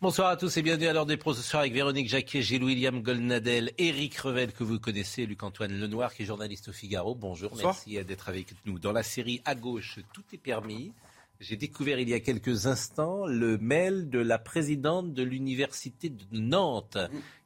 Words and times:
Bonsoir 0.00 0.28
à 0.28 0.36
tous 0.36 0.56
et 0.56 0.62
bienvenue 0.62 0.86
à 0.86 0.92
l'heure 0.92 1.06
des 1.06 1.16
pros 1.16 1.34
ce 1.34 1.42
soir 1.42 1.62
avec 1.62 1.72
Véronique 1.72 2.08
Jacquet, 2.08 2.40
Gilles 2.40 2.62
William 2.62 3.02
Golnadel, 3.02 3.72
Éric 3.78 4.16
Revel 4.18 4.52
que 4.52 4.62
vous 4.62 4.78
connaissez, 4.78 5.26
Luc-Antoine 5.26 5.76
Lenoir 5.76 6.14
qui 6.14 6.22
est 6.22 6.24
journaliste 6.24 6.68
au 6.68 6.72
Figaro. 6.72 7.16
Bonjour, 7.16 7.50
merci 7.56 7.98
d'être 8.04 8.28
avec 8.28 8.54
nous. 8.64 8.78
Dans 8.78 8.92
la 8.92 9.02
série 9.02 9.42
À 9.44 9.56
gauche, 9.56 9.98
tout 10.14 10.22
est 10.32 10.38
permis. 10.38 10.92
J'ai 11.40 11.56
découvert 11.56 11.98
il 11.98 12.08
y 12.08 12.14
a 12.14 12.20
quelques 12.20 12.68
instants 12.68 13.26
le 13.26 13.58
mail 13.58 14.08
de 14.08 14.20
la 14.20 14.38
présidente 14.38 15.14
de 15.14 15.24
l'université 15.24 16.10
de 16.10 16.24
Nantes 16.30 16.98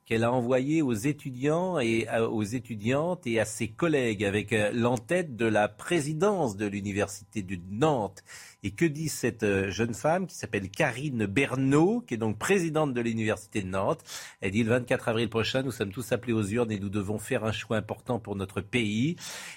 qu'elle 0.04 0.24
a 0.24 0.32
envoyé 0.32 0.82
aux 0.82 0.92
étudiants 0.92 1.78
et 1.78 2.06
aux 2.20 2.42
étudiantes 2.42 3.26
et 3.26 3.40
à 3.40 3.46
ses 3.46 3.68
collègues 3.68 4.24
avec 4.24 4.52
euh, 4.52 4.70
l'entête 4.74 5.36
de 5.36 5.46
la 5.46 5.68
présidence 5.68 6.56
de 6.56 6.66
l'université 6.66 7.42
de 7.42 7.56
Nantes. 7.70 8.22
Et 8.64 8.70
que 8.70 8.84
dit 8.84 9.08
cette 9.08 9.42
euh, 9.42 9.72
jeune 9.72 9.92
femme 9.92 10.28
qui 10.28 10.36
s'appelle 10.36 10.70
Karine 10.70 11.26
Bernot, 11.26 12.04
qui 12.06 12.14
est 12.14 12.16
donc 12.16 12.38
présidente 12.38 12.94
de 12.94 13.00
l'Université 13.00 13.60
de 13.60 13.66
Nantes 13.66 14.04
Elle 14.40 14.52
dit 14.52 14.62
le 14.62 14.70
24 14.70 15.08
avril 15.08 15.28
prochain, 15.28 15.62
nous 15.62 15.72
sommes 15.72 15.90
tous 15.90 16.12
appelés 16.12 16.32
aux 16.32 16.44
urnes 16.44 16.70
et 16.70 16.78
nous 16.78 16.88
devons 16.88 17.18
faire 17.18 17.44
un 17.44 17.50
choix 17.50 17.76
important 17.76 18.20
pour 18.20 18.36
notre 18.36 18.60
pays. 18.60 19.16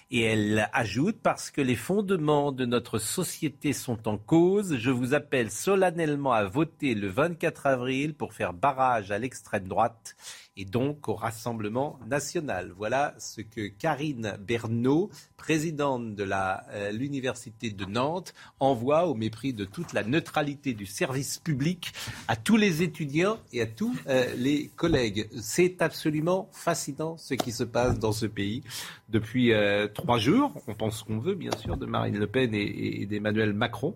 Et 0.10 0.22
elle 0.22 0.68
ajoute, 0.74 1.18
parce 1.22 1.52
que 1.52 1.62
les 1.62 1.76
fondements 1.76 2.52
de 2.52 2.66
notre 2.66 2.98
société 2.98 3.74
sont 3.74 4.08
en 4.08 4.18
cause, 4.18 4.78
je 4.78 4.90
vous 4.90 5.14
appelle 5.14 5.52
solennellement 5.52 6.34
à 6.34 6.46
voter 6.46 6.96
le 6.96 7.08
24 7.08 7.68
avril 7.68 8.16
pour 8.16 8.34
faire 8.34 8.54
barrage 8.54 9.12
à 9.12 9.20
l'extrême 9.20 9.68
droite 9.68 10.16
et 10.58 10.66
donc 10.66 11.10
au 11.10 11.16
Rassemblement 11.16 12.00
national. 12.08 12.74
Voilà 12.78 13.14
ce 13.20 13.42
que 13.42 13.68
Karine 13.68 14.38
Bernot, 14.40 15.10
présidente 15.36 16.16
de 16.16 16.26
euh, 16.32 16.92
l'Université 16.92 17.72
de 17.72 17.86
Nantes, 17.86 18.34
envoie 18.60 19.08
au 19.08 19.16
mépris 19.16 19.52
de 19.54 19.66
toute 19.66 19.92
la 19.92 20.04
neutralité 20.04 20.74
du 20.74 20.86
service 20.86 21.40
public 21.40 21.92
à 22.30 22.38
tous 22.38 22.56
les 22.56 22.84
étudiants 22.84 23.38
et 23.52 23.62
à 23.62 23.66
tous 23.66 23.98
euh, 24.08 24.34
les 24.38 24.70
collègues. 24.76 25.28
C'est 25.42 25.82
absolument 25.82 26.50
fascinant 26.54 27.18
ce 27.18 27.34
qui 27.34 27.52
se 27.52 27.64
passe 27.64 28.00
dans 28.00 28.14
ce 28.14 28.26
pays 28.26 28.64
depuis 29.10 29.52
euh, 29.52 29.88
trois 29.88 30.20
jours. 30.20 30.54
On 30.68 30.74
pense 30.74 31.04
qu'on 31.04 31.20
veut, 31.20 31.36
bien 31.36 31.56
sûr, 31.58 31.76
de 31.76 31.86
Marine 31.86 32.18
Le 32.18 32.28
Pen 32.28 32.54
et, 32.54 33.06
d'Emmanuel 33.06 33.54
Macron. 33.54 33.94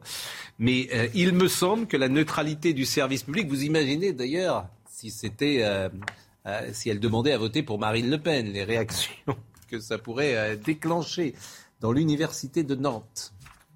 Mais 0.60 0.90
il 1.14 1.34
me 1.34 1.48
semble 1.48 1.88
que 1.88 1.96
la 1.96 2.10
neutralité 2.10 2.74
du 2.74 2.86
service 2.86 3.24
public, 3.24 3.48
vous 3.48 3.64
imaginez 3.64 4.12
d'ailleurs 4.12 4.68
si 4.86 5.10
c'était 5.10 5.64
si 6.72 6.90
elle 6.90 7.00
demandait 7.00 7.34
à 7.34 7.38
voter 7.38 7.64
pour 7.64 7.80
Marine 7.80 8.10
Le 8.10 8.18
Pen, 8.20 8.52
les 8.52 8.64
réactions 8.64 9.12
que 9.70 9.80
ça 9.80 9.98
pourrait 9.98 10.36
euh, 10.36 10.56
déclencher 10.56 11.36
dans 11.80 11.92
l'université 11.92 12.64
de 12.64 12.76
Nantes 12.76 13.34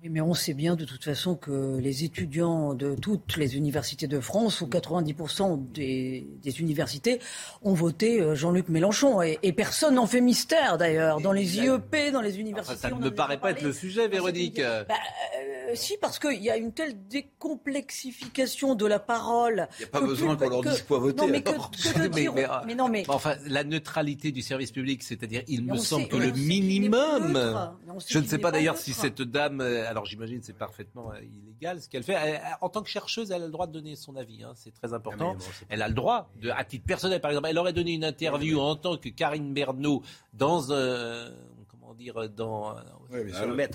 mais 0.09 0.21
on 0.21 0.33
sait 0.33 0.53
bien 0.53 0.75
de 0.75 0.85
toute 0.85 1.03
façon 1.03 1.35
que 1.35 1.77
les 1.77 2.03
étudiants 2.03 2.73
de 2.73 2.95
toutes 2.95 3.37
les 3.37 3.55
universités 3.55 4.07
de 4.07 4.19
France, 4.19 4.61
ou 4.61 4.67
90% 4.67 5.71
des, 5.71 6.25
universités, 6.59 7.19
ont 7.61 7.73
voté 7.73 8.21
euh, 8.21 8.35
Jean-Luc 8.35 8.69
Mélenchon. 8.69 9.21
Et, 9.21 9.53
personne 9.53 9.95
n'en 9.95 10.07
fait 10.07 10.21
mystère 10.21 10.77
d'ailleurs. 10.77 11.21
Dans 11.21 11.31
les 11.31 11.57
IEP, 11.57 12.11
dans 12.11 12.21
les 12.21 12.39
universités. 12.39 12.79
ça 12.79 12.89
ne 12.89 12.95
me 12.95 13.11
paraît 13.11 13.39
pas 13.39 13.51
être 13.51 13.61
le 13.61 13.71
sujet, 13.71 14.07
Véronique. 14.07 14.59
Bah, 14.59 14.95
euh, 15.69 15.71
si, 15.75 15.97
parce 15.97 16.19
qu'il 16.19 16.41
y 16.41 16.49
a 16.49 16.57
une 16.57 16.73
telle 16.73 16.95
décomplexification 17.07 18.75
de 18.75 18.85
la 18.85 18.99
parole. 18.99 19.67
Il 19.79 19.83
n'y 19.83 19.85
a 19.85 19.87
pas 19.87 20.01
besoin 20.01 20.35
qu'on 20.35 20.49
leur 20.49 20.61
dise 20.61 20.81
quoi 20.81 20.99
voter. 20.99 21.21
Non, 21.21 21.27
mais, 21.27 21.41
que, 21.41 22.65
mais, 22.65 22.75
non, 22.75 22.89
mais... 22.89 23.05
Enfin, 23.07 23.35
la 23.47 23.63
neutralité 23.63 24.31
du 24.31 24.41
service 24.41 24.71
public, 24.71 25.03
c'est-à-dire, 25.03 25.43
il 25.47 25.63
me 25.63 25.77
semble 25.77 26.07
que 26.07 26.17
le 26.17 26.31
minimum. 26.31 27.39
Je 28.07 28.19
ne 28.19 28.25
sais 28.25 28.37
pas 28.37 28.51
d'ailleurs 28.51 28.77
si 28.77 28.93
cette 28.93 29.21
dame 29.21 29.61
euh, 29.61 29.92
alors 29.93 30.05
j'imagine 30.05 30.41
c'est 30.41 30.57
parfaitement 30.57 31.11
euh, 31.11 31.21
illégal 31.21 31.79
ce 31.79 31.87
qu'elle 31.87 32.03
fait. 32.03 32.41
en 32.61 32.69
tant 32.69 32.81
que 32.81 32.89
chercheuse, 32.89 33.29
elle 33.29 33.43
a 33.43 33.45
le 33.45 33.51
droit 33.51 33.67
de 33.67 33.71
donner 33.71 33.95
son 33.95 34.15
avis, 34.15 34.43
hein, 34.43 34.53
c'est 34.55 34.73
très 34.73 34.93
important. 34.93 35.37
Ah, 35.39 35.65
elle 35.69 35.81
a 35.83 35.87
le 35.87 35.93
droit, 35.93 36.31
de, 36.41 36.49
à 36.49 36.63
titre 36.63 36.85
personnel 36.85 37.21
par 37.21 37.29
exemple, 37.29 37.47
elle 37.49 37.59
aurait 37.59 37.73
donné 37.73 37.93
une 37.93 38.03
interview 38.03 38.59
en 38.59 38.75
tant 38.75 38.97
que 38.97 39.09
Karine 39.09 39.53
Bernot 39.53 40.01
dans 40.33 40.73
un 40.73 41.29
comment 41.67 41.93
dire 41.93 42.29
dans, 42.29 42.75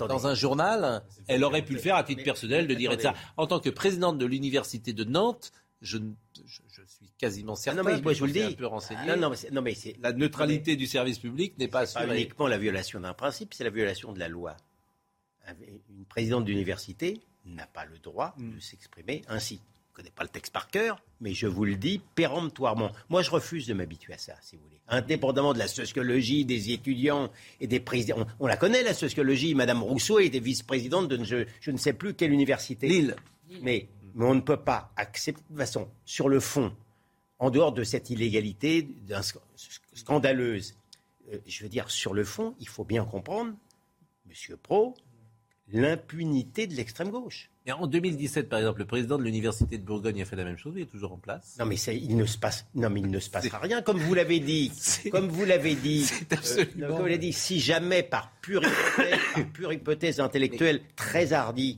dans 0.07 0.27
un 0.27 0.33
journal, 0.33 1.03
elle 1.27 1.43
aurait 1.45 1.63
pu 1.63 1.73
le 1.73 1.79
faire 1.79 1.95
à 1.95 2.03
titre 2.03 2.23
personnel 2.23 2.67
de 2.67 2.73
dire 2.73 2.99
ça. 2.99 3.13
En 3.37 3.47
tant 3.47 3.59
que 3.59 3.69
présidente 3.69 4.17
de 4.17 4.25
l'université 4.25 4.91
de 4.91 5.05
Nantes, 5.05 5.53
je, 5.81 5.97
je, 6.45 6.81
suis 6.85 7.11
quasiment 7.17 7.55
certain. 7.55 7.83
Non, 7.83 7.89
mais 7.89 8.01
moi, 8.01 8.13
je 8.13 8.19
vous 8.19 8.25
le 8.25 8.33
dis. 8.33 8.41
Un 8.41 8.51
peu 8.51 8.65
renseigné. 8.65 9.05
Non, 9.07 9.29
non, 9.51 9.61
mais, 9.61 9.75
la 10.01 10.11
neutralité 10.11 10.75
du 10.75 10.87
service 10.87 11.19
public 11.19 11.57
n'est 11.57 11.67
pas 11.67 11.81
assurée. 11.81 12.07
Pas 12.07 12.15
uniquement 12.15 12.47
la 12.47 12.57
violation 12.57 12.99
d'un 12.99 13.13
principe, 13.13 13.53
c'est 13.53 13.63
la 13.63 13.69
violation 13.69 14.11
de 14.11 14.19
la 14.19 14.27
loi 14.27 14.57
une 15.89 16.05
présidente 16.05 16.45
d'université 16.45 17.21
n'a 17.45 17.67
pas 17.67 17.85
le 17.85 17.97
droit 17.99 18.35
de 18.37 18.43
mm. 18.43 18.61
s'exprimer 18.61 19.21
ainsi. 19.27 19.55
Je 19.55 20.01
ne 20.01 20.05
connais 20.05 20.15
pas 20.15 20.23
le 20.23 20.29
texte 20.29 20.53
par 20.53 20.69
cœur, 20.69 21.03
mais 21.19 21.33
je 21.33 21.47
vous 21.47 21.65
le 21.65 21.75
dis 21.75 22.01
péremptoirement. 22.15 22.91
Moi, 23.09 23.21
je 23.21 23.31
refuse 23.31 23.67
de 23.67 23.73
m'habituer 23.73 24.13
à 24.13 24.17
ça, 24.17 24.33
si 24.41 24.55
vous 24.55 24.63
voulez. 24.63 24.79
Indépendamment 24.87 25.53
de 25.53 25.59
la 25.59 25.67
sociologie 25.67 26.45
des 26.45 26.71
étudiants 26.71 27.29
et 27.59 27.67
des 27.67 27.81
présidents. 27.81 28.25
On, 28.39 28.47
la 28.47 28.55
connaît, 28.55 28.81
la 28.81 28.93
sociologie. 28.93 29.55
Madame 29.55 29.83
Rousseau 29.83 30.19
était 30.19 30.39
vice-présidente 30.39 31.09
de 31.09 31.21
je, 31.23 31.71
ne 31.71 31.77
sais 31.77 31.93
plus 31.93 32.13
quelle 32.13 32.31
université. 32.31 32.87
Lille. 32.87 33.15
Mais, 33.61 33.89
mais 34.15 34.25
on 34.25 34.35
ne 34.35 34.41
peut 34.41 34.61
pas 34.61 34.93
accepter, 34.95 35.41
de 35.41 35.47
toute 35.47 35.57
façon, 35.57 35.89
sur 36.05 36.29
le 36.29 36.39
fond, 36.39 36.73
en 37.39 37.49
dehors 37.49 37.73
de 37.73 37.83
cette 37.83 38.09
illégalité 38.09 38.87
scandaleuse, 39.93 40.75
euh, 41.33 41.37
je 41.45 41.63
veux 41.63 41.69
dire, 41.69 41.89
sur 41.89 42.13
le 42.13 42.23
fond, 42.23 42.55
il 42.59 42.67
faut 42.67 42.83
bien 42.83 43.03
comprendre, 43.05 43.53
Monsieur 44.25 44.57
Pro, 44.57 44.95
l'impunité 45.71 46.67
de 46.67 46.75
l'extrême 46.75 47.09
gauche. 47.09 47.49
Et 47.65 47.71
en 47.71 47.85
2017, 47.85 48.49
par 48.49 48.59
exemple, 48.59 48.79
le 48.79 48.85
président 48.85 49.17
de 49.17 49.23
l'université 49.23 49.77
de 49.77 49.83
Bourgogne 49.83 50.21
a 50.21 50.25
fait 50.25 50.35
la 50.35 50.43
même 50.43 50.57
chose. 50.57 50.73
Il 50.75 50.81
est 50.81 50.85
toujours 50.85 51.13
en 51.13 51.17
place. 51.17 51.55
Non, 51.59 51.65
mais 51.65 51.75
il 51.75 52.15
ne 52.15 52.25
se 52.25 52.37
passe, 52.37 52.65
non, 52.73 52.89
mais 52.89 53.01
il 53.01 53.11
ne 53.11 53.19
se 53.19 53.29
passera 53.29 53.59
rien, 53.59 53.81
comme 53.81 53.99
vous 53.99 54.13
l'avez 54.13 54.39
dit. 54.39 54.71
Comme 55.11 55.27
vous 55.27 55.45
l'avez 55.45 55.75
dit. 55.75 56.03
C'est 56.05 56.33
absolument. 56.33 56.87
comme 56.87 56.97
vous 56.97 57.05
l'avez 57.05 57.17
dit, 57.17 57.33
si 57.33 57.59
jamais 57.59 58.03
par 58.03 58.31
pure 58.41 58.63
hypothèse, 59.71 60.19
intellectuelle 60.19 60.81
très 60.95 61.33
hardie, 61.33 61.77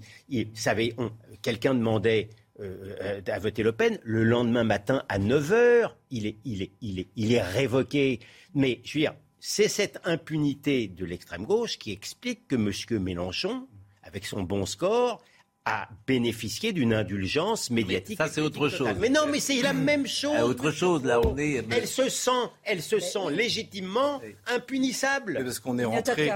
savez, 0.53 0.96
quelqu'un 1.41 1.73
demandait 1.73 2.29
euh, 2.59 3.22
à 3.28 3.40
voter 3.40 3.63
Le 3.63 3.72
Pen, 3.72 4.00
le 4.03 4.23
lendemain 4.23 4.63
matin 4.63 5.03
à 5.09 5.18
9 5.18 5.52
h 5.52 5.91
il 6.12 6.28
est, 6.28 6.38
il 6.46 6.62
est, 6.62 6.72
il 6.81 7.00
est, 7.00 7.08
il 7.16 7.34
est 7.34 7.41
révoqué. 7.41 8.19
Mais 8.53 8.81
je 8.84 8.94
veux 8.94 9.00
dire, 9.02 9.16
c'est 9.40 9.68
cette 9.68 10.00
impunité 10.06 10.88
de 10.88 11.03
l'extrême 11.03 11.46
gauche 11.46 11.79
qui 11.79 11.91
explique 11.91 12.47
que 12.47 12.56
M. 12.56 12.72
Mélenchon 13.02 13.68
avec 14.12 14.26
son 14.26 14.44
bon 14.44 14.66
score, 14.66 15.22
a 15.64 15.88
bénéficié 16.08 16.74
d'une 16.74 16.94
indulgence 16.94 17.70
médiatique. 17.70 18.18
ça, 18.18 18.28
c'est 18.28 18.42
autre 18.42 18.68
chose. 18.68 18.90
Mais 19.00 19.10
non, 19.10 19.28
mais 19.30 19.40
c'est 19.40 19.62
la 19.62 19.74
même 19.90 20.08
chose. 20.08 20.42
autre 20.42 20.72
chose, 20.72 21.06
là, 21.06 21.22
on 21.22 21.38
est. 21.38 21.64
Elle 21.70 21.88
se 21.88 22.10
sent, 22.10 22.32
elle 22.64 22.82
se 22.82 23.00
sent 23.00 23.30
légitimement 23.32 24.22
impunissable. 24.48 25.40
Parce 25.44 25.60
qu'on 25.60 25.78
est 25.78 25.86
rentré. 25.86 26.32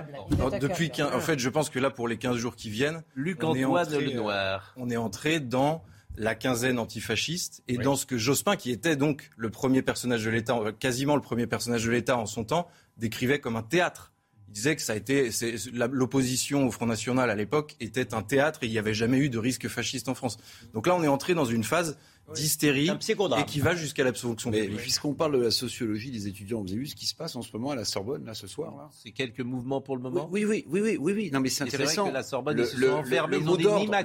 Depuis 0.60 0.92
En 1.02 1.20
fait, 1.20 1.40
je 1.40 1.50
pense 1.50 1.70
que 1.70 1.80
là, 1.80 1.90
pour 1.90 2.08
les 2.08 2.18
15 2.18 2.38
jours 2.38 2.56
qui 2.56 2.70
viennent. 2.70 3.04
Luc 3.16 3.44
Antoine 3.44 3.92
Lenoir. 3.92 4.74
On 4.78 4.90
est 4.90 4.98
entré 4.98 5.40
dans 5.40 5.84
la 6.18 6.34
quinzaine 6.34 6.80
antifasciste 6.80 7.62
et 7.68 7.78
dans 7.78 7.98
ce 7.98 8.06
que 8.06 8.18
Jospin, 8.18 8.56
qui 8.56 8.72
était 8.72 8.96
donc 8.96 9.30
le 9.36 9.50
premier 9.50 9.82
personnage 9.82 10.24
de 10.24 10.30
l'État, 10.30 10.58
quasiment 10.80 11.16
le 11.16 11.22
premier 11.22 11.46
personnage 11.46 11.84
de 11.84 11.92
l'État 11.92 12.18
en 12.18 12.26
son 12.26 12.46
temps, 12.46 12.70
décrivait 12.98 13.40
comme 13.40 13.58
un 13.58 13.64
théâtre 13.64 14.14
disait 14.56 14.76
que 14.78 14.82
ça 14.82 14.94
a 14.94 14.96
été 14.96 15.30
l'opposition 15.74 16.66
au 16.66 16.72
Front 16.72 16.86
National 16.86 17.30
à 17.30 17.36
l'époque 17.36 17.76
était 17.82 18.14
un 18.14 18.24
théâtre 18.24 18.64
et 18.64 18.68
il 18.68 18.72
n'y 18.72 18.78
avait 18.80 18.94
jamais 18.94 19.18
eu 19.18 19.30
de 19.30 19.38
risque 19.38 19.68
fasciste 19.68 20.08
en 20.08 20.16
France. 20.16 20.38
Donc 20.74 20.88
là, 20.88 20.96
on 20.96 21.04
est 21.04 21.10
entré 21.10 21.34
dans 21.34 21.44
une 21.46 21.66
phase 21.66 21.98
d'hystérie 22.34 22.90
et 23.38 23.46
qui 23.46 23.60
va 23.60 23.76
jusqu'à 23.76 24.04
l'absolution 24.06 24.50
publique. 24.50 24.78
Puisqu'on 24.78 25.14
parle 25.14 25.38
de 25.38 25.44
la 25.44 25.52
sociologie 25.52 26.10
des 26.10 26.28
étudiants, 26.28 26.62
vous 26.62 26.70
avez 26.70 26.80
vu 26.80 26.88
ce 26.88 26.96
qui 26.96 27.06
se 27.06 27.14
passe 27.14 27.36
en 27.36 27.42
ce 27.42 27.52
moment 27.54 27.72
à 27.72 27.76
la 27.76 27.84
Sorbonne, 27.86 28.26
là, 28.26 28.34
ce 28.34 28.48
soir 28.48 28.90
C'est 29.04 29.12
quelques 29.12 29.42
mouvements 29.42 29.82
pour 29.82 29.98
le 29.98 30.02
moment? 30.02 30.28
oui, 30.32 30.46
oui, 30.46 30.66
oui, 30.70 30.80
oui, 30.82 30.98
oui, 31.00 31.14
oui. 31.14 31.30
Non, 31.34 31.42
mais 31.42 31.50
c'est 31.50 31.64
intéressant. 31.66 32.04
Vrai 32.04 32.12
que 32.12 32.18
la 32.18 32.24
Sorbonne, 32.24 32.58
le, 32.58 32.64
le, 32.78 33.32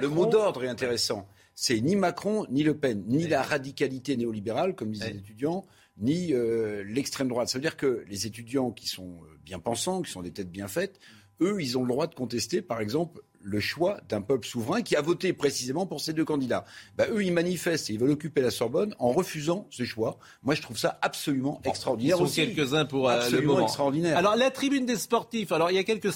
le 0.01 0.07
mot 0.09 0.25
d'ordre 0.25 0.63
est 0.65 0.67
intéressant. 0.67 1.27
C'est 1.55 1.79
ni 1.79 1.95
Macron, 1.95 2.45
ni 2.49 2.63
Le 2.63 2.75
Pen, 2.75 3.03
ni 3.07 3.27
la 3.27 3.41
radicalité 3.41 4.17
néolibérale, 4.17 4.75
comme 4.75 4.91
disent 4.91 5.03
les 5.05 5.17
étudiants, 5.17 5.65
ni 6.01 6.33
euh, 6.33 6.83
l'extrême 6.83 7.27
droite. 7.27 7.47
Ça 7.47 7.57
veut 7.57 7.61
dire 7.61 7.77
que 7.77 8.03
les 8.07 8.27
étudiants 8.27 8.71
qui 8.71 8.87
sont 8.87 9.21
euh, 9.23 9.37
bien 9.43 9.59
pensants, 9.59 10.01
qui 10.01 10.11
sont 10.11 10.21
des 10.21 10.31
têtes 10.31 10.51
bien 10.51 10.67
faites, 10.67 10.99
eux, 11.41 11.57
ils 11.59 11.77
ont 11.77 11.81
le 11.81 11.87
droit 11.87 12.07
de 12.07 12.15
contester, 12.15 12.61
par 12.61 12.81
exemple, 12.81 13.21
le 13.43 13.59
choix 13.59 13.99
d'un 14.07 14.21
peuple 14.21 14.45
souverain 14.47 14.81
qui 14.81 14.95
a 14.95 15.01
voté 15.01 15.33
précisément 15.33 15.87
pour 15.87 15.99
ces 15.99 16.13
deux 16.13 16.25
candidats. 16.25 16.65
Bah, 16.95 17.05
eux, 17.09 17.23
ils 17.23 17.33
manifestent 17.33 17.89
et 17.89 17.93
ils 17.93 17.99
veulent 17.99 18.11
occuper 18.11 18.41
la 18.41 18.51
Sorbonne 18.51 18.95
en 18.99 19.11
refusant 19.11 19.67
ce 19.71 19.83
choix. 19.83 20.19
Moi, 20.43 20.55
je 20.55 20.61
trouve 20.61 20.77
ça 20.77 20.99
absolument 21.01 21.59
extraordinaire. 21.63 22.17
Ils 22.19 22.27
sont 22.27 22.35
quelques-uns 22.35 22.85
pour 22.85 23.09
euh, 23.09 23.29
le 23.29 23.41
moment. 23.41 23.63
extraordinaire. 23.63 24.17
Alors, 24.17 24.35
la 24.35 24.51
tribune 24.51 24.85
des 24.85 24.97
sportifs. 24.97 25.51
Alors, 25.51 25.71
il 25.71 25.75
y 25.75 25.79
a 25.79 25.83
quelques 25.83 26.13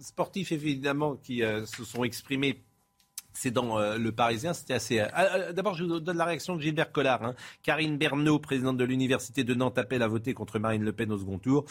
sportifs, 0.00 0.50
évidemment, 0.50 1.16
qui 1.16 1.42
euh, 1.42 1.64
se 1.66 1.84
sont 1.84 2.02
exprimés 2.02 2.64
c'est 3.34 3.50
dans 3.50 3.78
euh, 3.78 3.98
Le 3.98 4.12
Parisien, 4.12 4.54
c'était 4.54 4.74
assez... 4.74 5.00
Euh, 5.00 5.06
ah, 5.12 5.24
euh, 5.34 5.52
d'abord, 5.52 5.74
je 5.74 5.84
vous 5.84 6.00
donne 6.00 6.16
la 6.16 6.24
réaction 6.24 6.56
de 6.56 6.62
Gilbert 6.62 6.92
Collard. 6.92 7.22
Hein. 7.24 7.34
Karine 7.62 7.98
Bernot, 7.98 8.38
présidente 8.38 8.76
de 8.76 8.84
l'Université 8.84 9.44
de 9.44 9.54
Nantes, 9.54 9.76
appelle 9.76 10.02
à 10.02 10.08
voter 10.08 10.32
contre 10.34 10.58
Marine 10.58 10.84
Le 10.84 10.92
Pen 10.92 11.12
au 11.12 11.18
second 11.18 11.38
tour. 11.38 11.64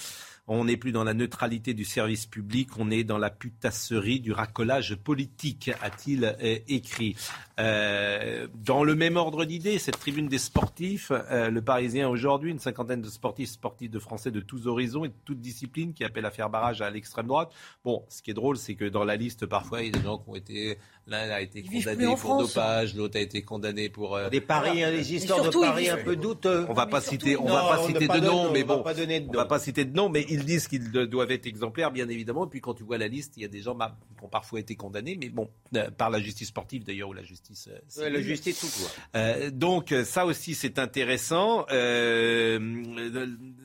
On 0.48 0.66
n'est 0.66 0.78
plus 0.78 0.92
dans 0.92 1.04
la 1.04 1.14
neutralité 1.14 1.74
du 1.74 1.86
service 1.86 2.26
public, 2.26 2.70
on 2.78 2.92
est 2.92 3.04
dans 3.04 3.18
la 3.18 3.30
putasserie 3.30 4.20
du 4.20 4.32
racolage 4.34 4.96
politique, 4.96 5.72
a-t-il 5.82 6.36
écrit. 6.68 7.16
Euh, 7.60 8.48
dans 8.54 8.84
le 8.84 8.96
même 8.96 9.16
ordre 9.16 9.46
d'idées, 9.46 9.80
cette 9.80 10.00
tribune 10.00 10.28
des 10.28 10.38
sportifs, 10.40 11.12
le 11.32 11.60
Parisien 11.62 12.10
aujourd'hui, 12.10 12.52
une 12.52 12.60
cinquantaine 12.60 13.02
de 13.02 13.10
sportifs, 13.10 13.52
sportifs 13.52 13.90
de 13.90 14.00
Français 14.00 14.32
de 14.32 14.42
tous 14.42 14.68
horizons 14.68 15.06
et 15.06 15.10
de 15.10 15.14
toutes 15.24 15.40
disciplines 15.40 15.94
qui 15.94 16.04
appellent 16.04 16.26
à 16.26 16.32
faire 16.32 16.50
barrage 16.50 16.82
à 16.82 16.90
l'extrême 16.90 17.28
droite. 17.28 17.52
Bon, 17.86 18.04
ce 18.10 18.22
qui 18.22 18.32
est 18.32 18.34
drôle, 18.34 18.58
c'est 18.58 18.76
que 18.76 18.86
dans 18.86 19.04
la 19.04 19.16
liste, 19.16 19.46
parfois, 19.46 19.82
il 19.82 19.86
y 19.86 19.90
a 19.90 19.92
des 19.92 20.04
gens 20.04 20.18
qui 20.18 20.30
ont 20.30 20.36
été 20.36 20.78
L'un 21.06 21.30
a 21.32 21.42
été 21.42 21.62
condamné 21.64 22.16
pour 22.16 22.38
dopage, 22.38 22.96
l'autre 22.96 23.18
a 23.18 23.20
été 23.20 23.42
condamné 23.42 23.90
pour 23.90 24.16
euh, 24.16 24.30
des 24.30 24.40
paris, 24.40 24.84
hein, 24.84 24.92
des 24.92 25.14
histoires 25.14 25.44
de 25.44 25.50
paris 25.50 25.90
un 25.90 25.98
peu 25.98 26.16
douteux. 26.16 26.66
On 26.70 26.74
va 26.74 26.86
pas 26.86 27.02
citer, 27.02 27.36
on 27.36 27.46
va 27.46 27.76
pas 27.76 27.86
citer 27.86 28.08
de 28.08 28.20
nom, 28.22 28.52
mais 28.52 28.64
bon, 28.64 28.82
on 28.86 29.34
va 29.34 29.46
pas 29.46 29.60
citer 29.60 29.84
de 29.84 29.94
nom, 29.94 30.08
mais 30.08 30.22
ils 30.34 30.46
disent 30.46 30.68
qu'ils 30.68 30.92
doivent 30.92 31.32
être 31.32 31.46
exemplaires, 31.46 31.92
bien 31.92 32.10
évidemment. 32.10 32.46
Et 32.46 32.50
puis 32.50 32.62
quand 32.62 32.74
tu 32.74 32.84
vois 32.84 32.98
la 32.98 33.08
liste, 33.08 33.34
il 33.38 33.44
y 33.44 33.46
a 33.46 33.50
des 33.50 33.62
gens 33.62 33.76
qui 33.76 34.24
ont 34.24 34.30
parfois 34.30 34.60
été 34.60 34.76
condamnés, 34.76 35.18
mais 35.20 35.30
bon, 35.30 35.50
euh, 35.76 35.90
par 35.92 36.10
la 36.10 36.20
justice 36.20 36.50
sportive 36.50 36.84
d'ailleurs 36.84 37.10
ou 37.10 37.14
la 37.14 37.24
justice. 37.24 37.70
Euh, 37.98 38.10
la 38.10 38.22
justice 38.22 38.60
tout 38.60 38.68
quoi. 39.14 39.50
donc 39.52 39.94
ça 40.06 40.26
aussi 40.26 40.56
c'est 40.56 40.80
intéressant. 40.80 41.66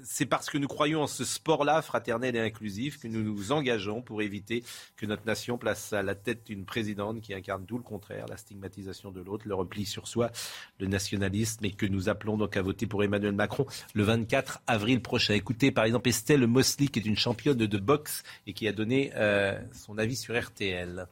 c'est 0.04 0.26
parce 0.26 0.50
que 0.50 0.58
nous 0.58 0.68
croyons 0.68 1.02
en 1.02 1.06
ce 1.06 1.24
sport-là, 1.24 1.82
fraternel 1.82 2.36
et 2.36 2.40
inclusif, 2.40 2.98
que 2.98 3.08
nous 3.08 3.22
nous 3.22 3.52
engageons 3.52 4.02
pour 4.02 4.22
éviter 4.22 4.64
que 4.96 5.06
notre 5.06 5.26
nation 5.26 5.58
place 5.58 5.92
à 5.92 6.02
la 6.02 6.14
tête 6.14 6.48
une 6.48 6.64
présidente 6.64 7.20
qui 7.20 7.34
incarne 7.34 7.64
tout 7.66 7.76
le 7.76 7.82
contraire, 7.82 8.26
la 8.28 8.36
stigmatisation 8.36 9.10
de 9.10 9.20
l'autre, 9.20 9.46
le 9.46 9.54
repli 9.54 9.86
sur 9.86 10.08
soi, 10.08 10.30
le 10.78 10.86
nationalisme, 10.86 11.64
et 11.64 11.72
que 11.72 11.86
nous 11.86 12.08
appelons 12.08 12.36
donc 12.36 12.56
à 12.56 12.62
voter 12.62 12.86
pour 12.86 13.02
Emmanuel 13.02 13.32
Macron 13.32 13.66
le 13.94 14.02
24 14.02 14.60
avril 14.66 15.00
prochain. 15.00 15.34
Écoutez 15.34 15.70
par 15.70 15.84
exemple 15.84 16.08
Estelle 16.08 16.46
Mosley, 16.58 16.88
qui 16.88 16.99
est 16.99 17.06
une 17.06 17.16
championne 17.16 17.56
de 17.56 17.78
boxe 17.78 18.25
et 18.49 18.52
qui 18.52 18.66
a 18.66 18.72
donné 18.72 19.12
euh, 19.14 19.56
son 19.72 19.96
avis 19.96 20.16
sur 20.16 20.37
RTL 20.37 21.06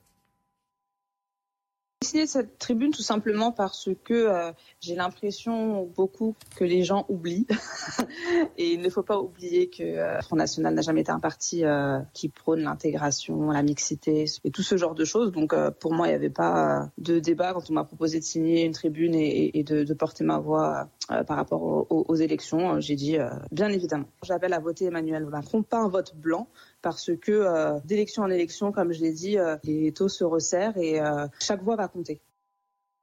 décidé 2.03 2.27
cette 2.27 2.59
tribune 2.59 2.91
tout 2.91 3.03
simplement 3.03 3.53
parce 3.53 3.89
que 4.05 4.13
euh, 4.13 4.53
j'ai 4.81 4.95
l'impression 4.95 5.91
beaucoup 5.97 6.35
que 6.57 6.65
les 6.65 6.83
gens 6.83 7.07
oublient. 7.09 7.47
et 8.59 8.73
il 8.75 8.83
ne 8.83 8.91
faut 8.91 9.03
pas 9.03 9.19
oublier 9.19 9.71
que 9.71 9.83
euh, 9.83 10.21
Front 10.21 10.37
National 10.37 10.75
n'a 10.75 10.83
jamais 10.83 11.01
été 11.01 11.11
un 11.11 11.21
parti 11.21 11.65
euh, 11.65 11.99
qui 12.13 12.29
prône 12.29 12.61
l'intégration, 12.61 13.51
la 13.51 13.63
mixité 13.63 14.27
et 14.45 14.51
tout 14.51 14.63
ce 14.63 14.77
genre 14.77 14.95
de 14.95 15.07
choses. 15.07 15.33
Donc 15.33 15.55
pour 15.81 15.95
moi, 15.95 16.09
il 16.09 16.11
n'y 16.11 16.17
avait 16.17 16.29
pas 16.29 16.91
de 16.99 17.19
débat 17.19 17.55
quand 17.55 17.71
on 17.71 17.73
m'a 17.73 17.85
proposé 17.85 18.19
de 18.19 18.25
signer 18.25 18.67
une 18.67 18.73
tribune 18.73 19.15
et, 19.15 19.65
de, 19.65 19.95
porter 19.95 20.25
ma 20.25 20.39
voix 20.39 20.91
par 21.09 21.37
rapport 21.37 21.87
aux 21.91 22.15
élections. 22.15 22.79
J'ai 22.81 22.97
dit 22.97 23.17
bien 23.51 23.71
évidemment. 23.71 24.09
J'appelle 24.23 24.53
à 24.53 24.59
voter 24.59 24.87
Emmanuel 24.87 25.25
Macron, 25.25 25.63
pas 25.63 25.79
un 25.79 25.89
vote 25.89 26.15
blanc, 26.15 26.49
parce 26.87 27.11
que 27.21 27.33
euh, 27.33 27.81
d'élection 27.85 28.23
en 28.23 28.31
élection, 28.31 28.71
comme 28.71 28.93
je 28.93 29.01
l'ai 29.01 29.13
dit, 29.13 29.39
euh, 29.39 29.57
les 29.65 29.91
taux 29.91 30.09
se 30.09 30.23
resserrent 30.23 30.79
et 30.79 31.01
euh, 31.01 31.27
chaque 31.41 31.61
voix 31.65 31.75
va 31.75 31.89
compter. 31.89 32.21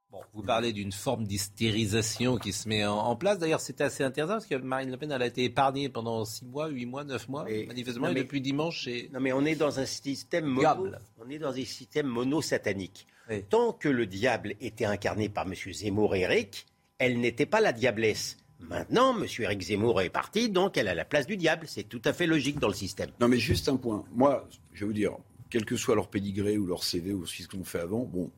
Bon, 0.09 0.19
vous 0.33 0.41
parlez 0.41 0.71
d'une 0.71 0.93
forme 0.93 1.25
d'hystérisation 1.25 2.37
qui 2.37 2.53
se 2.53 2.69
met 2.69 2.85
en, 2.85 3.13
place. 3.17 3.39
D'ailleurs, 3.39 3.59
c'était 3.59 3.83
assez 3.83 4.05
intéressant 4.05 4.35
parce 4.35 4.45
que 4.45 4.55
Marine 4.55 4.89
Le 4.89 4.95
Pen, 4.95 5.11
elle 5.11 5.21
a 5.21 5.25
été 5.25 5.43
épargnée 5.43 5.89
pendant 5.89 6.23
6 6.23 6.45
mois, 6.45 6.69
8 6.69 6.85
mois, 6.85 7.03
9 7.03 7.27
mois, 7.27 7.43
manifestement, 7.43 8.07
et 8.07 8.13
depuis 8.13 8.39
dimanche. 8.39 8.87
Non, 9.11 9.19
mais 9.19 9.33
on 9.33 9.43
est 9.43 9.55
dans 9.55 9.81
un 9.81 9.85
système 9.85 10.45
mono, 10.45 10.87
on 11.19 11.29
est 11.29 11.39
dans 11.39 11.51
un 11.51 11.65
système 11.65 12.07
mono-satanique. 12.07 13.05
Tant 13.49 13.73
que 13.73 13.89
le 13.89 14.05
diable 14.05 14.55
était 14.61 14.85
incarné 14.85 15.27
par 15.27 15.45
M. 15.45 15.55
Zemmour 15.55 16.15
et 16.15 16.21
Eric, 16.21 16.67
elle 16.99 17.19
n'était 17.19 17.45
pas 17.45 17.59
la 17.59 17.73
diablesse. 17.73 18.37
Maintenant, 18.69 19.17
M. 19.19 19.27
Eric 19.39 19.61
Zemmour 19.61 20.01
est 20.01 20.09
parti, 20.09 20.49
donc 20.49 20.77
elle 20.77 20.87
a 20.87 20.95
la 20.95 21.05
place 21.05 21.27
du 21.27 21.37
diable. 21.37 21.65
C'est 21.67 21.83
tout 21.83 22.01
à 22.05 22.13
fait 22.13 22.27
logique 22.27 22.59
dans 22.59 22.67
le 22.67 22.73
système. 22.73 23.09
Non, 23.19 23.27
mais 23.27 23.37
juste 23.37 23.69
un 23.69 23.77
point. 23.77 24.03
Moi, 24.13 24.47
je 24.73 24.81
vais 24.81 24.85
vous 24.85 24.93
dire, 24.93 25.11
quel 25.49 25.65
que 25.65 25.75
soit 25.75 25.95
leur 25.95 26.09
pédigré 26.09 26.57
ou 26.57 26.65
leur 26.65 26.83
CV 26.83 27.13
ou 27.13 27.25
ce 27.25 27.47
qu'on 27.47 27.63
fait 27.63 27.79
avant, 27.79 28.05
bon, 28.05 28.31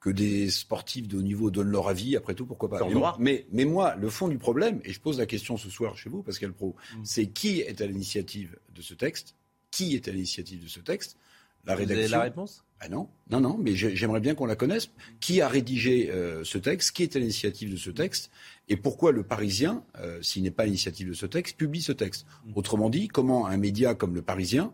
que 0.00 0.10
des 0.10 0.50
sportifs 0.50 1.08
de 1.08 1.16
haut 1.16 1.22
niveau 1.22 1.50
donnent 1.50 1.70
leur 1.70 1.88
avis, 1.88 2.16
après 2.16 2.34
tout, 2.34 2.46
pourquoi 2.46 2.68
pas. 2.68 3.16
Mais, 3.18 3.46
mais, 3.52 3.64
moi, 3.64 3.94
le 3.96 4.10
fond 4.10 4.28
du 4.28 4.38
problème, 4.38 4.80
et 4.84 4.92
je 4.92 5.00
pose 5.00 5.18
la 5.18 5.26
question 5.26 5.56
ce 5.56 5.70
soir 5.70 5.96
chez 5.96 6.10
vous, 6.10 6.22
Pascal 6.22 6.52
Pro, 6.52 6.76
mm. 6.94 7.04
c'est 7.04 7.26
qui 7.26 7.60
est 7.60 7.80
à 7.80 7.86
l'initiative 7.86 8.58
de 8.74 8.82
ce 8.82 8.94
texte? 8.94 9.34
Qui 9.70 9.94
est 9.94 10.06
à 10.06 10.12
l'initiative 10.12 10.62
de 10.62 10.68
ce 10.68 10.80
texte? 10.80 11.16
La 11.66 11.74
rédaction. 11.74 11.94
Vous 11.94 12.00
avez 12.00 12.08
la 12.08 12.22
réponse? 12.22 12.64
Ah 12.80 12.88
non, 12.88 13.08
non, 13.30 13.40
non, 13.40 13.56
mais 13.58 13.74
j'aimerais 13.74 14.20
bien 14.20 14.34
qu'on 14.34 14.44
la 14.44 14.56
connaisse. 14.56 14.90
Qui 15.20 15.40
a 15.40 15.48
rédigé 15.48 16.10
euh, 16.10 16.44
ce 16.44 16.58
texte? 16.58 16.92
Qui 16.92 17.02
est 17.02 17.16
à 17.16 17.18
l'initiative 17.18 17.70
de 17.70 17.76
ce 17.76 17.90
texte? 17.90 18.30
Et 18.68 18.76
pourquoi 18.76 19.10
le 19.12 19.22
Parisien, 19.22 19.82
euh, 20.00 20.20
s'il 20.20 20.42
n'est 20.42 20.50
pas 20.50 20.64
à 20.64 20.66
l'initiative 20.66 21.08
de 21.08 21.14
ce 21.14 21.24
texte, 21.24 21.56
publie 21.56 21.80
ce 21.80 21.92
texte? 21.92 22.26
Mm. 22.46 22.52
Autrement 22.56 22.90
dit, 22.90 23.08
comment 23.08 23.46
un 23.46 23.56
média 23.56 23.94
comme 23.94 24.14
le 24.14 24.22
Parisien 24.22 24.72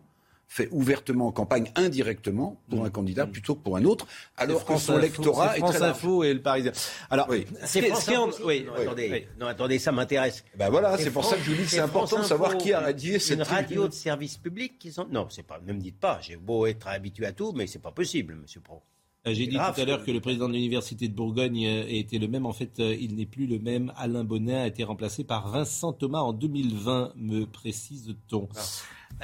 fait 0.53 0.69
ouvertement 0.73 1.31
campagne 1.31 1.71
indirectement 1.77 2.61
pour 2.69 2.85
un 2.85 2.89
mmh. 2.89 2.91
candidat 2.91 3.25
mmh. 3.25 3.31
plutôt 3.31 3.55
que 3.55 3.63
pour 3.63 3.77
un 3.77 3.85
autre, 3.85 4.09
alors 4.37 4.65
que 4.65 4.77
son 4.79 4.97
lectorat 4.97 5.57
est, 5.57 5.61
France 5.61 5.81
Info 5.81 6.25
et 6.25 6.35
le 6.35 6.43
Parisien. 6.43 6.73
Alors, 7.09 7.29
c'est 7.65 7.83
France 7.83 8.09
Info. 8.09 8.43
Oui, 8.45 8.67
attendez, 8.77 9.29
non, 9.39 9.47
attendez, 9.47 9.79
ça 9.79 9.93
m'intéresse. 9.93 10.45
Ben 10.57 10.69
voilà, 10.69 10.99
c'est 10.99 11.13
pour 11.13 11.25
ça 11.25 11.37
que 11.37 11.43
je 11.43 11.51
vous 11.51 11.57
dis 11.57 11.63
que 11.63 11.71
c'est 11.71 11.79
important 11.79 12.19
de 12.19 12.25
savoir 12.25 12.59
qui 12.59 12.73
a 12.73 12.81
rédigé 12.81 13.21
cette 13.21 13.39
une 13.39 13.45
radio 13.45 13.87
de 13.87 13.93
service 13.93 14.39
public 14.39 14.77
qui 14.77 14.91
sont. 14.91 15.07
Non, 15.09 15.29
c'est 15.31 15.47
pas. 15.47 15.61
Ne 15.65 15.73
me 15.73 15.79
dites 15.79 16.01
pas. 16.01 16.19
J'ai 16.21 16.37
beau 16.37 16.67
être 16.67 16.89
habitué 16.89 17.27
à 17.27 17.33
tout, 17.33 17.53
mais 17.53 17.69
c'est 17.69 17.79
pas 17.79 17.93
possible, 17.93 18.35
Monsieur 18.35 18.61
Pro. 18.61 18.83
Euh, 19.27 19.35
j'ai 19.35 19.47
dit 19.47 19.57
tout 19.57 19.81
à 19.81 19.85
l'heure 19.85 20.05
que 20.05 20.11
le 20.11 20.21
président 20.21 20.49
de 20.49 20.55
l'université 20.55 21.09
de 21.09 21.15
Bourgogne 21.15 21.67
euh, 21.67 21.85
était 21.89 22.19
le 22.19 22.27
même. 22.27 22.47
En 22.47 22.53
fait, 22.53 22.81
euh, 22.81 22.97
il 22.99 23.17
n'est 23.17 23.27
plus 23.27 23.47
le 23.47 23.59
même. 23.59 23.93
Alain 23.97 24.25
Bonnet 24.25 24.57
a 24.57 24.67
été 24.67 24.83
remplacé 24.83 25.25
par 25.25 25.49
Vincent 25.49 25.93
Thomas 25.93 26.21
en 26.21 26.33
2020, 26.33 27.13
me 27.17 27.45
précise-t-on. 27.45 28.49
Ah. 28.57 28.61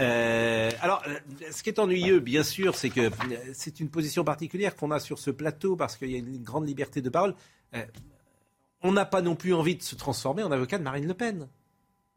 Euh, 0.00 0.70
alors, 0.81 1.02
ce 1.50 1.62
qui 1.62 1.70
est 1.70 1.78
ennuyeux, 1.78 2.20
bien 2.20 2.43
sûr, 2.43 2.75
c'est 2.75 2.90
que 2.90 3.10
c'est 3.54 3.81
une 3.81 3.88
position 3.88 4.25
particulière 4.25 4.76
qu'on 4.76 4.90
a 4.90 5.00
sur 5.00 5.19
ce 5.19 5.31
plateau 5.31 5.76
parce 5.76 5.96
qu'il 5.96 6.10
y 6.10 6.14
a 6.14 6.19
une 6.19 6.42
grande 6.42 6.66
liberté 6.66 7.00
de 7.00 7.08
parole. 7.08 7.34
Euh, 7.75 7.84
on 8.82 8.92
n'a 8.92 9.06
pas 9.06 9.22
non 9.22 9.37
plus 9.37 9.54
envie 9.54 9.76
de 9.76 9.82
se 9.82 9.94
transformer 9.94 10.42
en 10.42 10.52
avocat 10.52 10.78
de 10.78 10.82
Marine 10.82 11.06
Le 11.06 11.14
Pen. 11.14 11.49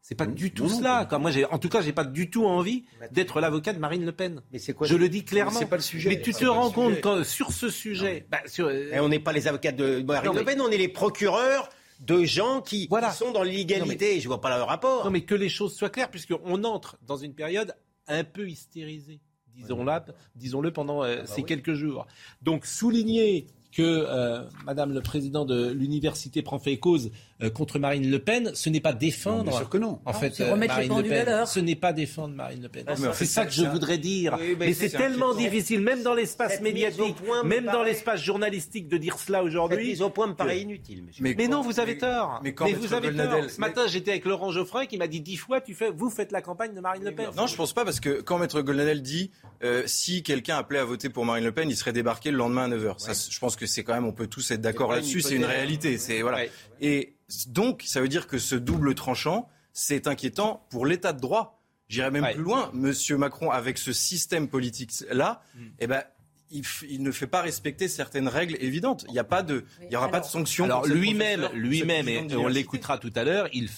C'est 0.02 0.14
pas 0.14 0.26
du 0.26 0.52
tout 0.52 0.68
cela. 0.68 1.06
moi, 1.18 1.30
en 1.50 1.58
tout 1.58 1.68
cas, 1.68 1.82
j'ai 1.82 1.92
pas 1.92 2.04
du 2.04 2.30
tout 2.30 2.44
envie 2.44 2.84
d'être 3.12 3.40
l'avocat 3.40 3.72
de 3.72 3.78
Marine 3.78 4.04
Le 4.04 4.12
Pen. 4.12 4.42
Mais 4.52 4.58
c'est 4.58 4.72
quoi 4.72 4.86
Je 4.86 4.96
le 4.96 5.08
dis 5.08 5.24
clairement. 5.24 5.58
C'est 5.58 5.66
pas 5.66 5.76
le 5.76 5.82
sujet. 5.82 6.08
Mais 6.08 6.20
tu 6.20 6.32
te 6.32 6.44
rends 6.44 6.70
compte 6.70 7.00
que 7.00 7.22
sur 7.22 7.52
ce 7.52 7.68
sujet, 7.68 8.26
bah, 8.30 8.38
euh, 8.58 8.98
on 9.00 9.08
n'est 9.08 9.20
pas 9.20 9.32
les 9.32 9.46
avocats 9.46 9.72
de 9.72 10.02
Marine 10.02 10.34
Le 10.34 10.44
Pen, 10.44 10.60
on 10.60 10.70
est 10.70 10.78
les 10.78 10.88
procureurs 10.88 11.68
de 12.00 12.24
gens 12.24 12.62
qui, 12.62 12.88
sont 13.12 13.30
dans 13.30 13.42
l'illégalité. 13.42 14.20
Je 14.20 14.28
vois 14.28 14.40
pas 14.40 14.56
le 14.56 14.62
rapport. 14.62 15.04
Non, 15.04 15.10
mais 15.10 15.22
que 15.22 15.34
les 15.34 15.48
choses 15.48 15.76
soient 15.76 15.90
claires, 15.90 16.10
puisqu'on 16.10 16.64
entre 16.64 16.98
dans 17.06 17.16
une 17.16 17.34
période 17.34 17.76
un 18.08 18.24
peu 18.24 18.48
hystérisée, 18.48 19.20
disons-le, 19.54 19.92
disons-le 20.34 20.72
pendant 20.72 21.04
euh, 21.04 21.16
ah 21.18 21.20
bah 21.20 21.26
ces 21.26 21.42
quelques 21.42 21.74
jours. 21.74 22.06
Donc 22.42 22.66
souligner 22.66 23.46
que 23.72 23.82
euh, 23.82 24.42
Madame 24.66 24.92
le 24.92 25.00
Président 25.00 25.44
de 25.44 25.70
l'université 25.70 26.42
prend 26.42 26.58
fait 26.58 26.78
cause 26.78 27.10
euh, 27.42 27.50
contre 27.50 27.78
Marine 27.78 28.10
Le 28.10 28.18
Pen, 28.18 28.50
ce 28.54 28.68
n'est 28.68 28.80
pas 28.80 28.92
défendre. 28.92 29.44
bien 29.44 29.56
sûr 29.56 29.68
que 29.68 29.78
non. 29.78 30.00
En 30.04 30.12
fait, 30.12 30.40
euh, 30.40 30.56
Marine 30.56 31.02
Le 31.02 31.08
Pen, 31.08 31.46
ce 31.46 31.60
n'est 31.60 31.76
pas 31.76 31.92
défendre 31.92 32.34
Marine 32.34 32.62
Le 32.62 32.68
Pen. 32.68 32.84
Ah, 32.86 32.94
c'est 33.12 33.26
ça, 33.26 33.46
que 33.46 33.52
je 33.52 33.64
voudrais 33.64 33.98
dire. 33.98 34.36
mais, 34.58 34.72
c'est 34.72 34.90
tellement 34.90 35.34
difficile, 35.34 35.80
même 35.80 36.02
dans 36.02 36.14
l'espace 36.14 36.60
médiatique, 36.60 37.16
même 37.44 37.66
dans 37.66 37.82
l'espace 37.82 38.22
journalistique, 38.22 38.88
de 38.88 38.96
dire 38.96 39.18
cela 39.18 39.42
aujourd'hui. 39.42 39.88
mise 39.88 40.02
au 40.02 40.10
point 40.10 40.26
me 40.26 40.34
paraît 40.34 40.60
inutile. 40.60 41.04
Mais, 41.20 41.34
mais 41.36 41.48
non, 41.48 41.62
vous 41.62 41.80
avez 41.80 41.98
tort. 41.98 42.40
Mais, 42.42 42.54
vous 42.72 42.94
avez 42.94 43.14
tort. 43.14 43.50
Ce 43.50 43.60
matin, 43.60 43.86
j'étais 43.86 44.10
avec 44.12 44.24
Laurent 44.24 44.50
Geoffroy 44.50 44.86
qui 44.86 44.96
m'a 44.96 45.06
dit 45.06 45.20
dix 45.20 45.36
fois, 45.36 45.60
tu 45.60 45.74
fais, 45.74 45.90
vous 45.90 46.10
faites 46.10 46.32
la 46.32 46.42
campagne 46.42 46.74
de 46.74 46.80
Marine 46.80 47.04
Le 47.04 47.14
Pen. 47.14 47.28
Non, 47.36 47.46
je 47.46 47.56
pense 47.56 47.72
pas 47.72 47.84
parce 47.84 48.00
que 48.00 48.20
quand 48.20 48.38
Maître 48.38 48.60
Goldnadel 48.60 49.02
dit 49.02 49.30
euh, 49.62 49.82
si 49.86 50.22
quelqu'un 50.22 50.56
appelait 50.56 50.78
à 50.78 50.84
voter 50.84 51.08
pour 51.08 51.24
Marine 51.24 51.44
Le 51.44 51.52
Pen, 51.52 51.68
il 51.68 51.76
serait 51.76 51.92
débarqué 51.92 52.30
le 52.30 52.36
lendemain 52.36 52.64
à 52.64 52.68
9h. 52.68 53.30
je 53.30 53.38
pense 53.38 53.56
que 53.60 53.66
c'est 53.66 53.84
quand 53.84 53.94
même, 53.94 54.06
on 54.06 54.12
peut 54.12 54.26
tous 54.26 54.50
être 54.50 54.60
d'accord 54.60 54.90
là-dessus. 54.90 55.20
C'est 55.20 55.36
une 55.36 55.44
réalité. 55.44 55.98
C'est 55.98 56.22
voilà. 56.22 56.46
Et 56.80 57.14
donc, 57.46 57.84
ça 57.86 58.00
veut 58.00 58.08
dire 58.08 58.26
que 58.26 58.38
ce 58.38 58.56
double 58.56 58.94
tranchant, 58.94 59.48
c'est 59.72 60.06
inquiétant 60.06 60.66
pour 60.70 60.86
l'état 60.86 61.12
de 61.12 61.20
droit. 61.20 61.62
J'irais 61.88 62.10
même 62.10 62.26
plus 62.32 62.42
loin. 62.42 62.70
Monsieur 62.72 63.16
Macron, 63.16 63.50
avec 63.50 63.76
ce 63.76 63.92
système 63.92 64.48
politique-là, 64.48 65.42
mm. 65.54 65.66
eh 65.80 65.86
ben, 65.86 66.02
il, 66.50 67.02
ne 67.02 67.12
fait 67.12 67.26
pas 67.26 67.42
respecter 67.42 67.88
certaines 67.88 68.28
règles 68.28 68.56
évidentes. 68.60 69.04
Il 69.08 69.12
n'y 69.12 69.18
a 69.18 69.24
pas 69.24 69.42
de, 69.42 69.64
il 69.82 69.92
y 69.92 69.96
aura 69.96 70.08
pas 70.08 70.20
de 70.20 70.24
sanction. 70.24 70.64
Alors 70.64 70.86
lui-même, 70.86 71.48
lui-même, 71.52 72.08
et 72.08 72.34
on 72.34 72.48
l'écoutera 72.48 72.98
tout 72.98 73.12
à 73.14 73.24
l'heure, 73.24 73.48
il, 73.52 73.68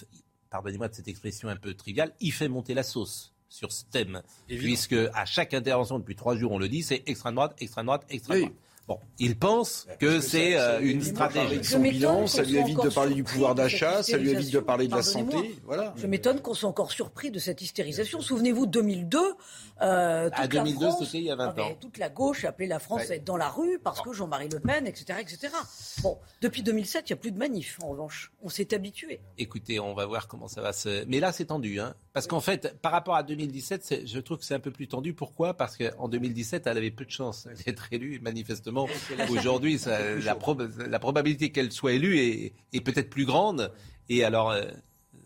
pardonnez-moi 0.51 0.89
de 0.89 0.95
cette 0.95 1.09
expression 1.09 1.49
un 1.49 1.57
peu 1.57 1.75
triviale, 1.75 2.13
il 2.21 2.33
fait 2.33 2.49
monter 2.49 2.75
la 2.75 2.83
sauce 2.83 3.33
sur 3.49 3.73
ce 3.73 3.85
thème, 3.91 4.23
puisque 4.49 4.97
à 5.15 5.27
chaque 5.27 5.53
intervention 5.53 5.99
depuis 5.99 6.17
trois 6.17 6.37
jours, 6.37 6.53
on 6.53 6.59
le 6.59 6.69
dit, 6.69 6.83
c'est 6.83 7.03
extrême 7.07 7.35
droite, 7.35 7.55
extrême 7.61 7.87
droite, 7.87 8.05
extrême 8.09 8.41
droite. 8.41 8.55
Bon, 8.89 8.99
il 9.21 9.39
pense 9.39 9.87
que 10.01 10.21
c'est 10.21 10.59
euh, 10.59 10.81
une 10.81 11.03
stratégie. 11.03 11.63
Son 11.65 11.79
bilan, 11.79 12.27
ça 12.27 12.43
lui 12.43 12.57
évite 12.57 12.83
de 12.83 12.89
parler 12.89 13.15
du 13.15 13.23
pouvoir 13.23 13.55
d'achat, 13.55 14.03
ça 14.03 14.17
lui 14.17 14.31
évite 14.31 14.53
de 14.53 14.59
parler 14.59 14.89
de 14.89 14.97
la 14.97 15.03
santé. 15.03 15.57
Voilà. 15.65 15.95
Je 15.97 16.07
m'étonne 16.09 16.41
qu'on 16.41 16.55
soit 16.55 16.69
encore 16.69 16.91
surpris 16.91 17.31
de 17.31 17.39
cette 17.39 17.63
hystérisation. 17.63 18.21
Souvenez-vous, 18.21 18.67
2002, 18.67 19.19
euh, 19.83 20.31
toute 20.31 20.39
à 20.39 20.49
2002, 20.49 20.91
c'était 20.99 21.19
il 21.19 21.25
y 21.25 21.31
a 21.31 21.37
20 21.37 21.59
ans. 21.61 21.75
toute 21.81 21.99
la 21.99 22.09
gauche 22.09 22.45
appelait 22.45 22.67
la 22.67 22.81
France 22.81 23.09
à 23.11 23.15
être 23.15 23.25
dans 23.25 23.37
la 23.37 23.49
rue 23.49 23.79
parce 23.79 24.01
que 24.01 24.13
Jean-Marie 24.13 24.49
Le 24.49 24.59
Pen, 24.59 24.87
etc., 24.87 25.21
etc. 25.21 25.55
Bon, 26.03 26.19
depuis 26.41 26.63
2007, 26.63 27.09
il 27.09 27.13
n'y 27.13 27.19
a 27.19 27.21
plus 27.21 27.31
de 27.31 27.39
manif, 27.39 27.79
en 27.83 27.89
revanche. 27.89 28.33
On 28.43 28.49
s'est 28.49 28.75
habitué. 28.75 29.21
Écoutez, 29.39 29.79
on 29.79 29.95
va 29.95 30.07
voir 30.07 30.27
comment 30.27 30.49
ça 30.49 30.61
va 30.61 30.73
se... 30.73 31.05
Mais 31.07 31.21
là, 31.21 31.31
c'est 31.33 31.47
tendu, 31.47 31.79
hein. 31.79 31.95
Parce 32.13 32.27
qu'en 32.27 32.41
fait, 32.41 32.81
par 32.81 32.91
rapport 32.93 33.15
à 33.15 33.23
2017, 33.23 34.07
je 34.07 34.19
trouve 34.19 34.39
que 34.39 34.45
c'est 34.45 34.55
un 34.55 34.61
peu 34.61 34.71
plus 34.71 34.89
tendu. 34.89 35.15
Pourquoi? 35.15 35.55
Parce 35.55 35.77
qu'en 35.77 36.09
2017, 36.09 36.67
elle 36.67 36.77
avait 36.77 36.91
peu 36.91 37.05
de 37.05 37.11
chance 37.11 37.47
d'être 37.65 37.89
élue, 37.93 38.21
manifestement. 38.21 38.72
Aujourd'hui, 39.31 39.81
la, 40.25 40.99
probabilité 40.99 41.51
qu'elle 41.51 41.73
soit 41.73 41.93
élue 41.93 42.19
est, 42.73 42.81
peut-être 42.81 43.11
plus 43.11 43.25
grande. 43.25 43.73
Et 44.09 44.25
alors, 44.25 44.51
euh, 44.51 44.63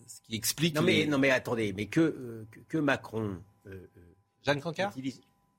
ce 0.07 0.21
qui 0.23 0.37
explique. 0.37 0.75
Non, 0.75 0.83
mais, 0.83 1.07
non, 1.07 1.19
mais 1.19 1.31
attendez, 1.31 1.73
mais 1.73 1.87
que, 1.87 2.01
euh, 2.01 2.47
que, 2.69 2.79
Macron. 2.79 3.39
Euh, 3.67 3.87
Jeanne 4.45 4.61
Cancard 4.61 4.93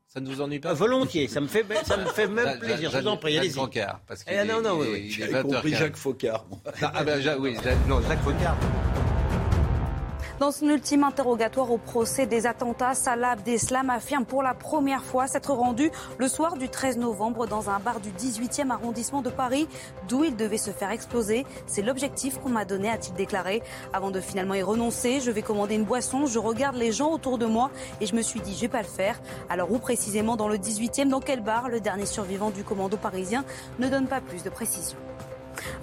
Ça 0.07 0.21
ne 0.21 0.29
vous 0.29 0.41
ennuie 0.41 0.59
pas 0.59 0.73
Volontiers, 0.73 1.27
ça 1.27 1.41
me 1.41 1.47
fait, 1.47 1.65
ça 1.83 1.97
me 1.97 2.05
fait 2.05 2.27
même 2.27 2.59
plaisir. 2.59 2.89
je 2.91 2.99
vous 2.99 3.07
en 3.07 3.17
prie, 3.17 3.33
Jeanne 3.33 3.53
Cancard. 3.53 4.01
Parce 4.07 4.23
qu'il 4.23 4.33
eh, 4.33 4.45
non, 4.45 4.61
non, 4.61 4.79
oui, 4.79 5.17
compris 5.41 5.73
Jacques 5.73 5.97
Faucard. 5.97 6.45
Ah, 6.81 7.03
ben, 7.03 7.21
oui, 7.39 7.57
non, 7.87 8.01
Jacques 8.01 8.23
Faucard. 8.23 8.57
Dans 10.39 10.51
son 10.51 10.69
ultime 10.69 11.03
interrogatoire 11.03 11.71
au 11.71 11.79
procès 11.79 12.27
des 12.27 12.45
attentats, 12.45 12.93
Salah 12.93 13.31
Abdeslam 13.31 13.89
affirme 13.89 14.23
pour 14.23 14.43
la 14.43 14.53
première 14.53 15.03
fois 15.03 15.25
s'être 15.25 15.51
rendu 15.51 15.89
le 16.19 16.27
soir 16.27 16.57
du 16.57 16.69
13 16.69 16.97
novembre 16.97 17.47
dans 17.47 17.71
un 17.71 17.79
bar 17.79 17.99
du 17.99 18.11
18e 18.11 18.69
arrondissement 18.69 19.23
de 19.23 19.31
Paris, 19.31 19.67
d'où 20.07 20.23
il 20.23 20.35
devait 20.35 20.59
se 20.59 20.69
faire 20.69 20.91
exploser. 20.91 21.47
C'est 21.65 21.81
l'objectif 21.81 22.37
qu'on 22.37 22.49
m'a 22.49 22.65
donné, 22.65 22.87
a-t-il 22.87 23.15
déclaré. 23.15 23.63
Avant 23.93 24.11
de 24.11 24.21
finalement 24.21 24.53
y 24.53 24.61
renoncer, 24.61 25.21
je 25.21 25.31
vais 25.31 25.41
commander 25.41 25.73
une 25.73 25.85
boisson, 25.85 26.27
je 26.27 26.37
regarde 26.37 26.75
les 26.75 26.91
gens 26.91 27.09
autour 27.09 27.39
de 27.39 27.47
moi 27.47 27.71
et 27.99 28.05
je 28.05 28.13
me 28.13 28.21
suis 28.21 28.39
dit, 28.39 28.53
je 28.53 28.61
vais 28.61 28.67
pas 28.67 28.83
le 28.83 28.87
faire. 28.87 29.19
Alors 29.49 29.71
où 29.71 29.79
précisément 29.79 30.35
dans 30.35 30.49
le 30.49 30.57
18e, 30.57 31.09
dans 31.09 31.19
quel 31.19 31.41
bar? 31.41 31.67
Le 31.67 31.79
dernier 31.79 32.05
survivant 32.05 32.51
du 32.51 32.63
commando 32.63 32.95
parisien 32.95 33.43
ne 33.79 33.89
donne 33.89 34.05
pas 34.05 34.21
plus 34.21 34.43
de 34.43 34.51
précisions. 34.51 34.97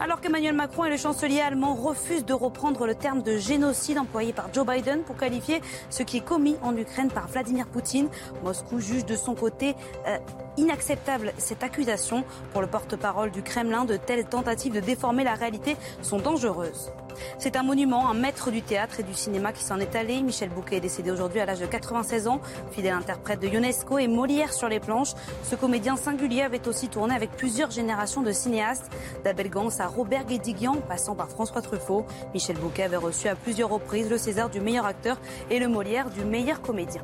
Alors 0.00 0.21
qu'Emmanuel 0.21 0.54
Macron 0.54 0.85
et 0.85 0.90
le 0.90 0.97
chancelier 0.97 1.40
allemand 1.40 1.75
refusent 1.75 2.25
de 2.25 2.33
reprendre 2.33 2.87
le 2.87 2.95
terme 2.95 3.23
de 3.23 3.37
génocide 3.37 3.99
employé 3.99 4.33
par 4.33 4.52
Joe 4.52 4.66
Biden 4.66 5.02
pour 5.02 5.16
qualifier 5.16 5.61
ce 5.90 6.02
qui 6.02 6.19
est 6.19 6.25
commis 6.25 6.57
en 6.62 6.76
Ukraine 6.76 7.11
par 7.11 7.28
Vladimir 7.28 7.66
Poutine, 7.66 8.09
Moscou 8.43 8.81
juge 8.81 9.04
de 9.04 9.16
son 9.16 9.35
côté 9.35 9.75
euh, 10.07 10.19
inacceptable 10.56 11.32
cette 11.38 11.62
accusation. 11.62 12.25
Pour 12.52 12.62
le 12.62 12.66
porte-parole 12.66 13.30
du 13.30 13.42
Kremlin, 13.42 13.84
de 13.84 13.96
telles 13.96 14.25
tentatives 14.25 14.75
de 14.75 14.80
déformer 14.80 15.25
la 15.25 15.34
réalité 15.34 15.76
sont 16.02 16.18
dangereuses. 16.18 16.92
C'est 17.38 17.56
un 17.56 17.62
monument, 17.62 18.08
un 18.08 18.14
maître 18.14 18.50
du 18.50 18.62
théâtre 18.62 19.00
et 19.00 19.02
du 19.02 19.14
cinéma 19.14 19.52
qui 19.52 19.62
s'en 19.62 19.78
est 19.78 19.94
allé. 19.94 20.20
Michel 20.23 20.49
Bouquet 20.50 20.76
est 20.76 20.80
décédé 20.80 21.11
aujourd'hui 21.11 21.40
à 21.40 21.46
l'âge 21.46 21.61
de 21.61 21.66
96 21.66 22.28
ans, 22.28 22.40
fidèle 22.73 22.94
interprète 22.94 23.40
de 23.40 23.49
UNESCO 23.49 23.99
et 23.99 24.08
Molière 24.08 24.52
sur 24.52 24.68
les 24.68 24.80
planches. 24.80 25.14
Ce 25.44 25.54
comédien 25.54 25.96
singulier 25.96 26.42
avait 26.42 26.66
aussi 26.68 26.88
tourné 26.88 27.14
avec 27.14 27.30
plusieurs 27.32 27.70
générations 27.70 28.23
de 28.23 28.32
cinéastes, 28.32 28.90
d'Abel 29.25 29.50
Gans 29.50 29.78
à 29.78 29.87
Robert 29.87 30.25
Guédiguian, 30.25 30.76
passant 30.88 31.14
par 31.14 31.28
François 31.28 31.62
Truffaut. 31.62 32.04
Michel 32.32 32.56
Bouquet 32.56 32.84
avait 32.84 32.96
reçu 32.96 33.28
à 33.28 33.37
plusieurs 33.37 33.70
reprises 33.70 34.11
le 34.11 34.18
César 34.18 34.50
du 34.50 34.61
meilleur 34.61 34.87
acteur 34.87 35.18
et 35.50 35.58
le 35.58 35.68
Molière 35.68 36.11
du 36.11 36.25
meilleur 36.25 36.62
comédien. 36.62 37.02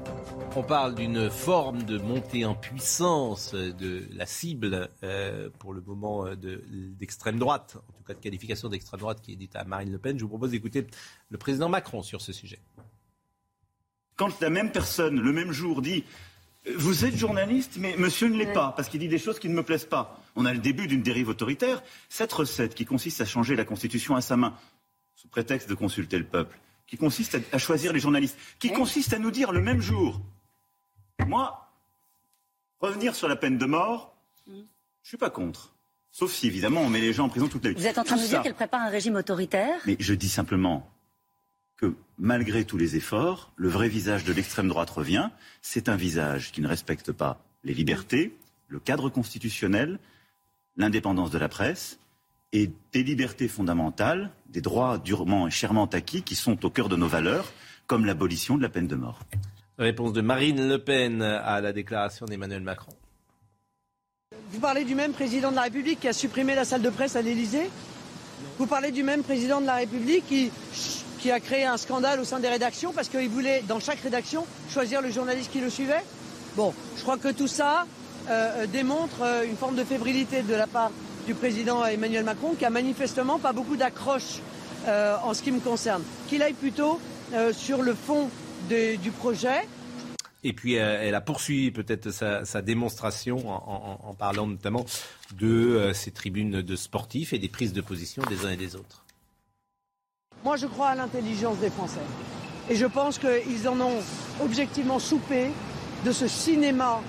On 0.56 0.62
parle 0.62 0.96
d'une 0.96 1.30
forme 1.30 1.84
de 1.84 1.98
montée 1.98 2.44
en 2.44 2.54
puissance 2.54 3.39
de 3.54 4.06
la 4.12 4.26
cible 4.26 4.88
euh, 5.02 5.48
pour 5.58 5.72
le 5.72 5.80
moment 5.80 6.26
euh, 6.26 6.34
d'extrême 6.36 7.38
droite, 7.38 7.76
en 7.76 7.92
tout 7.92 8.04
cas 8.04 8.14
de 8.14 8.20
qualification 8.20 8.68
d'extrême 8.68 9.00
droite 9.00 9.20
qui 9.20 9.32
est 9.32 9.36
dite 9.36 9.56
à 9.56 9.64
Marine 9.64 9.90
Le 9.90 9.98
Pen. 9.98 10.18
Je 10.18 10.22
vous 10.22 10.28
propose 10.28 10.50
d'écouter 10.50 10.86
le 11.30 11.38
président 11.38 11.68
Macron 11.68 12.02
sur 12.02 12.20
ce 12.20 12.32
sujet. 12.32 12.58
Quand 14.16 14.40
la 14.40 14.50
même 14.50 14.70
personne, 14.70 15.20
le 15.20 15.32
même 15.32 15.52
jour, 15.52 15.80
dit 15.80 16.04
Vous 16.76 17.04
êtes 17.04 17.16
journaliste, 17.16 17.76
mais 17.78 17.96
monsieur 17.96 18.28
ne 18.28 18.36
l'est 18.36 18.52
pas, 18.52 18.72
parce 18.76 18.88
qu'il 18.88 19.00
dit 19.00 19.08
des 19.08 19.18
choses 19.18 19.38
qui 19.38 19.48
ne 19.48 19.54
me 19.54 19.62
plaisent 19.62 19.86
pas. 19.86 20.22
On 20.36 20.44
a 20.44 20.52
le 20.52 20.58
début 20.58 20.86
d'une 20.86 21.02
dérive 21.02 21.28
autoritaire. 21.28 21.82
Cette 22.08 22.32
recette 22.32 22.74
qui 22.74 22.84
consiste 22.84 23.20
à 23.20 23.24
changer 23.24 23.56
la 23.56 23.64
Constitution 23.64 24.16
à 24.16 24.20
sa 24.20 24.36
main, 24.36 24.54
sous 25.14 25.28
prétexte 25.28 25.68
de 25.68 25.74
consulter 25.74 26.18
le 26.18 26.26
peuple, 26.26 26.58
qui 26.86 26.96
consiste 26.96 27.38
à, 27.52 27.58
choisir 27.58 27.92
les 27.92 28.00
journalistes, 28.00 28.38
qui 28.58 28.72
consiste 28.72 29.12
à 29.12 29.18
nous 29.18 29.30
dire 29.30 29.52
le 29.52 29.62
même 29.62 29.80
jour 29.80 30.20
Moi, 31.26 31.69
revenir 32.80 33.14
sur 33.14 33.28
la 33.28 33.36
peine 33.36 33.58
de 33.58 33.66
mort, 33.66 34.14
je 34.46 34.52
ne 34.52 34.64
suis 35.02 35.16
pas 35.16 35.30
contre. 35.30 35.74
Sauf 36.12 36.32
si, 36.32 36.46
évidemment, 36.46 36.80
on 36.80 36.88
met 36.88 37.00
les 37.00 37.12
gens 37.12 37.26
en 37.26 37.28
prison 37.28 37.48
toute 37.48 37.64
la 37.64 37.70
vie. 37.70 37.76
Vous 37.76 37.86
êtes 37.86 37.98
en 37.98 38.04
train 38.04 38.16
de 38.16 38.26
dire 38.26 38.42
qu'elle 38.42 38.54
prépare 38.54 38.82
un 38.82 38.88
régime 38.88 39.14
autoritaire 39.14 39.80
Mais 39.86 39.96
je 40.00 40.14
dis 40.14 40.28
simplement 40.28 40.90
que 41.76 41.94
malgré 42.18 42.64
tous 42.64 42.76
les 42.76 42.96
efforts, 42.96 43.52
le 43.56 43.68
vrai 43.68 43.88
visage 43.88 44.24
de 44.24 44.32
l'extrême 44.32 44.68
droite 44.68 44.90
revient. 44.90 45.30
C'est 45.62 45.88
un 45.88 45.96
visage 45.96 46.52
qui 46.52 46.60
ne 46.60 46.68
respecte 46.68 47.12
pas 47.12 47.40
les 47.64 47.74
libertés, 47.74 48.36
le 48.68 48.80
cadre 48.80 49.08
constitutionnel, 49.08 49.98
l'indépendance 50.76 51.30
de 51.30 51.38
la 51.38 51.48
presse 51.48 51.98
et 52.52 52.70
des 52.92 53.02
libertés 53.02 53.48
fondamentales, 53.48 54.30
des 54.48 54.60
droits 54.60 54.98
durement 54.98 55.46
et 55.46 55.50
chèrement 55.50 55.86
acquis 55.86 56.22
qui 56.22 56.34
sont 56.34 56.64
au 56.66 56.70
cœur 56.70 56.88
de 56.88 56.96
nos 56.96 57.06
valeurs, 57.06 57.52
comme 57.86 58.04
l'abolition 58.04 58.56
de 58.56 58.62
la 58.62 58.68
peine 58.68 58.88
de 58.88 58.96
mort. 58.96 59.20
Réponse 59.80 60.12
de 60.12 60.20
Marine 60.20 60.68
Le 60.68 60.78
Pen 60.78 61.22
à 61.22 61.62
la 61.62 61.72
déclaration 61.72 62.26
d'Emmanuel 62.26 62.60
Macron. 62.60 62.92
Vous 64.52 64.60
parlez 64.60 64.84
du 64.84 64.94
même 64.94 65.12
président 65.12 65.50
de 65.50 65.56
la 65.56 65.62
République 65.62 66.00
qui 66.00 66.08
a 66.08 66.12
supprimé 66.12 66.54
la 66.54 66.66
salle 66.66 66.82
de 66.82 66.90
presse 66.90 67.16
à 67.16 67.22
l'Élysée 67.22 67.70
Vous 68.58 68.66
parlez 68.66 68.90
du 68.90 69.02
même 69.02 69.22
président 69.22 69.58
de 69.58 69.64
la 69.64 69.76
République 69.76 70.26
qui, 70.26 71.30
a 71.30 71.40
créé 71.40 71.64
un 71.64 71.78
scandale 71.78 72.20
au 72.20 72.24
sein 72.24 72.40
des 72.40 72.48
rédactions 72.50 72.92
parce 72.92 73.08
qu'il 73.08 73.30
voulait, 73.30 73.62
dans 73.66 73.80
chaque 73.80 74.00
rédaction, 74.00 74.44
choisir 74.68 75.00
le 75.00 75.10
journaliste 75.10 75.50
qui 75.50 75.62
le 75.62 75.70
suivait 75.70 76.04
Bon, 76.56 76.74
je 76.98 77.02
crois 77.02 77.16
que 77.16 77.32
tout 77.32 77.48
ça 77.48 77.86
euh, 78.28 78.66
démontre 78.66 79.22
euh, 79.22 79.44
une 79.44 79.56
forme 79.56 79.76
de 79.76 79.84
fébrilité 79.84 80.42
de 80.42 80.54
la 80.54 80.66
part 80.66 80.90
du 81.26 81.32
président 81.32 81.86
Emmanuel 81.86 82.24
Macron 82.24 82.52
qui 82.52 82.66
a 82.66 82.70
manifestement 82.70 83.38
pas 83.38 83.54
beaucoup 83.54 83.76
d'accroche 83.76 84.40
euh, 84.88 85.16
en 85.24 85.32
ce 85.32 85.40
qui 85.40 85.52
me 85.52 85.60
concerne. 85.60 86.02
Qu'il 86.28 86.42
aille 86.42 86.52
plutôt 86.52 87.00
sur 87.52 87.80
le 87.82 87.94
fond 87.94 88.28
du 88.70 89.10
projet. 89.10 89.66
Et 90.42 90.52
puis 90.52 90.74
elle 90.74 91.14
a 91.14 91.20
poursuivi 91.20 91.70
peut-être 91.70 92.10
sa, 92.10 92.62
démonstration 92.62 93.48
en, 93.48 94.14
parlant 94.14 94.46
notamment 94.46 94.86
de 95.36 95.90
ces 95.92 96.10
tribunes 96.10 96.62
de 96.62 96.76
sportifs 96.76 97.32
et 97.32 97.38
des 97.38 97.48
prises 97.48 97.74
de 97.74 97.82
position 97.82 98.22
des 98.28 98.46
uns 98.46 98.50
et 98.50 98.56
des 98.56 98.76
autres. 98.76 99.04
Moi 100.44 100.56
je 100.56 100.66
crois 100.66 100.88
à 100.88 100.94
l'intelligence 100.94 101.58
des 101.58 101.68
Français. 101.68 102.00
Et 102.70 102.76
je 102.76 102.86
pense 102.86 103.18
qu'ils 103.18 103.68
en 103.68 103.78
ont 103.80 104.00
objectivement 104.42 104.98
soupé 104.98 105.50
de 106.04 106.12
ce 106.12 106.28
cinéma 106.28 107.02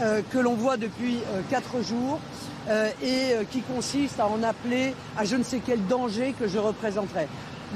euh, 0.00 0.22
que 0.30 0.38
l'on 0.38 0.54
voit 0.54 0.76
depuis 0.76 1.16
euh, 1.16 1.40
quatre 1.50 1.82
jours 1.82 2.20
euh, 2.68 2.90
et 3.02 3.44
qui 3.50 3.62
consiste 3.62 4.20
à 4.20 4.28
en 4.28 4.42
appeler 4.42 4.94
à 5.16 5.24
je 5.24 5.36
ne 5.36 5.42
sais 5.42 5.60
quel 5.64 5.84
danger 5.86 6.34
que 6.38 6.46
je 6.46 6.58
représenterai. 6.58 7.26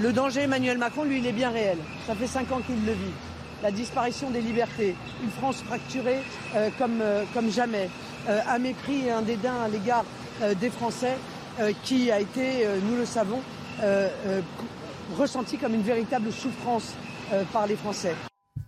Le 0.01 0.13
danger 0.13 0.43
Emmanuel 0.43 0.79
Macron, 0.79 1.05
lui, 1.05 1.19
il 1.19 1.27
est 1.27 1.33
bien 1.33 1.51
réel. 1.51 1.79
Ça 2.07 2.15
fait 2.15 2.27
cinq 2.27 2.51
ans 2.51 2.61
qu'il 2.61 2.85
le 2.87 2.93
vit. 2.93 3.13
La 3.63 3.71
disparition 3.71 4.31
des 4.31 4.41
libertés, 4.41 4.97
une 5.23 5.31
France 5.31 5.63
fracturée 5.63 6.21
comme, 6.79 7.03
comme 7.33 7.51
jamais, 7.51 7.91
un 8.27 8.59
mépris 8.59 9.07
et 9.07 9.13
un 9.13 9.23
dédain 9.23 9.55
à 9.63 9.69
l'égard 9.69 10.05
des 10.61 10.71
Français 10.71 11.17
qui 11.85 12.11
a 12.11 12.19
été, 12.19 12.67
nous 12.89 12.97
le 12.97 13.05
savons, 13.05 13.41
ressenti 15.17 15.59
comme 15.59 15.75
une 15.75 15.83
véritable 15.83 16.33
souffrance 16.33 16.95
par 17.53 17.69
les 17.69 17.77
Français. 17.77 18.17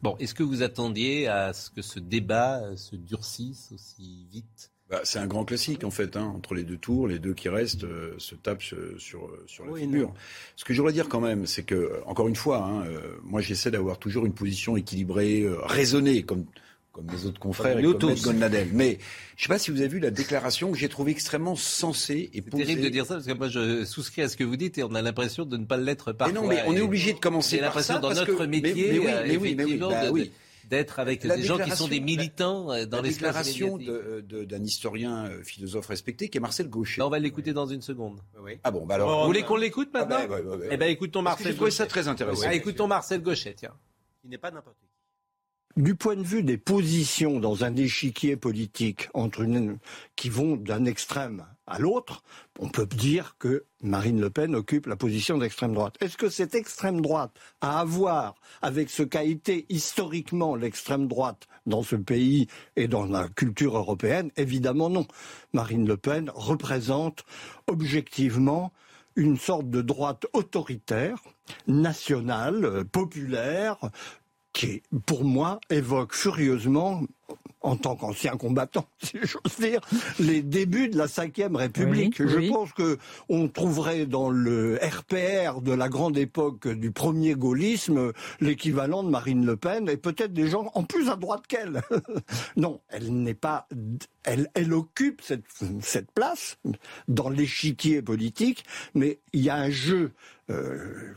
Bon, 0.02 0.16
est-ce 0.18 0.34
que 0.34 0.42
vous 0.42 0.62
attendiez 0.62 1.28
à 1.28 1.54
ce 1.54 1.70
que 1.70 1.80
ce 1.80 1.98
débat 1.98 2.58
euh, 2.58 2.76
se 2.76 2.94
durcisse 2.94 3.72
aussi 3.72 4.26
vite? 4.30 4.70
Bah, 4.94 5.00
c'est 5.04 5.18
un 5.18 5.26
grand 5.26 5.44
classique 5.44 5.84
en 5.84 5.90
fait, 5.90 6.16
hein. 6.16 6.32
entre 6.36 6.54
les 6.54 6.62
deux 6.62 6.76
tours, 6.76 7.08
les 7.08 7.18
deux 7.18 7.34
qui 7.34 7.48
restent 7.48 7.84
euh, 7.84 8.14
se 8.18 8.34
tapent 8.34 8.62
sur, 8.62 8.78
sur, 8.98 9.66
la 9.66 9.76
figure. 9.76 10.12
Ce 10.56 10.64
que 10.64 10.72
je 10.72 10.80
voudrais 10.80 10.92
dire 10.92 11.08
quand 11.08 11.20
même, 11.20 11.46
c'est 11.46 11.64
que, 11.64 12.00
encore 12.06 12.28
une 12.28 12.36
fois, 12.36 12.64
hein, 12.64 12.84
euh, 12.86 13.16
moi 13.22 13.40
j'essaie 13.40 13.70
d'avoir 13.70 13.98
toujours 13.98 14.24
une 14.26 14.34
position 14.34 14.76
équilibrée, 14.76 15.46
raisonnée, 15.64 16.22
comme 16.22 16.44
comme 16.92 17.06
mes 17.06 17.26
autres 17.26 17.40
confrères 17.40 17.76
et 17.76 17.82
comme 17.82 18.14
Gonadel. 18.14 18.68
Mais 18.72 18.98
je 19.36 19.42
ne 19.42 19.42
sais 19.42 19.48
pas 19.48 19.58
si 19.58 19.72
vous 19.72 19.80
avez 19.80 19.88
vu 19.88 19.98
la 19.98 20.12
déclaration 20.12 20.70
que 20.70 20.78
j'ai 20.78 20.88
trouvée 20.88 21.10
extrêmement 21.10 21.56
sensée 21.56 22.30
et 22.32 22.40
posée. 22.40 22.62
C'est 22.62 22.66
terrible 22.68 22.84
de 22.84 22.88
dire 22.88 23.04
ça 23.04 23.14
parce 23.14 23.26
que 23.26 23.32
moi 23.32 23.48
je 23.48 23.84
souscris 23.84 24.22
à 24.22 24.28
ce 24.28 24.36
que 24.36 24.44
vous 24.44 24.54
dites 24.54 24.78
et 24.78 24.84
on 24.84 24.94
a 24.94 25.02
l'impression 25.02 25.44
de 25.44 25.56
ne 25.56 25.64
pas 25.64 25.76
l'être 25.76 26.12
parfois. 26.12 26.32
Mais 26.32 26.40
non, 26.40 26.46
mais 26.46 26.62
on 26.68 26.76
est 26.76 26.80
obligé 26.80 27.12
de 27.12 27.18
commencer 27.18 27.58
par 27.58 27.80
ça. 27.80 27.98
dans 27.98 28.14
notre 28.14 28.46
métier, 28.46 28.92
mais, 28.92 28.98
oui, 29.00 29.06
mais 29.26 29.36
oui, 29.36 29.54
mais 29.56 29.64
oui, 29.64 29.76
bah 29.76 30.12
oui 30.12 30.30
d'être 30.68 30.98
avec 30.98 31.26
des 31.26 31.42
gens 31.42 31.58
qui 31.58 31.70
sont 31.70 31.88
des 31.88 32.00
militants 32.00 32.70
euh, 32.70 32.86
dans 32.86 33.02
l'espace 33.02 33.46
déclaration 33.46 33.78
euh, 33.80 34.22
d'un 34.22 34.62
historien 34.62 35.26
euh, 35.26 35.42
philosophe 35.42 35.86
respecté 35.86 36.28
qui 36.28 36.38
est 36.38 36.40
Marcel 36.40 36.68
Gaucher. 36.68 37.00
Là, 37.00 37.06
on 37.06 37.10
va 37.10 37.18
l'écouter 37.18 37.52
dans 37.52 37.66
une 37.66 37.82
seconde. 37.82 38.20
Ah 38.62 38.70
bon, 38.70 38.86
bah 38.86 38.94
alors. 38.96 39.08
Bon, 39.08 39.20
vous 39.20 39.26
voulez 39.26 39.42
qu'on 39.42 39.56
l'écoute 39.56 39.92
maintenant 39.92 40.18
ah 40.20 40.26
bah, 40.26 40.38
Eh 40.70 40.76
ben, 40.76 40.88
écoute 40.88 41.12
ton 41.12 41.22
Marcel. 41.22 41.56
Ça 41.70 41.86
très 41.86 42.08
intéressant. 42.08 42.46
Ah, 42.48 42.86
Marcel 42.86 43.22
Gauchet, 43.22 43.54
tiens. 43.54 43.74
Il 44.24 44.30
n'est 44.30 44.38
pas 44.38 44.50
n'importe 44.50 44.76
qui 44.78 44.93
du 45.76 45.94
point 45.96 46.16
de 46.16 46.22
vue 46.22 46.42
des 46.42 46.58
positions 46.58 47.40
dans 47.40 47.64
un 47.64 47.74
échiquier 47.74 48.36
politique 48.36 49.08
entre 49.12 49.44
qui 50.16 50.28
vont 50.28 50.56
d'un 50.56 50.84
extrême 50.84 51.44
à 51.66 51.78
l'autre, 51.78 52.22
on 52.58 52.68
peut 52.68 52.86
dire 52.86 53.36
que 53.38 53.64
Marine 53.82 54.20
Le 54.20 54.30
Pen 54.30 54.54
occupe 54.54 54.86
la 54.86 54.96
position 54.96 55.38
d'extrême 55.38 55.74
droite. 55.74 55.96
Est-ce 56.00 56.16
que 56.16 56.28
cette 56.28 56.54
extrême 56.54 57.00
droite 57.00 57.32
a 57.60 57.80
à 57.80 57.84
voir 57.84 58.34
avec 58.62 58.90
ce 58.90 59.02
qu'a 59.02 59.24
été 59.24 59.66
historiquement 59.68 60.54
l'extrême 60.54 61.08
droite 61.08 61.48
dans 61.66 61.82
ce 61.82 61.96
pays 61.96 62.46
et 62.76 62.86
dans 62.86 63.06
la 63.06 63.28
culture 63.28 63.76
européenne? 63.76 64.30
Évidemment 64.36 64.90
non. 64.90 65.06
Marine 65.52 65.88
Le 65.88 65.96
Pen 65.96 66.30
représente 66.34 67.24
objectivement 67.66 68.72
une 69.16 69.38
sorte 69.38 69.70
de 69.70 69.80
droite 69.80 70.26
autoritaire, 70.32 71.18
nationale, 71.66 72.84
populaire, 72.90 73.78
qui, 74.54 74.82
pour 75.04 75.24
moi, 75.24 75.60
évoque 75.68 76.14
furieusement 76.14 77.02
en 77.64 77.76
tant 77.76 77.96
qu'ancien 77.96 78.36
combattant, 78.36 78.86
si 79.02 79.16
j'ose 79.22 79.58
dire, 79.58 79.80
les 80.20 80.42
débuts 80.42 80.88
de 80.88 80.98
la 80.98 81.06
Ve 81.06 81.56
République. 81.56 82.22
je 82.22 82.48
pense 82.48 82.72
que 82.72 82.98
on 83.30 83.48
trouverait 83.48 84.04
dans 84.04 84.28
le 84.28 84.78
RPR 84.82 85.62
de 85.62 85.72
la 85.72 85.88
grande 85.88 86.18
époque 86.18 86.68
du 86.68 86.92
premier 86.92 87.34
gaullisme 87.34 88.12
l'équivalent 88.40 89.02
de 89.02 89.08
Marine 89.08 89.46
Le 89.46 89.56
Pen 89.56 89.88
et 89.88 89.96
peut-être 89.96 90.34
des 90.34 90.46
gens 90.46 90.70
en 90.74 90.84
plus 90.84 91.08
à 91.08 91.16
droite 91.16 91.46
qu'elle. 91.48 91.80
non, 92.56 92.80
elle 92.90 93.10
n'est 93.14 93.34
pas, 93.34 93.66
elle, 94.24 94.50
elle 94.54 94.74
occupe 94.74 95.22
cette, 95.22 95.44
cette 95.80 96.12
place 96.12 96.58
dans 97.08 97.30
l'échiquier 97.30 98.02
politique, 98.02 98.64
mais 98.94 99.20
il 99.32 99.40
y 99.40 99.48
a 99.48 99.56
un 99.56 99.70
jeu 99.70 100.12
euh, 100.50 101.14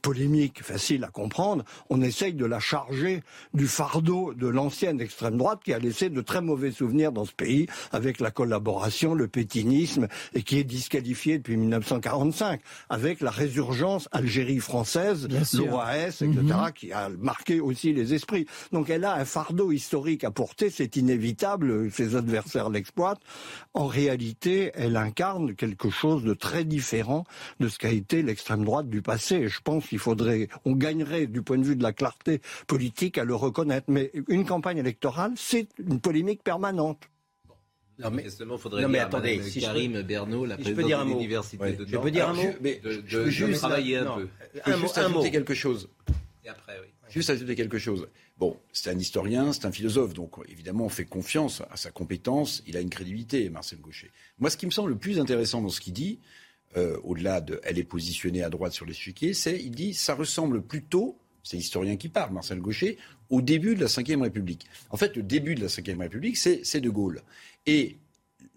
polémique, 0.00 0.62
facile 0.62 1.04
à 1.04 1.08
comprendre, 1.08 1.64
on 1.90 2.00
essaye 2.00 2.32
de 2.32 2.46
la 2.46 2.58
charger 2.58 3.22
du 3.52 3.66
fardeau 3.66 4.32
de 4.32 4.46
l'ancienne 4.46 4.98
extrême 5.00 5.36
droite 5.36 5.60
qui 5.62 5.74
a 5.74 5.78
laissé 5.78 6.08
de 6.08 6.20
très 6.22 6.40
mauvais 6.40 6.70
souvenirs 6.70 7.12
dans 7.12 7.26
ce 7.26 7.32
pays 7.32 7.66
avec 7.92 8.18
la 8.18 8.30
collaboration, 8.30 9.14
le 9.14 9.28
pétinisme 9.28 10.08
et 10.32 10.42
qui 10.42 10.58
est 10.58 10.64
disqualifié 10.64 11.36
depuis 11.36 11.58
1945 11.58 12.60
avec 12.88 13.20
la 13.20 13.30
résurgence 13.30 14.08
Algérie 14.12 14.60
française, 14.60 15.28
l'OAS, 15.52 16.22
etc., 16.22 16.32
mhm. 16.32 16.72
qui 16.74 16.92
a 16.92 17.10
marqué 17.10 17.60
aussi 17.60 17.92
les 17.92 18.14
esprits. 18.14 18.46
Donc 18.72 18.88
elle 18.88 19.04
a 19.04 19.14
un 19.16 19.26
fardeau 19.26 19.70
historique 19.70 20.24
à 20.24 20.30
porter, 20.30 20.70
c'est 20.70 20.96
inévitable, 20.96 21.90
ses 21.92 22.16
adversaires 22.16 22.70
l'exploitent. 22.70 23.20
En 23.74 23.86
réalité, 23.86 24.70
elle 24.74 24.96
incarne 24.96 25.54
quelque 25.54 25.90
chose 25.90 26.24
de 26.24 26.32
très 26.32 26.64
différent 26.64 27.24
de 27.60 27.68
ce 27.68 27.78
qu'a 27.78 27.90
été 27.90 28.22
l'extrême 28.22 28.45
l'extrême 28.46 28.64
droite 28.64 28.88
du 28.88 29.02
passé. 29.02 29.48
je 29.48 29.60
pense 29.60 29.88
qu'il 29.88 29.98
faudrait, 29.98 30.48
on 30.64 30.72
gagnerait 30.72 31.26
du 31.26 31.42
point 31.42 31.58
de 31.58 31.64
vue 31.64 31.74
de 31.74 31.82
la 31.82 31.92
clarté 31.92 32.40
politique 32.68 33.18
à 33.18 33.24
le 33.24 33.34
reconnaître. 33.34 33.86
Mais 33.88 34.12
une 34.28 34.44
campagne 34.44 34.78
électorale, 34.78 35.32
c'est 35.36 35.66
une 35.78 35.98
polémique 35.98 36.44
permanente. 36.44 37.02
Non 37.98 38.10
mais, 38.10 38.24
il 38.24 38.58
faudrait 38.58 38.82
non, 38.82 38.88
mais 38.88 38.98
attendez, 39.00 39.42
si 39.42 39.58
Karim 39.60 39.96
je 39.96 40.02
Bernot, 40.02 40.44
la 40.44 40.58
je 40.60 40.70
peux 40.70 40.84
dire 40.84 41.00
un 41.00 41.04
mot. 41.04 41.18
de 41.18 41.86
Je 41.86 41.96
peux 41.96 42.10
dire 42.10 42.28
un 42.28 42.34
mot, 42.34 42.50
mais 42.60 42.76
de, 42.76 43.02
je 43.04 43.18
peux 43.18 43.30
juste 43.30 43.58
travailler 43.58 43.96
un 43.96 44.04
peu. 44.04 44.28
Un 44.64 44.76
juste 44.76 44.98
ajouter 44.98 45.30
quelque 45.32 45.54
chose. 45.54 45.88
Et 46.44 46.48
après, 46.48 46.74
oui. 46.80 46.88
Juste 47.08 47.30
ajouter 47.30 47.56
quelque 47.56 47.78
chose. 47.78 48.06
Bon, 48.36 48.56
c'est 48.72 48.90
un 48.90 48.98
historien, 48.98 49.52
c'est 49.52 49.64
un 49.64 49.72
philosophe, 49.72 50.12
donc 50.12 50.34
évidemment 50.48 50.84
on 50.84 50.88
fait 50.90 51.06
confiance 51.06 51.62
à 51.70 51.76
sa 51.76 51.90
compétence, 51.90 52.62
il 52.66 52.76
a 52.76 52.80
une 52.80 52.90
crédibilité, 52.90 53.48
Marcel 53.48 53.80
Gaucher. 53.80 54.10
Moi, 54.38 54.50
ce 54.50 54.56
qui 54.58 54.66
me 54.66 54.70
semble 54.70 54.90
le 54.90 54.98
plus 54.98 55.18
intéressant 55.18 55.62
dans 55.62 55.70
ce 55.70 55.80
qu'il 55.80 55.94
dit, 55.94 56.20
euh, 56.76 56.98
au-delà 57.04 57.40
de 57.40 57.60
elle 57.64 57.78
est 57.78 57.84
positionnée 57.84 58.42
à 58.42 58.50
droite 58.50 58.72
sur 58.72 58.86
l'échiquier, 58.86 59.34
c'est, 59.34 59.58
il 59.58 59.70
dit, 59.70 59.94
ça 59.94 60.14
ressemble 60.14 60.62
plutôt, 60.62 61.18
c'est 61.42 61.56
l'historien 61.56 61.96
qui 61.96 62.08
parle, 62.08 62.32
Marcel 62.32 62.60
Gaucher, 62.60 62.98
au 63.30 63.40
début 63.40 63.74
de 63.74 63.80
la 63.80 63.86
Ve 63.86 64.22
République. 64.22 64.66
En 64.90 64.96
fait, 64.96 65.16
le 65.16 65.22
début 65.22 65.54
de 65.54 65.60
la 65.60 65.68
Ve 65.68 65.98
République, 65.98 66.36
c'est 66.36 66.80
De 66.80 66.90
Gaulle. 66.90 67.22
Et 67.66 67.98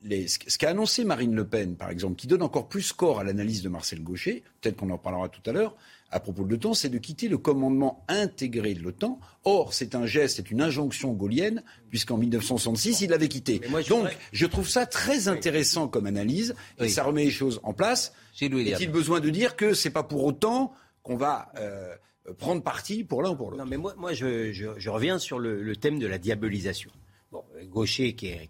ce 0.04 0.58
qu'a 0.58 0.70
annoncé 0.70 1.04
Marine 1.04 1.36
Le 1.36 1.48
Pen, 1.48 1.76
par 1.76 1.90
exemple, 1.90 2.16
qui 2.16 2.28
donne 2.28 2.42
encore 2.42 2.70
plus 2.70 2.94
corps 2.94 3.20
à 3.20 3.24
l'analyse 3.24 3.62
de 3.62 3.70
Marcel 3.70 4.02
Gaucher, 4.02 4.44
peut-être 4.62 4.78
qu'on 4.78 4.90
en 4.90 4.98
parlera 4.98 5.30
tout 5.30 5.48
à 5.50 5.54
l'heure, 5.54 5.76
à 6.12 6.20
propos 6.20 6.44
de 6.44 6.50
l'OTAN, 6.50 6.74
c'est 6.74 6.90
de 6.90 6.98
quitter 6.98 7.28
le 7.28 7.38
commandement 7.38 8.04
intégré 8.08 8.74
de 8.74 8.82
l'OTAN. 8.82 9.20
Or, 9.44 9.74
c'est 9.74 9.96
un 9.96 10.06
geste, 10.06 10.38
c'est 10.38 10.52
une 10.52 10.62
injonction 10.62 11.14
gaulienne, 11.14 11.64
puisqu'en 11.90 12.18
1966, 12.18 13.02
il 13.02 13.12
l'avait 13.12 13.28
quitté. 13.28 13.62
Donc, 13.88 14.08
je 14.32 14.46
trouve 14.46 14.68
ça 14.68 14.86
très 14.86 15.28
intéressant 15.28 15.88
comme 15.88 16.08
analyse, 16.08 16.56
et 16.80 16.90
ça 16.90 17.04
remet 17.04 17.26
les 17.26 17.32
choses 17.32 17.60
en 17.64 17.74
place. 17.74 18.14
Est-il 18.42 18.92
besoin 18.92 19.20
de 19.20 19.30
dire 19.30 19.56
que 19.56 19.74
c'est 19.74 19.90
pas 19.90 20.04
pour 20.04 20.24
autant 20.24 20.74
qu'on 21.04 21.18
va 21.18 21.52
euh, 21.58 21.96
prendre 22.38 22.64
parti 22.64 23.04
pour 23.04 23.22
l'un 23.22 23.32
ou 23.32 23.36
pour 23.36 23.52
l'autre? 23.52 23.64
Non, 23.64 23.70
mais 23.70 23.78
moi, 23.78 23.94
moi 23.98 24.14
je, 24.14 24.90
reviens 24.90 25.20
sur 25.20 25.40
le, 25.40 25.76
thème 25.76 26.00
de 26.00 26.08
la 26.08 26.18
diabolisation. 26.18 26.92
Bon, 27.32 27.44
Gaucher, 27.66 28.16
qui 28.16 28.28
est, 28.28 28.50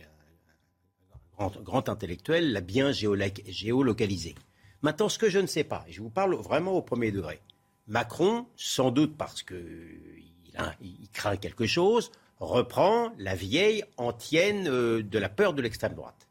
un 0.00 1.36
grand, 1.36 1.62
grand, 1.62 1.88
intellectuel, 1.88 2.52
l'a 2.52 2.60
bien 2.60 2.90
géolocalisé. 2.90 4.34
Maintenant, 4.82 5.08
ce 5.08 5.18
que 5.18 5.28
je 5.28 5.38
ne 5.38 5.46
sais 5.46 5.64
pas, 5.64 5.84
et 5.88 5.92
je 5.92 6.00
vous 6.00 6.10
parle 6.10 6.34
vraiment 6.36 6.72
au 6.72 6.82
premier 6.82 7.10
degré, 7.10 7.40
Macron, 7.88 8.46
sans 8.56 8.90
doute 8.90 9.16
parce 9.16 9.42
qu'il 9.42 9.58
il 10.80 11.08
craint 11.12 11.36
quelque 11.36 11.66
chose, 11.66 12.12
reprend 12.38 13.12
la 13.18 13.34
vieille 13.34 13.84
antienne 13.96 14.68
euh, 14.68 15.02
de 15.02 15.18
la 15.18 15.28
peur 15.28 15.52
de 15.54 15.62
l'extrême 15.62 15.94
droite. 15.94 16.28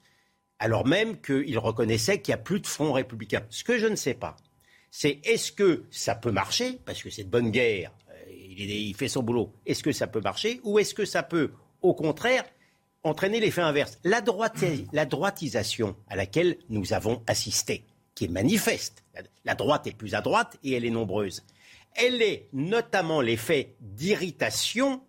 Alors 0.59 0.87
même 0.87 1.19
qu'il 1.19 1.57
reconnaissait 1.59 2.21
qu'il 2.21 2.33
n'y 2.33 2.39
a 2.39 2.43
plus 2.43 2.59
de 2.59 2.67
front 2.67 2.93
républicain. 2.93 3.45
Ce 3.49 3.63
que 3.63 3.77
je 3.77 3.87
ne 3.87 3.95
sais 3.95 4.13
pas, 4.13 4.37
c'est 4.91 5.19
est-ce 5.25 5.51
que 5.51 5.83
ça 5.91 6.15
peut 6.15 6.31
marcher, 6.31 6.79
parce 6.85 7.03
que 7.03 7.09
c'est 7.09 7.25
de 7.25 7.29
bonne 7.29 7.51
guerre, 7.51 7.91
euh, 8.09 8.31
il, 8.31 8.95
fait 8.95 9.09
son 9.09 9.23
boulot, 9.23 9.53
est-ce 9.65 9.83
que 9.83 9.91
ça 9.91 10.07
peut 10.07 10.21
marcher, 10.21 10.61
ou 10.63 10.79
est-ce 10.79 10.93
que 10.93 11.05
ça 11.05 11.23
peut, 11.23 11.51
au 11.81 11.93
contraire, 11.93 12.45
entraîner 13.03 13.39
l'effet 13.39 13.61
inverse? 13.61 13.99
La 14.03 14.21
droitisation 14.21 15.95
à 16.07 16.15
laquelle 16.15 16.57
nous 16.69 16.93
avons 16.93 17.21
assisté 17.27 17.85
qui 18.17 18.25
est 18.25 18.29
manifeste. 18.29 19.03
La 19.45 19.53
droite 19.53 19.85
est 19.85 19.95
plus 19.95 20.15
à 20.15 20.21
droite 20.21 20.57
et 20.63 20.73
elle 20.73 20.85
est 20.85 20.89
nombreuse. 20.89 21.43
Elle 21.93 22.23
est 22.23 22.49
notamment 22.51 23.21
l'effet 23.21 23.75
d'irritation 23.79 25.03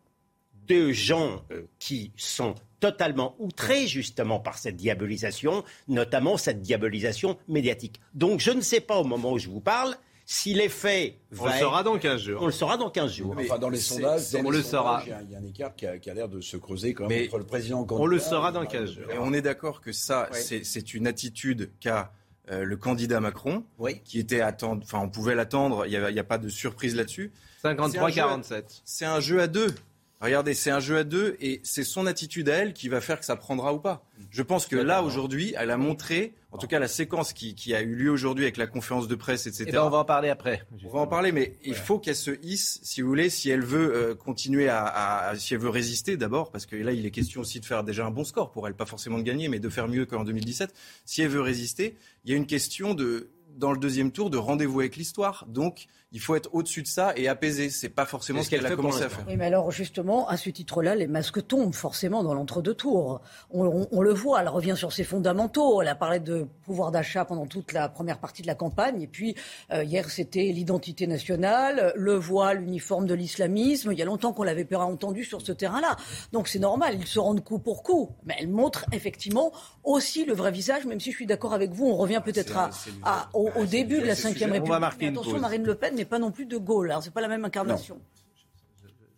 de 0.66 0.92
gens 0.92 1.42
euh, 1.50 1.62
qui 1.78 2.12
sont 2.18 2.54
totalement 2.80 3.34
outrés 3.38 3.86
justement 3.86 4.40
par 4.40 4.58
cette 4.58 4.76
diabolisation, 4.76 5.64
notamment 5.88 6.36
cette 6.36 6.60
diabolisation 6.60 7.38
médiatique. 7.48 7.98
Donc 8.12 8.40
je 8.40 8.50
ne 8.50 8.60
sais 8.60 8.80
pas 8.80 8.98
au 8.98 9.04
moment 9.04 9.32
où 9.32 9.38
je 9.38 9.48
vous 9.48 9.62
parle 9.62 9.96
si 10.26 10.52
l'effet 10.52 11.16
va. 11.30 11.44
On 11.44 11.46
le 11.46 11.58
saura 11.60 11.82
dans 11.82 11.98
15 11.98 12.20
jours. 12.20 12.42
On 12.42 12.46
le 12.46 12.52
saura 12.52 12.76
dans 12.76 12.90
15 12.90 13.10
jours. 13.10 13.34
enfin, 13.38 13.58
dans 13.58 13.70
les 13.70 13.80
sondages, 13.80 14.36
on 14.44 14.50
le 14.50 14.62
saura. 14.62 15.02
Il 15.06 15.30
y, 15.30 15.34
a 15.34 15.38
un 15.38 15.44
écart 15.44 15.74
qui 15.74 15.86
a, 15.86 16.14
l'air 16.14 16.28
de 16.28 16.42
se 16.42 16.58
creuser 16.58 16.92
quand 16.92 17.08
même 17.08 17.24
entre 17.24 17.38
le 17.38 17.46
président. 17.46 17.86
On 17.88 18.04
le 18.04 18.18
saura 18.18 18.52
dans 18.52 18.66
15 18.66 18.92
jours. 18.92 19.10
Et 19.10 19.16
on 19.16 19.32
est 19.32 19.40
d'accord 19.40 19.80
que 19.80 19.92
ça, 19.92 20.28
c'est 20.34 20.92
une 20.92 21.06
attitude 21.06 21.72
qu'a 21.80 22.12
euh, 22.50 22.64
le 22.64 22.76
candidat 22.76 23.20
Macron, 23.20 23.64
qui 24.04 24.18
était 24.18 24.40
attendre, 24.40 24.82
enfin 24.84 25.00
on 25.00 25.08
pouvait 25.08 25.34
l'attendre, 25.34 25.86
il 25.86 25.90
n'y 25.90 26.18
a, 26.18 26.20
a, 26.20 26.24
pas 26.24 26.38
de 26.38 26.48
surprise 26.48 26.94
là-dessus. 26.94 27.32
53-47. 27.62 28.82
C'est 28.84 29.04
un 29.04 29.20
jeu 29.20 29.40
à 29.40 29.46
deux. 29.46 29.74
Regardez, 30.20 30.54
c'est 30.54 30.70
un 30.70 30.80
jeu 30.80 30.96
à 30.96 31.04
deux 31.04 31.36
et 31.40 31.60
c'est 31.62 31.84
son 31.84 32.06
attitude 32.06 32.48
à 32.48 32.54
elle 32.54 32.72
qui 32.72 32.88
va 32.88 33.00
faire 33.00 33.20
que 33.20 33.24
ça 33.24 33.36
prendra 33.36 33.72
ou 33.72 33.78
pas. 33.78 34.04
Je 34.30 34.42
pense 34.42 34.66
que 34.66 34.74
là, 34.74 35.04
aujourd'hui, 35.04 35.54
elle 35.56 35.70
a 35.70 35.76
montré, 35.76 36.34
en 36.50 36.58
tout 36.58 36.66
cas 36.66 36.80
la 36.80 36.88
séquence 36.88 37.32
qui, 37.32 37.74
a 37.74 37.82
eu 37.82 37.94
lieu 37.94 38.10
aujourd'hui 38.10 38.44
avec 38.44 38.56
la 38.56 38.66
conférence 38.66 39.06
de 39.06 39.14
presse, 39.14 39.46
etc. 39.46 39.64
Et 39.64 39.68
eh 39.68 39.72
ben, 39.72 39.82
on 39.82 39.90
va 39.90 39.98
en 39.98 40.04
parler 40.04 40.28
après. 40.28 40.64
On 40.84 40.88
va 40.88 41.00
en 41.00 41.06
parler, 41.06 41.30
mais 41.30 41.56
il 41.64 41.76
faut 41.76 42.00
qu'elle 42.00 42.16
se 42.16 42.32
hisse, 42.42 42.80
si 42.82 43.00
vous 43.00 43.08
voulez, 43.08 43.30
si 43.30 43.48
elle 43.48 43.64
veut 43.64 43.94
euh, 43.94 44.14
continuer 44.16 44.68
à, 44.68 45.34
si 45.36 45.54
elle 45.54 45.60
veut 45.60 45.68
résister 45.68 46.16
d'abord, 46.16 46.50
parce 46.50 46.66
que 46.66 46.74
là, 46.74 46.92
il 46.92 47.06
est 47.06 47.12
question 47.12 47.42
aussi 47.42 47.60
de 47.60 47.64
faire 47.64 47.84
déjà 47.84 48.04
un 48.04 48.10
bon 48.10 48.24
score 48.24 48.50
pour 48.50 48.66
elle, 48.66 48.74
pas 48.74 48.86
forcément 48.86 49.18
de 49.18 49.22
gagner, 49.22 49.48
mais 49.48 49.60
de 49.60 49.68
faire 49.68 49.86
mieux 49.86 50.04
qu'en 50.04 50.24
2017. 50.24 50.74
Si 51.04 51.22
elle 51.22 51.28
veut 51.28 51.42
résister, 51.42 51.96
il 52.24 52.32
y 52.32 52.34
a 52.34 52.36
une 52.36 52.46
question 52.46 52.94
de, 52.94 53.30
dans 53.56 53.70
le 53.70 53.78
deuxième 53.78 54.10
tour, 54.10 54.30
de 54.30 54.36
rendez-vous 54.36 54.80
avec 54.80 54.96
l'histoire. 54.96 55.46
Donc, 55.48 55.86
il 56.10 56.20
faut 56.20 56.34
être 56.36 56.48
au-dessus 56.54 56.82
de 56.82 56.86
ça 56.86 57.12
et 57.16 57.28
apaiser. 57.28 57.68
C'est 57.68 57.90
pas 57.90 58.06
forcément 58.06 58.42
ce 58.42 58.48
qu'elle 58.48 58.64
a 58.64 58.74
commencé 58.74 59.02
à 59.02 59.10
faire. 59.10 59.24
Oui, 59.28 59.36
mais 59.36 59.44
alors 59.44 59.70
justement, 59.70 60.26
à 60.26 60.38
ce 60.38 60.48
titre-là, 60.48 60.94
les 60.94 61.06
masques 61.06 61.46
tombent 61.46 61.74
forcément 61.74 62.22
dans 62.22 62.32
l'entre-deux 62.32 62.74
tours. 62.74 63.20
On, 63.50 64.00
le 64.00 64.12
voit, 64.14 64.40
elle 64.40 64.48
revient 64.48 64.74
sur 64.76 64.92
ses 64.92 65.04
fondamentaux. 65.04 65.82
Elle 65.82 65.88
a 65.88 65.94
parlé 65.94 66.18
de 66.18 66.46
pouvoir 66.64 66.92
d'achat 66.92 67.26
pendant 67.26 67.46
toute 67.46 67.72
la 67.72 67.90
première 67.90 68.18
partie 68.18 68.40
de 68.40 68.46
la 68.46 68.54
campagne. 68.54 69.02
Et 69.02 69.06
puis 69.06 69.34
euh, 69.70 69.84
hier, 69.84 70.08
c'était 70.08 70.44
l'identité 70.44 71.06
nationale, 71.06 71.92
le 71.94 72.14
voile, 72.14 72.60
l'uniforme 72.60 73.06
de 73.06 73.14
l'islamisme. 73.14 73.92
Il 73.92 73.98
y 73.98 74.02
a 74.02 74.06
longtemps 74.06 74.32
qu'on 74.32 74.44
l'avait 74.44 74.64
pas 74.64 74.78
entendu 74.78 75.24
sur 75.24 75.42
ce 75.42 75.52
terrain-là. 75.52 75.96
Donc 76.32 76.48
c'est 76.48 76.58
normal, 76.58 76.96
ils 76.98 77.06
se 77.06 77.18
rendent 77.18 77.44
coup 77.44 77.58
pour 77.58 77.82
coup. 77.82 78.16
Mais 78.24 78.34
elle 78.38 78.48
montre 78.48 78.86
effectivement 78.92 79.52
aussi 79.84 80.24
le 80.24 80.32
vrai 80.32 80.52
visage, 80.52 80.86
même 80.86 81.00
si 81.00 81.10
je 81.10 81.16
suis 81.16 81.26
d'accord 81.26 81.52
avec 81.52 81.72
vous. 81.72 81.86
On 81.86 81.96
revient 81.96 82.22
peut-être 82.24 82.56
à, 83.02 83.28
au, 83.34 83.50
début 83.66 84.00
de 84.00 84.06
la 84.06 84.14
Ve 84.14 84.24
République. 84.24 84.62
On 84.62 84.68
va 84.68 84.78
marquer 84.78 85.08
attention, 85.08 85.38
Marine 85.38 85.64
Le 85.64 85.74
Pen 85.74 85.97
n'est 85.98 86.04
pas 86.04 86.18
non 86.18 86.30
plus 86.30 86.46
de 86.46 86.56
Gaulle. 86.56 86.90
Alors, 86.90 87.02
c'est 87.02 87.12
pas 87.12 87.20
la 87.20 87.28
même 87.28 87.44
incarnation. 87.44 88.00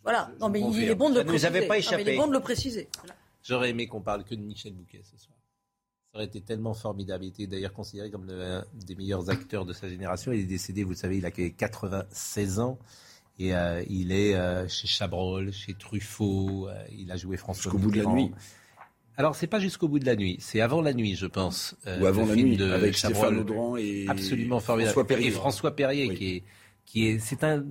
Voilà. 0.02 0.30
Non, 0.40 0.48
mais 0.48 0.60
il 0.60 0.84
est 0.84 0.94
bon 0.94 1.10
de 1.10 1.20
le 1.20 1.24
préciser. 1.24 1.66
Pas 1.66 1.78
échappé. 1.78 2.02
il 2.02 2.08
est 2.08 2.16
bon 2.16 2.28
de 2.28 2.32
le 2.32 2.40
préciser. 2.40 2.88
J'aurais 3.42 3.70
aimé 3.70 3.86
qu'on 3.86 4.00
parle 4.00 4.24
que 4.24 4.34
de 4.34 4.40
Michel 4.40 4.72
Bouquet 4.72 5.02
ce 5.04 5.16
soir. 5.16 5.36
Ça 6.12 6.18
aurait 6.18 6.26
été 6.26 6.40
tellement 6.40 6.74
formidable. 6.74 7.24
Il 7.24 7.28
était 7.28 7.46
d'ailleurs 7.46 7.72
considéré 7.72 8.10
comme 8.10 8.26
l'un 8.26 8.64
des 8.74 8.96
meilleurs 8.96 9.30
acteurs 9.30 9.64
de 9.64 9.72
sa 9.72 9.88
génération. 9.88 10.32
Il 10.32 10.40
est 10.40 10.44
décédé, 10.44 10.82
vous 10.82 10.90
le 10.90 10.96
savez, 10.96 11.18
il 11.18 11.26
a 11.26 11.30
96 11.30 12.58
ans. 12.60 12.78
Et 13.38 13.52
il 13.88 14.12
est 14.12 14.68
chez 14.68 14.86
Chabrol, 14.86 15.52
chez 15.52 15.74
Truffaut. 15.74 16.68
il 16.90 17.10
a 17.12 17.16
joué 17.16 17.36
François 17.36 17.70
Jusqu'au 17.70 17.78
bout 17.78 17.90
de 17.90 18.02
la 18.02 18.10
nuit. 18.10 18.32
Alors, 19.16 19.34
c'est 19.34 19.46
pas 19.46 19.60
jusqu'au 19.60 19.86
bout 19.86 19.98
de 19.98 20.06
la 20.06 20.16
nuit, 20.16 20.38
c'est 20.40 20.62
avant 20.62 20.80
la 20.80 20.94
nuit, 20.94 21.14
je 21.14 21.26
pense. 21.26 21.76
Ou 21.86 22.06
avant 22.06 22.24
la 22.24 22.36
nuit, 22.36 22.62
avec 22.62 22.96
Stéphane 22.96 23.38
Audran 23.38 23.76
et 23.76 24.06
absolument 24.08 24.60
formidable. 24.60 24.92
François 24.92 25.06
Perrier. 25.06 25.28
Et 25.28 25.30
François 25.30 25.76
Perrier, 25.76 26.14
qui 26.14 26.36
est 26.36 26.44
qui 26.90 27.06
est, 27.06 27.20
c'est 27.20 27.44
un 27.44 27.64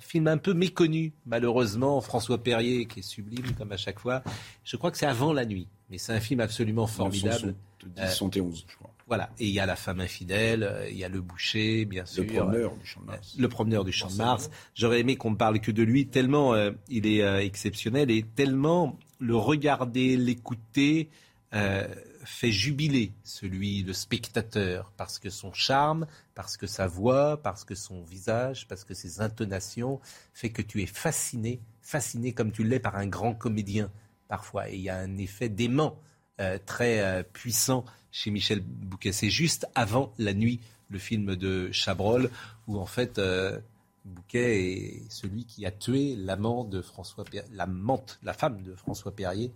film 0.00 0.28
un 0.28 0.36
peu 0.36 0.52
méconnu, 0.52 1.14
malheureusement. 1.24 1.98
François 2.02 2.42
Perrier, 2.42 2.84
qui 2.84 3.00
est 3.00 3.02
sublime 3.02 3.54
comme 3.56 3.72
à 3.72 3.78
chaque 3.78 3.98
fois. 3.98 4.22
Je 4.64 4.76
crois 4.76 4.90
que 4.90 4.98
c'est 4.98 5.06
avant 5.06 5.32
la 5.32 5.46
nuit, 5.46 5.66
mais 5.88 5.96
c'est 5.96 6.12
un 6.12 6.20
film 6.20 6.40
absolument 6.40 6.86
formidable. 6.86 7.54
1971, 7.84 8.66
je 8.68 8.76
crois. 8.76 8.90
Voilà. 9.06 9.30
Et 9.38 9.46
il 9.46 9.52
y 9.52 9.60
a 9.60 9.64
La 9.64 9.76
femme 9.76 10.00
infidèle, 10.00 10.86
il 10.90 10.98
y 10.98 11.04
a 11.04 11.08
Le 11.08 11.22
Boucher, 11.22 11.86
bien 11.86 12.04
sûr. 12.04 12.22
Le 12.22 12.28
promeneur 12.28 12.76
du 12.76 12.86
Champ 12.86 13.00
de 13.00 13.06
Mars. 13.06 13.34
Le 13.38 13.48
promeneur 13.48 13.84
du 13.84 13.92
Champ 13.92 14.10
de 14.10 14.16
Mars. 14.16 14.50
J'aurais 14.74 15.00
aimé 15.00 15.16
qu'on 15.16 15.30
ne 15.30 15.36
parle 15.36 15.58
que 15.60 15.70
de 15.70 15.82
lui, 15.82 16.06
tellement 16.08 16.52
euh, 16.52 16.72
il 16.90 17.06
est 17.06 17.22
euh, 17.22 17.40
exceptionnel 17.40 18.10
et 18.10 18.22
tellement 18.22 18.98
le 19.20 19.36
regarder, 19.36 20.18
l'écouter, 20.18 21.08
euh, 21.54 21.88
fait 22.24 22.52
jubiler 22.52 23.12
celui, 23.24 23.82
le 23.82 23.92
spectateur, 23.92 24.92
parce 24.96 25.18
que 25.18 25.30
son 25.30 25.52
charme, 25.52 26.06
parce 26.34 26.56
que 26.56 26.66
sa 26.66 26.86
voix, 26.86 27.40
parce 27.42 27.64
que 27.64 27.74
son 27.74 28.02
visage, 28.02 28.66
parce 28.68 28.84
que 28.84 28.94
ses 28.94 29.20
intonations 29.20 30.00
fait 30.32 30.50
que 30.50 30.62
tu 30.62 30.82
es 30.82 30.86
fasciné, 30.86 31.60
fasciné 31.80 32.32
comme 32.32 32.52
tu 32.52 32.64
l'es 32.64 32.80
par 32.80 32.96
un 32.96 33.06
grand 33.06 33.34
comédien 33.34 33.90
parfois. 34.28 34.70
Et 34.70 34.76
il 34.76 34.82
y 34.82 34.90
a 34.90 34.96
un 34.96 35.16
effet 35.18 35.48
d'aimant 35.48 35.98
euh, 36.40 36.58
très 36.64 37.00
euh, 37.00 37.22
puissant 37.22 37.84
chez 38.10 38.30
Michel 38.30 38.60
Bouquet. 38.60 39.12
C'est 39.12 39.30
juste 39.30 39.66
avant 39.74 40.12
la 40.18 40.32
nuit, 40.32 40.60
le 40.88 40.98
film 40.98 41.36
de 41.36 41.70
Chabrol, 41.72 42.30
où 42.66 42.78
en 42.78 42.86
fait 42.86 43.18
euh, 43.18 43.58
Bouquet 44.04 44.72
est 44.72 45.10
celui 45.10 45.44
qui 45.44 45.66
a 45.66 45.70
tué 45.70 46.16
l'amant 46.16 46.64
de 46.64 46.80
François, 46.80 47.24
l'amante, 47.52 48.18
la 48.22 48.32
femme 48.32 48.62
de 48.62 48.74
François 48.74 49.14
Perrier. 49.14 49.52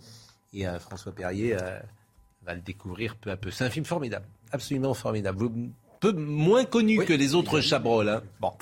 Et 0.52 0.66
François 0.78 1.12
Perrier 1.12 1.56
va 2.44 2.54
le 2.54 2.60
découvrir 2.60 3.16
peu 3.16 3.30
à 3.30 3.36
peu. 3.36 3.50
C'est 3.50 3.64
un 3.64 3.70
film 3.70 3.84
formidable, 3.84 4.26
absolument 4.52 4.94
formidable. 4.94 5.50
Peu 6.00 6.12
moins 6.12 6.64
connu 6.64 7.04
que 7.04 7.12
les 7.12 7.34
autres 7.34 7.60
Chabrol. 7.60 8.08
Hein. 8.08 8.22
Bon. 8.40 8.52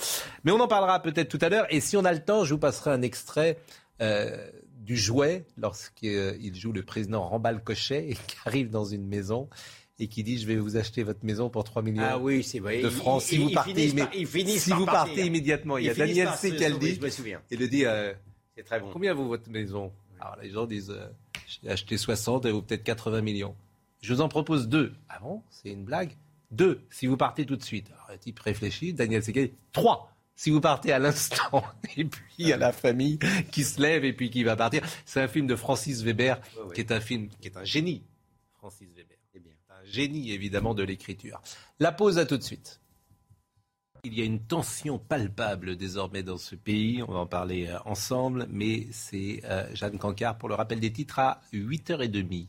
Mais 0.44 0.52
on 0.52 0.60
en 0.60 0.68
parlera 0.68 1.02
peut-être 1.02 1.28
tout 1.28 1.44
à 1.44 1.48
l'heure. 1.48 1.66
Et 1.70 1.80
si 1.80 1.96
on 1.96 2.04
a 2.04 2.12
le 2.12 2.22
temps, 2.22 2.44
je 2.44 2.54
vous 2.54 2.60
passerai 2.60 2.90
un 2.90 3.02
extrait 3.02 3.58
euh, 4.00 4.48
du 4.76 4.96
jouet 4.96 5.44
lorsqu'il 5.56 6.54
joue 6.54 6.72
le 6.72 6.82
président 6.82 7.26
Rambal-Cochet 7.28 8.10
et 8.10 8.14
qui 8.14 8.36
arrive 8.44 8.70
dans 8.70 8.84
une 8.84 9.06
maison 9.06 9.48
et 9.98 10.08
qui 10.08 10.22
dit 10.22 10.38
je 10.38 10.46
vais 10.46 10.56
vous 10.56 10.76
acheter 10.76 11.02
votre 11.02 11.24
maison 11.24 11.50
pour 11.50 11.64
3 11.64 11.82
millions 11.82 12.02
ah 12.04 12.18
oui, 12.18 12.42
c'est 12.42 12.60
de 12.60 12.88
francs 12.88 13.22
si 13.22 13.38
vous 13.38 13.50
partez, 13.50 13.88
si 14.58 14.72
vous 14.72 14.86
partez 14.86 15.26
immédiatement. 15.26 15.78
Il 15.78 15.84
y 15.84 15.90
a 15.90 15.94
Daniel 15.94 16.28
C. 16.36 16.54
qui 16.54 16.78
dit. 16.78 17.00
Il 17.50 17.58
le 17.58 17.68
dit 17.68 17.86
euh, 17.86 18.12
très 18.64 18.80
bon. 18.80 18.90
combien 18.92 19.14
vaut 19.14 19.26
votre 19.26 19.48
maison? 19.50 19.92
Alors 20.20 20.36
les 20.42 20.50
gens 20.50 20.66
disent 20.66 20.90
euh, 20.90 21.06
j'ai 21.62 21.70
acheté 21.70 21.96
60, 21.96 22.44
elle 22.44 22.52
vaut 22.52 22.62
peut-être 22.62 22.84
80 22.84 23.22
millions. 23.22 23.54
Je 24.02 24.12
vous 24.12 24.20
en 24.20 24.28
propose 24.28 24.68
deux. 24.68 24.92
Ah 25.08 25.20
bon? 25.20 25.42
C'est 25.48 25.70
une 25.70 25.84
blague? 25.84 26.16
Deux, 26.50 26.84
si 26.90 27.06
vous 27.06 27.16
partez 27.16 27.46
tout 27.46 27.56
de 27.56 27.62
suite. 27.62 27.88
Alors, 27.92 28.08
le 28.10 28.18
type 28.18 28.38
réfléchit, 28.40 28.92
Daniel 28.92 29.22
Seguel. 29.22 29.52
Trois, 29.70 30.12
si 30.34 30.50
vous 30.50 30.60
partez 30.60 30.92
à 30.92 30.98
l'instant. 30.98 31.64
Et 31.96 32.04
puis, 32.04 32.24
il 32.38 32.48
y 32.48 32.52
a 32.52 32.56
la 32.56 32.72
famille 32.72 33.20
qui 33.52 33.62
se 33.62 33.80
lève 33.80 34.04
et 34.04 34.12
puis 34.12 34.28
qui 34.28 34.42
va 34.42 34.56
partir. 34.56 34.82
C'est 35.06 35.20
un 35.20 35.28
film 35.28 35.46
de 35.46 35.54
Francis 35.54 36.02
Weber, 36.02 36.40
qui 36.74 36.80
est 36.80 36.90
un 36.90 37.00
film, 37.00 37.28
qui 37.40 37.48
est 37.48 37.56
un 37.56 37.64
génie. 37.64 38.02
Francis 38.54 38.88
Weber. 38.94 39.16
Eh 39.34 39.38
bien, 39.38 39.52
un 39.70 39.84
génie, 39.84 40.32
évidemment, 40.32 40.74
de 40.74 40.82
l'écriture. 40.82 41.40
La 41.78 41.92
pause 41.92 42.18
à 42.18 42.26
tout 42.26 42.36
de 42.36 42.42
suite. 42.42 42.80
Il 44.04 44.18
y 44.18 44.20
a 44.20 44.24
une 44.24 44.44
tension 44.44 44.98
palpable 44.98 45.76
désormais 45.76 46.24
dans 46.24 46.38
ce 46.38 46.56
pays, 46.56 47.04
on 47.06 47.12
va 47.12 47.20
en 47.20 47.26
parler 47.26 47.68
euh, 47.68 47.78
ensemble, 47.84 48.48
mais 48.50 48.88
c'est 48.90 49.42
euh, 49.44 49.72
Jeanne 49.74 49.96
Cancard 49.96 50.38
pour 50.38 50.48
le 50.48 50.56
rappel 50.56 50.80
des 50.80 50.92
titres 50.92 51.20
à 51.20 51.40
8h30. 51.52 52.48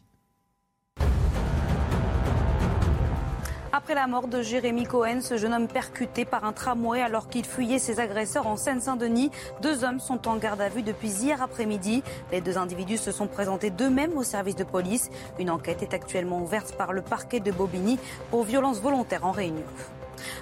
Après 3.84 3.96
la 3.96 4.08
mort 4.08 4.30
de 4.30 4.42
Jérémy 4.42 4.86
Cohen, 4.86 5.20
ce 5.20 5.36
jeune 5.36 5.54
homme 5.54 5.68
percuté 5.68 6.24
par 6.24 6.46
un 6.46 6.54
tramway 6.54 7.02
alors 7.02 7.28
qu'il 7.28 7.44
fuyait 7.44 7.80
ses 7.80 8.00
agresseurs 8.00 8.48
en 8.48 8.56
Seine-Saint-Denis, 8.56 9.30
deux 9.62 9.84
hommes 9.84 10.00
sont 10.00 10.26
en 10.30 10.38
garde 10.38 10.62
à 10.62 10.70
vue 10.70 10.84
depuis 10.84 11.10
hier 11.10 11.42
après-midi. 11.42 12.02
Les 12.32 12.40
deux 12.40 12.58
individus 12.58 12.96
se 12.96 13.12
sont 13.12 13.28
présentés 13.28 13.72
d'eux-mêmes 13.72 14.16
au 14.16 14.24
service 14.24 14.56
de 14.56 14.64
police. 14.64 15.10
Une 15.38 15.50
enquête 15.50 15.84
est 15.84 15.94
actuellement 15.94 16.42
ouverte 16.42 16.78
par 16.78 16.94
le 16.94 17.02
parquet 17.02 17.42
de 17.42 17.52
Bobigny 17.52 18.00
pour 18.32 18.46
violence 18.46 18.80
volontaire 18.80 19.26
en 19.26 19.32
réunion. 19.32 19.66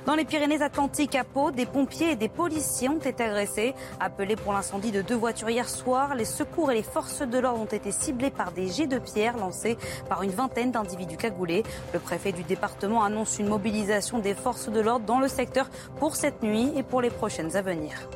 Dans 0.06 0.16
les 0.16 0.26
Pyrénées-Atlantiques, 0.26 1.16
à 1.16 1.24
Pau, 1.24 1.52
des 1.52 1.66
pompiers 1.66 2.12
et 2.12 2.16
des 2.16 2.30
policiers 2.30 2.90
ont 2.90 3.00
été 3.00 3.24
agressés. 3.24 3.74
Appelés 4.00 4.36
pour 4.36 4.54
l'incendie 4.54 4.92
de 4.92 5.02
deux 5.02 5.16
voitures 5.16 5.50
hier 5.50 5.70
soir, 5.70 6.16
les 6.16 6.26
secours 6.26 6.72
et 6.72 6.76
les 6.76 6.84
forces 6.84 7.22
de 7.22 7.40
l'ordre 7.40 7.62
ont 7.62 7.66
été 7.66 7.92
ciblés 7.92 8.32
par 8.32 8.52
des 8.52 8.68
jets 8.68 8.88
de 8.88 9.00
pierre 9.00 9.38
lancés 9.38 9.78
par 10.10 10.24
une 10.24 10.32
vingtaine 10.32 10.72
d'individus 10.72 11.18
cagoulés. 11.18 11.64
Le 11.94 12.00
préfet 12.00 12.32
du 12.32 12.44
département 12.44 13.04
annonce 13.04 13.40
une 13.40 13.48
mobilisation 13.48 14.20
des 14.20 14.34
forces 14.34 14.70
de 14.70 14.80
l'ordre 14.80 15.06
dans 15.06 15.20
le 15.20 15.28
secteur 15.28 15.70
pour 16.00 16.16
cette 16.16 16.44
nuit 16.44 16.72
et 16.76 16.84
pour 16.84 17.02
les 17.02 17.10
prochaines 17.10 17.56
à 17.56 17.62
venir. 17.62 18.08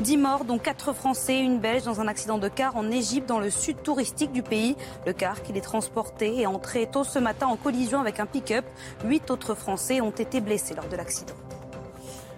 10 0.00 0.16
morts, 0.16 0.44
dont 0.46 0.58
4 0.58 0.94
Français 0.94 1.34
et 1.34 1.40
une 1.40 1.60
Belge 1.60 1.84
dans 1.84 2.00
un 2.00 2.08
accident 2.08 2.38
de 2.38 2.48
car 2.48 2.76
en 2.76 2.90
Égypte, 2.90 3.28
dans 3.28 3.38
le 3.38 3.50
sud 3.50 3.82
touristique 3.82 4.32
du 4.32 4.42
pays. 4.42 4.74
Le 5.06 5.12
car 5.12 5.42
qui 5.42 5.52
les 5.52 5.60
transportait 5.60 6.36
est 6.36 6.46
entré 6.46 6.88
tôt 6.90 7.04
ce 7.04 7.18
matin 7.18 7.46
en 7.46 7.56
collision 7.56 8.00
avec 8.00 8.18
un 8.18 8.26
pick-up. 8.26 8.64
8 9.04 9.30
autres 9.30 9.54
Français 9.54 10.00
ont 10.00 10.10
été 10.10 10.40
blessés 10.40 10.74
lors 10.74 10.88
de 10.88 10.96
l'accident. 10.96 11.34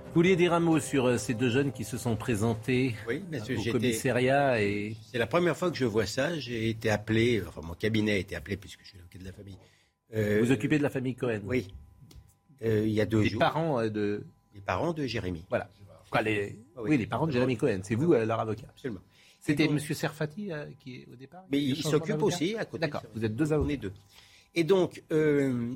Vous 0.07 0.17
vouliez 0.17 0.35
dire 0.37 0.53
un 0.53 0.61
mot 0.61 0.81
sur 0.81 1.07
euh, 1.07 1.19
ces 1.19 1.35
deux 1.35 1.49
jeunes 1.49 1.73
qui 1.73 1.85
se 1.85 1.97
sont 1.97 2.17
présentés 2.17 2.97
au 3.09 3.73
commissariat 3.73 4.61
et... 4.61 4.97
C'est 5.11 5.19
la 5.19 5.27
première 5.27 5.57
fois 5.57 5.71
que 5.71 5.77
je 5.77 5.87
vois 5.87 6.05
ça. 6.05 6.39
J'ai 6.39 6.69
été 6.69 6.91
appelé, 6.91 7.43
enfin 7.47 7.63
mon 7.63 7.75
cabinet 7.75 8.13
a 8.13 8.19
été 8.19 8.37
appelé 8.37 8.57
puisque 8.57 8.81
je 8.83 8.89
suis 8.89 8.99
l'avocat 8.99 9.19
de 9.21 9.25
la 9.25 9.33
famille. 9.33 9.57
Euh, 10.15 10.41
Vous 10.43 10.51
occupez 10.51 10.79
de 10.79 10.83
la 10.83 10.91
famille 10.91 11.15
Cohen 11.15 11.41
Oui. 11.45 11.69
Euh, 12.63 12.83
il 12.85 12.93
y 12.93 13.01
a 13.01 13.07
deux 13.07 13.23
les 13.23 13.29
jours. 13.31 13.41
Parents 13.41 13.87
de... 13.89 14.25
Les 14.55 14.61
parents 14.61 14.93
de 14.93 15.07
Jérémy. 15.07 15.45
Voilà 15.49 15.71
les... 16.21 16.59
Ah 16.77 16.83
oui. 16.83 16.99
les 16.99 17.07
parents 17.07 17.27
de 17.27 17.33
Jérémy 17.33 17.57
Cohen, 17.57 17.81
c'est 17.83 17.95
vous 17.95 18.13
euh, 18.13 18.27
leur 18.27 18.41
avocat. 18.41 18.67
Absolument. 18.69 19.01
C'était 19.41 19.65
M. 19.65 19.79
Serfati 19.79 20.53
euh, 20.53 20.67
qui 20.79 20.97
est 20.97 21.09
au 21.11 21.17
départ 21.17 21.45
Mais 21.51 21.61
il 21.61 21.83
s'occupe 21.83 22.23
aussi 22.23 22.57
à 22.57 22.65
côté. 22.65 22.81
D'accord, 22.81 23.03
vous 23.15 23.25
êtes 23.25 23.35
deux 23.35 23.53
avocats. 23.53 23.77
deux. 23.77 23.93
Et 24.55 24.65
donc, 24.65 25.03
euh, 25.11 25.73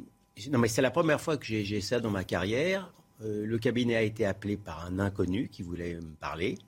non 0.50 0.58
mais 0.58 0.68
c'est 0.68 0.82
la 0.82 0.90
première 0.90 1.20
fois 1.20 1.36
que 1.36 1.46
j'ai 1.46 1.80
ça 1.80 2.00
dans 2.00 2.10
ma 2.10 2.24
carrière. 2.24 2.92
le 3.20 3.56
cabinet 3.58 3.96
a 3.96 4.02
été 4.02 4.26
appelé 4.26 4.56
par 4.56 4.84
un 4.84 4.98
inconnu 4.98 5.48
qui 5.48 5.62
voulait 5.62 5.94
me 5.94 6.14
parler. 6.20 6.58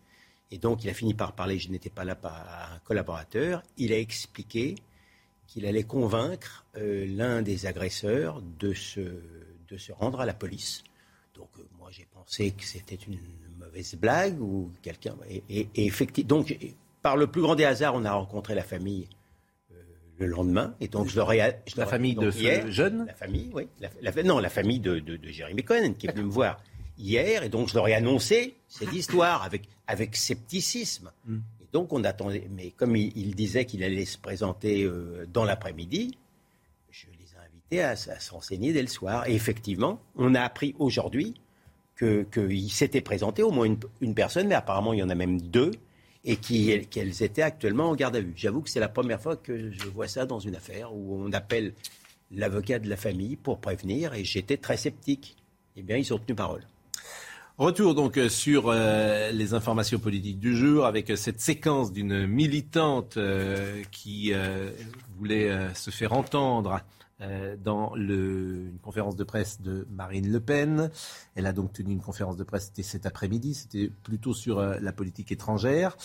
Et 0.50 0.56
donc, 0.56 0.82
il 0.82 0.88
a 0.88 0.94
fini 0.94 1.12
par 1.12 1.34
parler, 1.34 1.58
je 1.58 1.70
n'étais 1.70 1.90
pas 1.90 2.04
là, 2.04 2.14
par 2.14 2.72
un 2.72 2.78
collaborateur. 2.78 3.62
Il 3.76 3.92
a 3.92 3.98
expliqué 3.98 4.76
qu'il 5.46 5.66
allait 5.66 5.82
convaincre 5.82 6.64
l'un 6.74 7.42
des 7.42 7.66
agresseurs 7.66 8.40
de 8.58 8.72
se, 8.72 9.00
de 9.68 9.76
se 9.76 9.92
rendre 9.92 10.20
à 10.20 10.26
la 10.26 10.32
police. 10.32 10.82
Donc, 11.34 11.50
moi, 11.78 11.90
j'ai 11.90 12.06
pensé 12.06 12.50
que 12.50 12.64
c'était 12.64 12.96
une 12.96 13.18
mauvaise 13.68 13.94
blague 13.94 14.40
ou 14.40 14.72
quelqu'un. 14.82 15.14
Et, 15.48 15.68
effectivement, 15.74 16.28
donc, 16.28 16.56
par 17.02 17.16
le 17.16 17.26
plus 17.26 17.42
grand 17.42 17.54
des 17.54 17.64
hasards, 17.64 17.94
on 17.94 18.04
a 18.04 18.12
rencontré 18.12 18.54
la 18.54 18.62
famille 18.62 19.08
euh, 19.72 19.76
le 20.18 20.26
lendemain. 20.26 20.74
Et 20.80 20.88
donc, 20.88 21.08
je 21.08 21.16
leur 21.16 21.32
ai. 21.32 21.56
la 21.76 21.86
famille 21.86 22.14
de 22.14 22.30
ce 22.30 22.70
jeune 22.70 23.06
La 23.06 23.14
famille, 23.14 23.50
oui. 23.54 23.68
non, 24.24 24.38
la 24.38 24.50
famille 24.50 24.80
de, 24.80 24.98
de, 24.98 25.18
Jérémy 25.28 25.62
Cohen 25.62 25.94
qui 25.98 26.06
est 26.06 26.12
venu 26.12 26.24
me 26.24 26.30
voir 26.30 26.60
hier. 26.98 27.42
Et 27.42 27.48
donc, 27.48 27.68
je 27.68 27.74
leur 27.74 27.88
ai 27.88 27.94
annoncé 27.94 28.54
cette 28.68 28.92
histoire 28.92 29.42
avec, 29.42 29.68
avec 29.86 30.16
scepticisme. 30.16 31.10
Hmm. 31.26 31.38
Et 31.60 31.66
donc, 31.72 31.92
on 31.92 32.04
attendait. 32.04 32.48
Mais 32.50 32.70
comme 32.70 32.96
il, 32.96 33.34
disait 33.34 33.64
qu'il 33.64 33.84
allait 33.84 34.06
se 34.06 34.18
présenter 34.18 34.84
euh, 34.84 35.26
dans 35.32 35.44
l'après-midi, 35.44 36.18
je 36.90 37.06
les 37.06 37.34
ai 37.34 37.46
invités 37.46 37.82
à, 37.82 37.90
à 37.90 38.20
se 38.20 38.32
renseigner 38.32 38.72
dès 38.72 38.82
le 38.82 38.88
soir. 38.88 39.28
Et 39.28 39.34
effectivement, 39.34 40.00
on 40.16 40.34
a 40.34 40.40
appris 40.40 40.74
aujourd'hui 40.78 41.34
qu'il 41.98 42.70
s'était 42.70 43.00
présenté 43.00 43.42
au 43.42 43.50
moins 43.50 43.74
une, 44.00 44.14
personne, 44.14 44.48
mais 44.48 44.54
apparemment 44.54 44.92
il 44.92 45.00
y 45.00 45.02
en 45.02 45.08
a 45.08 45.14
même 45.14 45.40
deux, 45.40 45.72
et 46.24 46.36
qu'elles 46.36 47.22
étaient 47.22 47.42
actuellement 47.42 47.90
en 47.90 47.94
garde 47.94 48.16
à 48.16 48.20
vue. 48.20 48.32
J'avoue 48.36 48.60
que 48.60 48.70
c'est 48.70 48.80
la 48.80 48.88
première 48.88 49.20
fois 49.20 49.36
que 49.36 49.70
je 49.72 49.88
vois 49.88 50.08
ça 50.08 50.26
dans 50.26 50.38
une 50.38 50.56
affaire 50.56 50.94
où 50.94 51.16
on 51.20 51.32
appelle 51.32 51.74
l'avocat 52.30 52.78
de 52.78 52.88
la 52.88 52.96
famille 52.96 53.36
pour 53.36 53.58
prévenir, 53.60 54.14
et 54.14 54.24
j'étais 54.24 54.56
très 54.56 54.76
sceptique. 54.76 55.36
Eh 55.76 55.82
bien, 55.82 55.96
ils 55.96 56.12
ont 56.12 56.18
tenu 56.18 56.34
parole. 56.34 56.62
Retour 57.58 57.96
donc 57.96 58.20
sur 58.28 58.68
euh, 58.68 59.32
les 59.32 59.52
informations 59.52 59.98
politiques 59.98 60.38
du 60.38 60.56
jour 60.56 60.86
avec 60.86 61.10
cette 61.16 61.40
séquence 61.40 61.92
d'une 61.92 62.24
militante 62.24 63.16
euh, 63.16 63.82
qui 63.90 64.32
euh, 64.32 64.70
voulait 65.16 65.74
se 65.74 65.90
faire 65.90 66.12
entendre 66.12 66.80
euh, 67.20 67.56
dans 67.56 67.94
le, 67.96 68.68
une 68.68 68.78
conférence 68.78 69.16
de 69.16 69.24
presse 69.24 69.60
de 69.60 69.86
Marine 69.90 70.30
Le 70.30 70.38
Pen. 70.38 70.90
Elle 71.34 71.46
a 71.46 71.52
donc 71.52 71.72
tenu 71.72 71.92
une 71.92 72.00
conférence 72.00 72.36
de 72.36 72.44
presse 72.44 72.72
cet 72.82 73.06
après-midi. 73.06 73.54
C'était 73.54 73.90
plutôt 74.04 74.34
sur 74.34 74.58
euh, 74.58 74.78
la 74.80 74.92
politique 74.92 75.32
étrangère. 75.32 75.96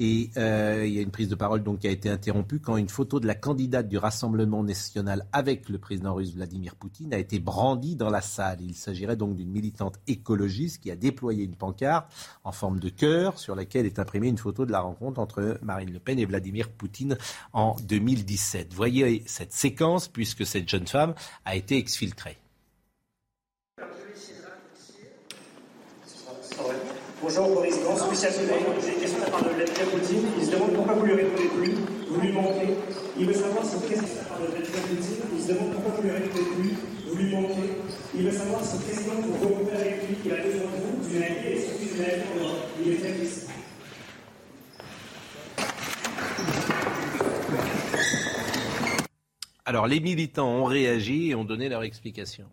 Et 0.00 0.30
euh, 0.36 0.84
il 0.86 0.92
y 0.92 0.98
a 1.00 1.02
une 1.02 1.10
prise 1.10 1.28
de 1.28 1.34
parole 1.34 1.64
donc 1.64 1.80
qui 1.80 1.88
a 1.88 1.90
été 1.90 2.08
interrompue 2.08 2.60
quand 2.60 2.76
une 2.76 2.88
photo 2.88 3.18
de 3.18 3.26
la 3.26 3.34
candidate 3.34 3.88
du 3.88 3.98
Rassemblement 3.98 4.62
national 4.62 5.26
avec 5.32 5.68
le 5.68 5.78
président 5.78 6.14
russe 6.14 6.34
Vladimir 6.34 6.76
Poutine 6.76 7.12
a 7.12 7.18
été 7.18 7.40
brandie 7.40 7.96
dans 7.96 8.08
la 8.08 8.20
salle. 8.20 8.60
Il 8.60 8.76
s'agirait 8.76 9.16
donc 9.16 9.34
d'une 9.34 9.50
militante 9.50 9.98
écologiste 10.06 10.80
qui 10.80 10.92
a 10.92 10.96
déployé 10.96 11.42
une 11.42 11.56
pancarte 11.56 12.12
en 12.44 12.52
forme 12.52 12.78
de 12.78 12.90
cœur 12.90 13.40
sur 13.40 13.56
laquelle 13.56 13.86
est 13.86 13.98
imprimée 13.98 14.28
une 14.28 14.38
photo 14.38 14.64
de 14.64 14.70
la 14.70 14.80
rencontre 14.80 15.18
entre 15.18 15.58
Marine 15.62 15.92
Le 15.92 15.98
Pen 15.98 16.20
et 16.20 16.26
Vladimir 16.26 16.70
Poutine 16.70 17.18
en 17.52 17.74
2017. 17.82 18.72
Voyez 18.74 19.24
cette 19.26 19.52
séquence 19.52 20.06
puisque 20.06 20.46
cette 20.46 20.68
jeune 20.68 20.86
femme 20.86 21.14
a 21.44 21.56
été 21.56 21.76
exfiltrée. 21.76 22.38
Bonjour 27.20 27.52
Président, 27.58 27.96
spécial 27.96 28.32
j'ai 28.32 28.92
une 28.94 29.00
question 29.00 29.18
de 29.18 29.24
la 29.24 29.30
part 29.30 29.42
de 29.42 29.48
Vladimir 29.48 29.90
Poutine. 29.90 30.22
Il 30.38 30.46
se 30.46 30.52
demande 30.52 30.72
pourquoi 30.72 30.94
vous 30.94 31.04
lui 31.04 31.14
répondez 31.14 31.48
plus, 31.48 31.74
vous 32.08 32.20
lui 32.20 32.30
manquez. 32.30 32.74
Il 33.18 33.26
veut 33.26 33.34
savoir 33.34 33.64
si 33.64 33.76
président 33.76 34.06
de 34.06 34.18
la 34.18 34.24
part 34.24 34.38
de 34.38 34.46
Vladimir 34.46 34.80
Poutine. 34.82 35.16
Il 35.34 35.42
se 35.42 35.48
demande 35.48 35.72
pourquoi 35.72 35.92
vous 35.96 36.02
lui 36.02 36.10
répondez 36.12 36.44
plus, 36.44 36.74
vous 37.08 37.16
lui 37.16 37.34
manquez. 37.34 37.70
Il 38.14 38.24
veut 38.24 38.30
savoir 38.30 38.64
si 38.64 38.76
le 38.76 38.82
président 38.84 39.12
vous 39.14 39.32
rencontrer 39.32 39.76
avec 39.80 40.08
lui, 40.08 40.16
il 40.24 40.32
a 40.32 40.36
besoin 40.36 40.60
de 40.60 40.78
vous, 40.78 41.08
d'une 41.08 41.22
alliée 41.24 41.56
et 41.56 41.60
surtout 41.60 41.92
d'une 41.92 42.04
alliée 42.04 42.22
en 42.22 42.40
Europe. 42.40 42.58
Il 42.86 42.92
est 42.92 42.96
très 42.98 43.10
ici. 43.10 43.46
Alors 49.66 49.88
les 49.88 49.98
militants 49.98 50.48
ont 50.48 50.64
réagi 50.64 51.30
et 51.30 51.34
ont 51.34 51.44
donné 51.44 51.68
leur 51.68 51.82
explication. 51.82 52.44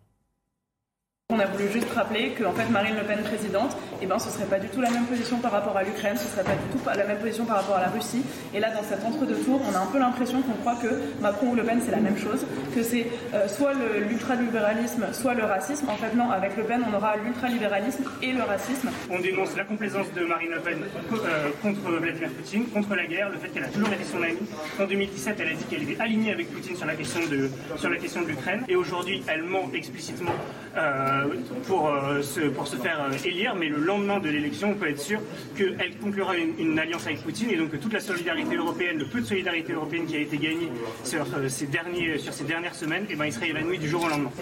On 1.28 1.40
a 1.40 1.46
voulu 1.46 1.68
juste 1.72 1.90
rappeler 1.90 2.30
que 2.30 2.44
fait, 2.52 2.70
Marine 2.70 2.94
Le 2.94 3.02
Pen 3.02 3.20
présidente, 3.24 3.76
eh 4.02 4.06
ben, 4.06 4.18
ce 4.18 4.28
ne 4.28 4.32
serait 4.32 4.44
pas 4.44 4.58
du 4.58 4.68
tout 4.68 4.80
la 4.80 4.90
même 4.90 5.06
position 5.06 5.38
par 5.38 5.52
rapport 5.52 5.76
à 5.76 5.82
l'Ukraine, 5.82 6.16
ce 6.16 6.24
ne 6.24 6.28
serait 6.30 6.44
pas 6.44 6.54
du 6.56 6.68
tout 6.72 6.78
la 6.86 7.04
même 7.04 7.18
position 7.18 7.44
par 7.44 7.56
rapport 7.56 7.76
à 7.76 7.80
la 7.80 7.88
Russie. 7.88 8.22
Et 8.54 8.60
là, 8.60 8.70
dans 8.70 8.82
cet 8.82 9.04
entre-deux-tours, 9.04 9.60
on 9.70 9.74
a 9.74 9.80
un 9.80 9.86
peu 9.86 9.98
l'impression 9.98 10.42
qu'on 10.42 10.54
croit 10.54 10.76
que 10.76 10.88
Macron 11.20 11.48
ou 11.50 11.54
Le 11.54 11.62
Pen, 11.62 11.80
c'est 11.84 11.90
la 11.90 12.00
même 12.00 12.16
chose, 12.16 12.46
que 12.74 12.82
c'est 12.82 13.06
euh, 13.34 13.48
soit 13.48 13.72
l'ultralibéralisme, 14.08 15.06
soit 15.12 15.34
le 15.34 15.44
racisme. 15.44 15.88
En 15.88 15.96
fait, 15.96 16.14
non, 16.14 16.30
avec 16.30 16.56
Le 16.56 16.64
Pen, 16.64 16.82
on 16.90 16.94
aura 16.96 17.16
l'ultralibéralisme 17.16 18.04
et 18.22 18.32
le 18.32 18.42
racisme. 18.42 18.90
On 19.10 19.20
dénonce 19.20 19.56
la 19.56 19.64
complaisance 19.64 20.12
de 20.14 20.24
Marine 20.24 20.50
Le 20.50 20.60
Pen 20.60 20.78
euh, 21.12 21.48
contre 21.62 21.90
Vladimir 21.90 22.30
Poutine, 22.30 22.66
contre 22.68 22.94
la 22.94 23.06
guerre, 23.06 23.30
le 23.30 23.38
fait 23.38 23.48
qu'elle 23.48 23.64
a 23.64 23.68
toujours 23.68 23.92
été 23.92 24.04
son 24.04 24.22
amie. 24.22 24.36
En 24.80 24.86
2017, 24.86 25.36
elle 25.40 25.48
a 25.48 25.54
dit 25.54 25.64
qu'elle 25.64 25.82
était 25.82 26.00
alignée 26.00 26.32
avec 26.32 26.52
Poutine 26.52 26.76
sur 26.76 26.86
la 26.86 26.94
question 26.94 27.20
de, 27.20 27.48
de 27.48 28.26
l'Ukraine. 28.26 28.64
Et 28.68 28.76
aujourd'hui, 28.76 29.22
elle 29.28 29.42
ment 29.42 29.70
explicitement. 29.74 30.32
Euh, 30.76 31.24
pour, 31.66 31.88
euh, 31.88 32.20
se, 32.20 32.40
pour 32.40 32.66
se 32.66 32.76
faire 32.76 33.08
élire, 33.24 33.54
mais 33.54 33.68
lendemain 33.86 34.20
de 34.20 34.28
l'élection, 34.28 34.70
on 34.70 34.74
peut 34.74 34.90
être 34.90 35.00
sûr 35.00 35.20
qu'elle 35.56 35.96
conclura 35.98 36.36
une, 36.36 36.78
alliance 36.78 37.06
avec 37.06 37.22
Poutine 37.22 37.50
et 37.50 37.56
donc 37.56 37.70
que 37.70 37.76
toute 37.76 37.92
la 37.92 38.00
solidarité 38.00 38.56
européenne, 38.56 38.98
le 38.98 39.06
peu 39.06 39.20
de 39.20 39.26
solidarité 39.26 39.72
européenne 39.72 40.06
qui 40.06 40.16
a 40.16 40.20
été 40.20 40.36
gagné 40.36 40.68
sur, 41.04 41.26
ces, 41.48 41.66
derniers, 41.66 42.18
sur 42.18 42.32
ces 42.32 42.44
dernières 42.44 42.74
semaines, 42.74 43.06
eh 43.08 43.16
ben, 43.16 43.26
il 43.26 43.32
serait 43.32 43.48
évanoui 43.48 43.78
du 43.78 43.88
jour 43.88 44.04
au 44.04 44.08
lendemain. 44.08 44.32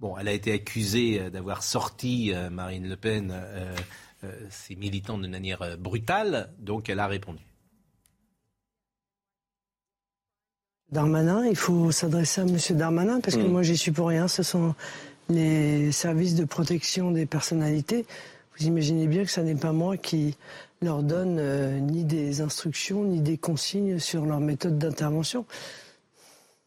Bon, 0.00 0.16
elle 0.18 0.28
a 0.28 0.32
été 0.32 0.52
accusée 0.52 1.30
d'avoir 1.30 1.62
sorti 1.62 2.32
Marine 2.50 2.88
Le 2.88 2.96
Pen, 2.96 3.34
ses 4.50 4.76
militants 4.76 5.18
de 5.18 5.28
manière 5.28 5.78
brutale, 5.78 6.50
donc 6.58 6.90
elle 6.90 7.00
a 7.00 7.06
répondu. 7.06 7.42
Darmanin, 10.92 11.44
il 11.46 11.56
faut 11.56 11.90
s'adresser 11.90 12.42
à 12.42 12.44
M. 12.44 12.58
Darmanin 12.70 13.20
parce 13.20 13.36
que 13.36 13.42
hmm. 13.42 13.50
moi 13.50 13.62
j'y 13.62 13.76
suis 13.76 13.90
pour 13.90 14.08
rien. 14.08 14.28
Ce 14.28 14.42
sont 14.42 14.74
les 15.28 15.90
services 15.90 16.36
de 16.36 16.44
protection 16.44 17.10
des 17.10 17.26
personnalités, 17.26 18.06
vous 18.58 18.66
imaginez 18.66 19.06
bien 19.06 19.24
que 19.24 19.30
ce 19.30 19.40
n'est 19.40 19.54
pas 19.54 19.72
moi 19.72 19.96
qui 19.96 20.36
leur 20.82 21.02
donne 21.02 21.38
euh, 21.38 21.78
ni 21.78 22.04
des 22.04 22.40
instructions 22.40 23.04
ni 23.04 23.20
des 23.20 23.38
consignes 23.38 23.98
sur 23.98 24.26
leur 24.26 24.40
méthode 24.40 24.78
d'intervention. 24.78 25.46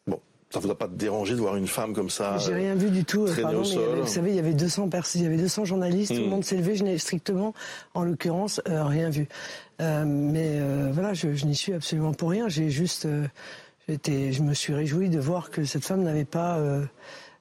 Bon, 0.07 0.19
ça 0.49 0.59
ne 0.59 0.65
vous 0.65 0.71
a 0.71 0.77
pas 0.77 0.87
dérangé 0.87 1.35
de 1.35 1.39
voir 1.39 1.55
une 1.55 1.67
femme 1.67 1.93
comme 1.93 2.09
ça 2.09 2.37
J'ai 2.37 2.53
rien 2.53 2.75
vu 2.75 2.89
du 2.89 3.05
tout. 3.05 3.27
Pardon, 3.41 3.61
vous 3.61 4.07
savez, 4.07 4.31
il 4.31 4.35
y 4.35 4.39
avait 4.39 4.53
200 4.53 4.89
personnes, 4.89 5.21
il 5.21 5.25
y 5.25 5.27
avait 5.27 5.37
200 5.37 5.65
journalistes, 5.65 6.13
tout 6.13 6.19
le 6.19 6.25
hmm. 6.25 6.29
monde 6.29 6.45
s'est 6.45 6.57
levé. 6.57 6.75
Je 6.75 6.83
n'ai 6.83 6.97
strictement, 6.97 7.53
en 7.93 8.03
l'occurrence, 8.03 8.61
euh, 8.67 8.83
rien 8.83 9.09
vu. 9.09 9.27
Euh, 9.81 10.03
mais 10.05 10.59
voilà, 10.91 11.13
je, 11.13 11.33
je 11.35 11.45
n'y 11.45 11.55
suis 11.55 11.73
absolument 11.73 12.13
pour 12.13 12.31
rien. 12.31 12.49
J'ai 12.49 12.69
juste, 12.69 13.07
je 14.07 14.41
me 14.41 14.53
suis 14.53 14.73
réjoui 14.73 15.09
de 15.09 15.19
voir 15.19 15.49
que 15.49 15.63
cette 15.63 15.83
femme 15.83 16.03
n'avait 16.03 16.25
pas 16.25 16.57
euh, 16.57 16.83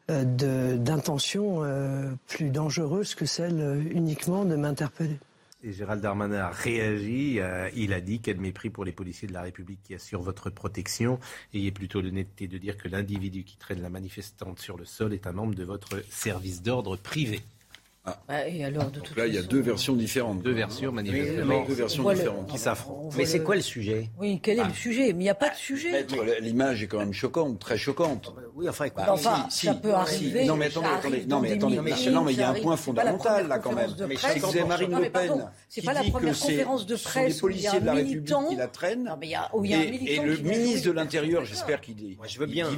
d'intentions 0.09 1.64
euh, 1.64 2.11
plus 2.29 2.51
dangereuses 2.51 3.14
que 3.14 3.27
celle 3.27 3.61
euh, 3.61 3.83
uniquement 3.90 4.44
de 4.44 4.57
m'interpeller. 4.57 5.18
Et 5.62 5.73
Gérald 5.73 6.01
Darmanin 6.01 6.38
a 6.38 6.51
réagi. 6.51 7.40
il 7.75 7.92
a 7.92 8.01
dit 8.01 8.21
quel 8.21 8.38
mépris 8.38 8.71
pour 8.71 8.85
les 8.85 8.92
policiers 8.92 9.27
de 9.27 9.33
la 9.33 9.42
République 9.42 9.81
qui 9.83 9.92
assurent 9.92 10.23
votre 10.23 10.51
protection. 10.51 11.18
Ayez 11.53 11.73
plutôt 11.73 12.01
l'honnêteté 12.01 12.47
de 12.47 12.59
dire 12.59 12.77
que 12.77 12.87
l'individu 12.87 13.42
qui 13.42 13.57
traîne 13.57 13.83
la 13.83 13.90
manifestante 13.90 14.61
sur 14.61 14.77
le 14.77 14.85
sol 14.85 15.12
est 15.12 15.27
un 15.27 15.33
membre 15.33 15.57
de 15.57 15.64
votre 15.64 16.01
service 16.11 16.62
d'ordre 16.62 16.97
privé. 16.97 17.42
Ah. 18.09 18.23
Bah, 18.29 18.49
et 18.49 18.64
alors, 18.64 18.90
de 18.90 18.99
Donc 18.99 19.16
là, 19.16 19.27
il 19.27 19.35
y 19.35 19.38
a 19.38 19.42
deux 19.42 19.61
versions 19.61 19.94
différentes. 19.94 20.42
Deux 20.42 20.53
versions 20.53 20.92
manifestement. 20.92 21.64
deux 21.66 21.75
versions 21.75 22.11
différentes. 22.11 22.49
Qui 22.49 22.59
s'affrontent. 22.59 23.16
Mais 23.16 23.27
c'est 23.27 23.42
quoi 23.42 23.55
le 23.55 23.61
sujet? 23.61 24.11
Oui, 24.18 24.40
quel 24.42 24.59
est 24.59 24.64
le 24.64 24.71
ah. 24.71 24.75
sujet? 24.75 25.12
Mais 25.12 25.21
il 25.21 25.27
n'y 25.27 25.31
a 25.31 25.35
pas 25.35 25.51
de 25.51 25.57
sujet. 25.57 26.07
L'image 26.40 26.83
est 26.83 26.87
quand 26.87 26.99
même 26.99 27.12
choquante, 27.12 27.59
très 27.59 27.79
choquante. 27.79 28.33
Oui, 28.55 28.68
enfin, 28.68 28.87
bah, 28.94 29.07
enfin 29.11 29.47
ça 29.51 29.75
peut 29.75 29.92
arriver. 29.92 30.44
Non, 30.44 30.57
mais 30.57 30.66
attendez, 30.66 30.88
attendez. 30.88 31.27
Non, 31.27 31.40
mais 31.40 31.53
attendez. 31.53 31.77
Non, 32.11 32.25
mais 32.25 32.33
il 32.33 32.38
y 32.38 32.42
a 32.42 32.51
un 32.51 32.55
point 32.55 32.77
fondamental 32.77 33.49
là 33.49 33.59
quand 33.59 33.73
même. 33.73 33.90
Mais 34.09 34.16
disait 34.16 34.64
Marine 34.64 34.99
Le 34.99 35.11
Pen. 35.11 35.51
C'est 35.68 35.85
pas 35.85 35.92
la 35.92 36.03
première 36.05 36.38
conférence 36.38 36.87
de 36.87 36.97
presse 36.97 37.35
les 37.35 37.40
policiers 37.40 37.81
de 37.81 37.87
la 37.87 37.94
République 37.94 38.35
qui 38.49 38.57
la 38.57 38.68
traînent. 38.68 39.11
Et 40.03 40.18
le 40.21 40.37
ministre 40.38 40.88
de 40.88 40.92
l'Intérieur, 40.92 41.44
j'espère 41.44 41.81
qu'il 41.81 41.97
dit 41.97 42.16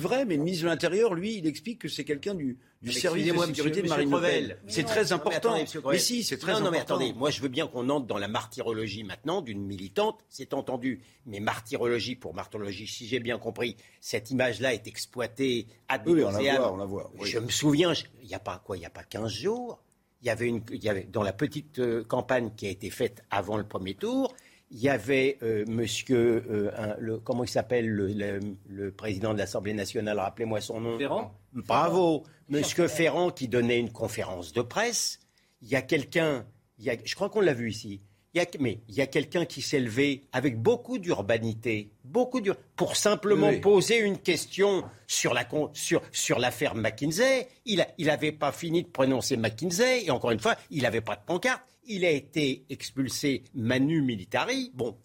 vrai, 0.01 0.25
mais 0.25 0.37
le 0.37 0.43
ministre 0.43 0.64
de 0.64 0.71
l'Intérieur, 0.71 1.14
lui, 1.14 1.37
il 1.37 1.47
explique 1.47 1.81
que 1.81 1.88
c'est 1.88 2.05
quelqu'un 2.05 2.35
du 2.35 2.59
du 2.83 2.93
service 2.93 3.27
de 3.27 3.38
sécurité 3.38 3.83
de 3.83 3.88
Marine 3.88 4.11
Le 4.11 4.21
Pen. 4.21 4.57
C'est 4.66 4.85
très 4.85 5.12
important. 5.12 5.57
Mais 5.90 5.99
si, 5.99 6.25
c'est 6.25 6.38
très 6.38 6.53
important. 6.53 6.64
Non, 6.66 6.71
mais 6.71 6.81
attendez, 6.81 7.12
moi 7.12 7.31
je 7.31 7.40
veux 7.40 7.49
bien 7.49 7.66
qu'on 7.66 7.88
entre 7.90 8.07
dans 8.07 8.19
la 8.19 8.29
martyrologie 8.29 9.05
maintenant 9.05 9.43
d'une 9.43 9.64
militante, 9.64 10.25
c'est 10.29 10.55
entendu. 10.55 11.03
Mais 11.27 11.40
martyrologie 11.40 12.16
pour 12.16 12.35
martyrologie, 12.35 12.87
si 12.87 13.07
j'ai 13.07 13.21
bien 13.21 13.38
compris, 13.38 13.77
cette 14.01 14.31
image-là 14.31 14.73
est 14.75 14.87
exploitée 14.87 15.66
à 15.88 16.01
oui, 16.07 16.25
on 16.25 16.31
la 16.31 16.40
voit, 16.40 16.73
on 16.73 16.77
la 16.77 16.85
voit. 16.87 17.12
Je 17.23 17.38
me 17.38 17.51
souviens, 17.51 17.93
il 18.23 18.29
n'y 18.29 18.35
a 18.35 18.38
pas 18.40 18.62
quoi, 18.64 18.77
il 18.77 18.81
n'y 18.81 18.87
a 18.87 18.90
pas 18.90 19.05
15 19.05 19.31
jours, 19.31 19.79
il 20.23 20.27
y 20.27 20.31
avait 20.31 20.49
une, 20.49 20.62
il 20.73 20.83
y 20.83 20.88
avait 20.88 21.05
dans 21.05 21.23
la 21.23 21.33
petite 21.33 21.79
euh, 21.79 22.05
campagne 22.05 22.51
qui 22.57 22.66
a 22.66 22.71
été 22.71 22.90
faite 22.90 23.23
avant 23.31 23.57
le 23.57 23.64
premier 23.64 23.95
tour, 23.95 24.35
il 24.71 24.79
y 24.79 24.89
avait 24.89 25.39
euh, 25.43 25.65
monsieur, 25.67 26.45
euh, 26.49 26.95
le, 26.99 27.19
comment 27.19 27.45
il 27.45 27.49
s'appelle, 27.49 27.89
le, 27.89 28.91
président 28.93 29.33
de 29.33 29.39
l'Assemblée 29.39 29.75
nationale, 29.75 30.19
rappelez-moi 30.19 30.61
son 30.61 30.81
nom. 30.81 30.99
Ferrand 30.99 31.35
Bravo, 31.53 32.25
monsieur 32.49 32.87
Ferrand 32.87 33.31
qui 33.31 33.49
donnait 33.49 33.79
une 33.79 33.93
conférence 33.93 34.53
de 34.53 34.63
presse. 34.63 35.19
Il 35.63 35.69
y 35.69 35.77
a 35.77 35.83
quelqu'un, 35.83 36.47
je 36.79 37.15
crois 37.15 37.29
qu'on 37.29 37.41
l'a 37.41 37.53
vu 37.53 37.71
ici, 37.71 38.01
il 38.33 38.39
y 38.39 38.45
a, 38.45 38.47
mais 38.61 38.81
il 38.89 38.95
y 38.95 39.01
a 39.01 39.09
quelqu'un 39.09 39.45
qui 39.45 39.61
s'est 39.61 39.81
levé 39.81 40.23
avec 40.33 40.57
beaucoup 40.57 40.99
d'urbanité, 40.99 41.91
beaucoup 42.05 42.41
pour 42.77 42.95
simplement 42.95 43.53
poser 43.59 43.99
une 43.99 44.19
question 44.19 44.85
sur 45.09 45.35
la 45.35 45.49
sur 45.73 46.01
sur 46.13 46.39
l'affaire 46.39 46.77
McKinsey. 46.77 47.49
Il 47.67 47.85
n'avait 47.99 48.31
pas 48.31 48.53
fini 48.53 48.85
de 48.85 48.89
prononcer 48.89 49.37
McKinsey 49.37 50.05
et 50.05 50.13
encore 50.13 50.31
une 50.31 50.39
fois, 50.39 50.55
il 50.71 50.83
n'avait 50.83 51.01
pas 51.01 51.17
de 51.17 51.23
pancarte 51.27 51.63
il 51.85 52.05
a 52.05 52.11
été 52.11 52.64
expulsé 52.71 53.45
manu 53.55 54.03
militari. 54.03 54.71
Bon, 54.75 54.97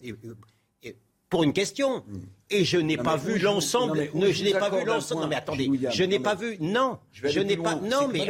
pour 1.28 1.42
une 1.42 1.52
question. 1.52 2.04
Hmm. 2.06 2.20
Et 2.48 2.64
je 2.64 2.78
n'ai 2.78 2.96
pas 2.96 3.16
vu 3.16 3.38
l'ensemble. 3.38 4.08
Je 4.14 4.44
n'ai 4.44 4.52
pas 4.52 4.70
vu 4.70 4.84
l'ensemble. 4.84 5.22
Non, 5.22 5.28
mais 5.28 5.36
attendez, 5.36 5.68
je 5.90 6.04
n'ai 6.04 6.20
pas 6.20 6.34
vu. 6.34 6.56
Non, 6.60 6.98
je 7.12 7.40
n'ai 7.40 7.56
pas. 7.56 7.74
Non, 7.74 8.08
mais 8.08 8.26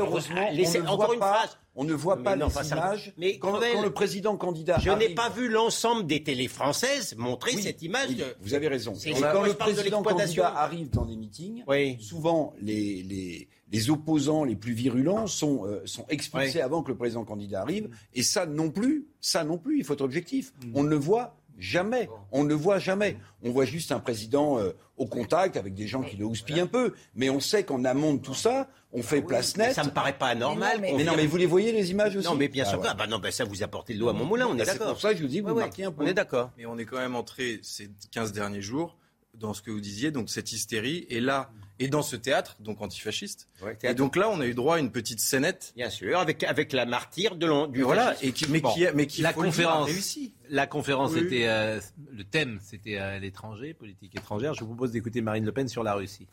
laissez 0.53 0.81
encore 0.81 1.13
une 1.13 1.21
phrase. 1.21 1.59
On 1.79 1.85
ne 1.85 1.93
voit 1.93 2.23
pas 2.23 2.37
les 2.37 2.43
images. 2.43 3.13
Mais 3.19 3.39
quand, 3.39 3.61
le 3.61 3.91
président 3.91 4.37
candidat. 4.37 4.79
Je 4.81 4.91
n'ai 4.91 5.11
pas 5.11 5.29
vu 5.29 5.49
l'ensemble 5.49 6.07
des 6.07 6.23
télés 6.23 6.49
françaises 6.49 7.15
montrer 7.17 7.53
cette 7.53 7.83
image. 7.83 8.09
Vous 8.41 8.55
avez 8.55 8.69
raison. 8.69 8.95
Quand 9.33 9.43
le 9.43 9.55
président 9.55 10.03
candidat 10.03 10.55
arrive 10.57 10.91
dans 10.91 11.05
des 11.05 11.17
meetings, 11.17 11.65
souvent 12.01 12.55
les 12.61 13.49
les 13.73 13.91
opposants 13.91 14.45
les 14.45 14.57
plus 14.57 14.73
virulents 14.73 15.27
sont, 15.27 15.67
euh, 15.67 15.83
sont 15.87 16.07
expulsés 16.09 16.61
avant 16.61 16.83
que 16.83 16.91
le 16.91 16.97
président 16.97 17.25
candidat 17.25 17.63
arrive. 17.63 17.89
Et 18.15 18.23
ça 18.23 18.47
non 18.47 18.71
plus, 18.71 19.07
ça 19.21 19.45
non 19.45 19.59
plus, 19.59 19.79
il 19.79 19.85
faut 19.85 19.95
être 19.95 20.03
objectif. 20.03 20.53
Mm. 20.65 20.73
On 20.75 20.83
ne 20.85 20.89
le 20.89 20.97
voit 20.97 21.37
jamais. 21.59 22.09
On 22.33 22.45
ne 22.45 22.49
le 22.49 22.55
voit 22.55 22.79
jamais. 22.79 23.17
On 23.43 23.51
voit 23.51 23.65
juste 23.65 23.93
un 23.93 23.99
président 23.99 24.59
euh, 24.59 24.73
au 24.97 25.07
contact 25.07 25.57
avec 25.57 25.75
des 25.75 25.87
gens 25.87 26.03
qui 26.03 26.17
le 26.17 26.25
houspillent 26.25 26.61
un 26.61 26.67
peu. 26.67 26.95
Mais 27.15 27.31
on 27.31 27.41
sait 27.41 27.65
qu'en 27.65 27.85
amont 27.85 28.15
de 28.15 28.21
tout 28.21 28.35
ça, 28.35 28.69
on 28.93 29.03
fait 29.03 29.23
ah 29.25 29.27
place 29.27 29.57
nette. 29.57 29.75
Ça 29.75 29.85
me 29.85 29.91
paraît 29.91 30.17
pas 30.17 30.29
anormal. 30.29 30.81
Mais 30.81 30.93
non, 31.05 31.15
mais, 31.17 31.27
vous 31.27 31.37
les 31.37 31.47
voyez 31.47 31.73
les 31.73 31.91
images 31.91 32.17
aussi 32.17 32.27
Non, 32.27 32.35
mais 32.35 32.49
bien 32.49 32.65
sûr. 32.65 32.81
Ah, 32.85 32.95
bah 32.95 33.07
non, 33.07 33.19
bah 33.19 33.31
ça 33.31 33.45
vous 33.45 33.63
apportez 33.63 33.95
le 33.95 34.01
doigt 34.01 34.11
à 34.11 34.15
mon 34.15 34.25
moulin. 34.25 34.47
On 34.47 34.55
est 34.55 34.59
d'accord. 34.59 34.75
C'est 34.75 34.93
pour 34.93 35.01
ça 35.01 35.11
que 35.13 35.17
je 35.17 35.23
vous 35.23 35.29
dis, 35.29 35.41
vous 35.41 35.55
marquez 35.55 35.85
un 35.85 35.93
point. 35.93 36.05
On 36.05 36.09
est 36.09 36.15
d'accord. 36.15 36.51
Mais 36.57 36.67
on 36.67 36.79
est 36.79 36.85
quand 36.85 36.99
même 36.99 37.17
entré 37.17 37.61
ces 37.63 37.91
15 38.13 38.33
derniers 38.33 38.63
jours 38.63 38.97
dans 39.35 39.53
ce 39.53 39.61
que 39.61 39.71
vous 39.71 39.81
disiez, 39.81 40.11
donc 40.11 40.31
cette 40.31 40.53
hystérie. 40.53 41.07
Et 41.11 41.21
là, 41.21 41.51
et 41.79 41.89
dans 41.89 42.03
ce 42.03 42.17
théâtre, 42.17 42.57
donc 42.61 42.81
antifasciste. 42.81 43.49
et 43.83 43.95
donc 43.95 44.17
là, 44.17 44.29
on 44.31 44.41
a 44.41 44.47
eu 44.47 44.55
droit 44.55 44.77
à 44.77 44.79
une 44.79 44.91
petite 44.91 45.21
scénette. 45.21 45.73
Bien 45.77 45.91
sûr, 45.91 46.19
avec, 46.19 46.43
avec 46.45 46.73
la 46.73 46.87
martyre 46.87 47.37
de 47.37 47.67
du 47.69 47.83
Voilà, 47.83 48.17
et 48.23 48.33
qui, 48.33 48.49
mais, 48.51 48.63
qui, 48.63 48.87
mais 48.95 49.07
qui 49.07 49.23
la 49.23 49.33
conférence, 49.33 49.87
réussi. 49.87 50.35
La 50.49 50.67
conférence 50.67 51.17
était, 51.17 51.49
euh, 51.49 51.81
le 52.11 52.25
thème, 52.25 52.59
c'était 52.63 52.97
à 52.97 53.19
l'étranger, 53.19 53.75
politique 53.75 54.17
étrangère. 54.17 54.55
Je 54.55 54.61
vous 54.61 54.69
propose 54.69 54.93
d'écouter 54.93 55.21
Marine 55.21 55.45
Le 55.45 55.53
Pen 55.53 55.69
sur 55.69 55.83
la 55.83 55.95
Russie. 55.95 56.27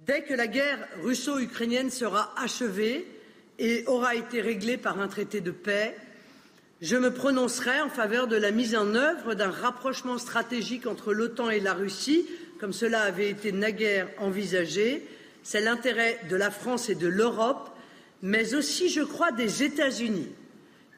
Dès 0.00 0.22
que 0.22 0.34
la 0.34 0.46
guerre 0.46 0.86
russo-ukrainienne 1.02 1.90
sera 1.90 2.32
achevée 2.36 3.06
et 3.58 3.84
aura 3.86 4.14
été 4.14 4.40
réglée 4.40 4.76
par 4.76 5.00
un 5.00 5.08
traité 5.08 5.40
de 5.40 5.50
paix, 5.50 5.96
je 6.80 6.96
me 6.96 7.12
prononcerai 7.12 7.80
en 7.80 7.88
faveur 7.88 8.26
de 8.26 8.36
la 8.36 8.50
mise 8.50 8.76
en 8.76 8.94
œuvre 8.94 9.34
d'un 9.34 9.50
rapprochement 9.50 10.18
stratégique 10.18 10.86
entre 10.86 11.14
l'OTAN 11.14 11.48
et 11.48 11.60
la 11.60 11.72
Russie, 11.72 12.26
comme 12.58 12.72
cela 12.72 13.02
avait 13.02 13.30
été 13.30 13.52
naguère 13.52 14.08
envisagé. 14.18 15.06
C'est 15.42 15.60
l'intérêt 15.60 16.20
de 16.28 16.36
la 16.36 16.50
France 16.50 16.88
et 16.88 16.94
de 16.94 17.06
l'Europe, 17.06 17.70
mais 18.22 18.54
aussi, 18.54 18.88
je 18.88 19.02
crois, 19.02 19.32
des 19.32 19.62
États-Unis, 19.62 20.28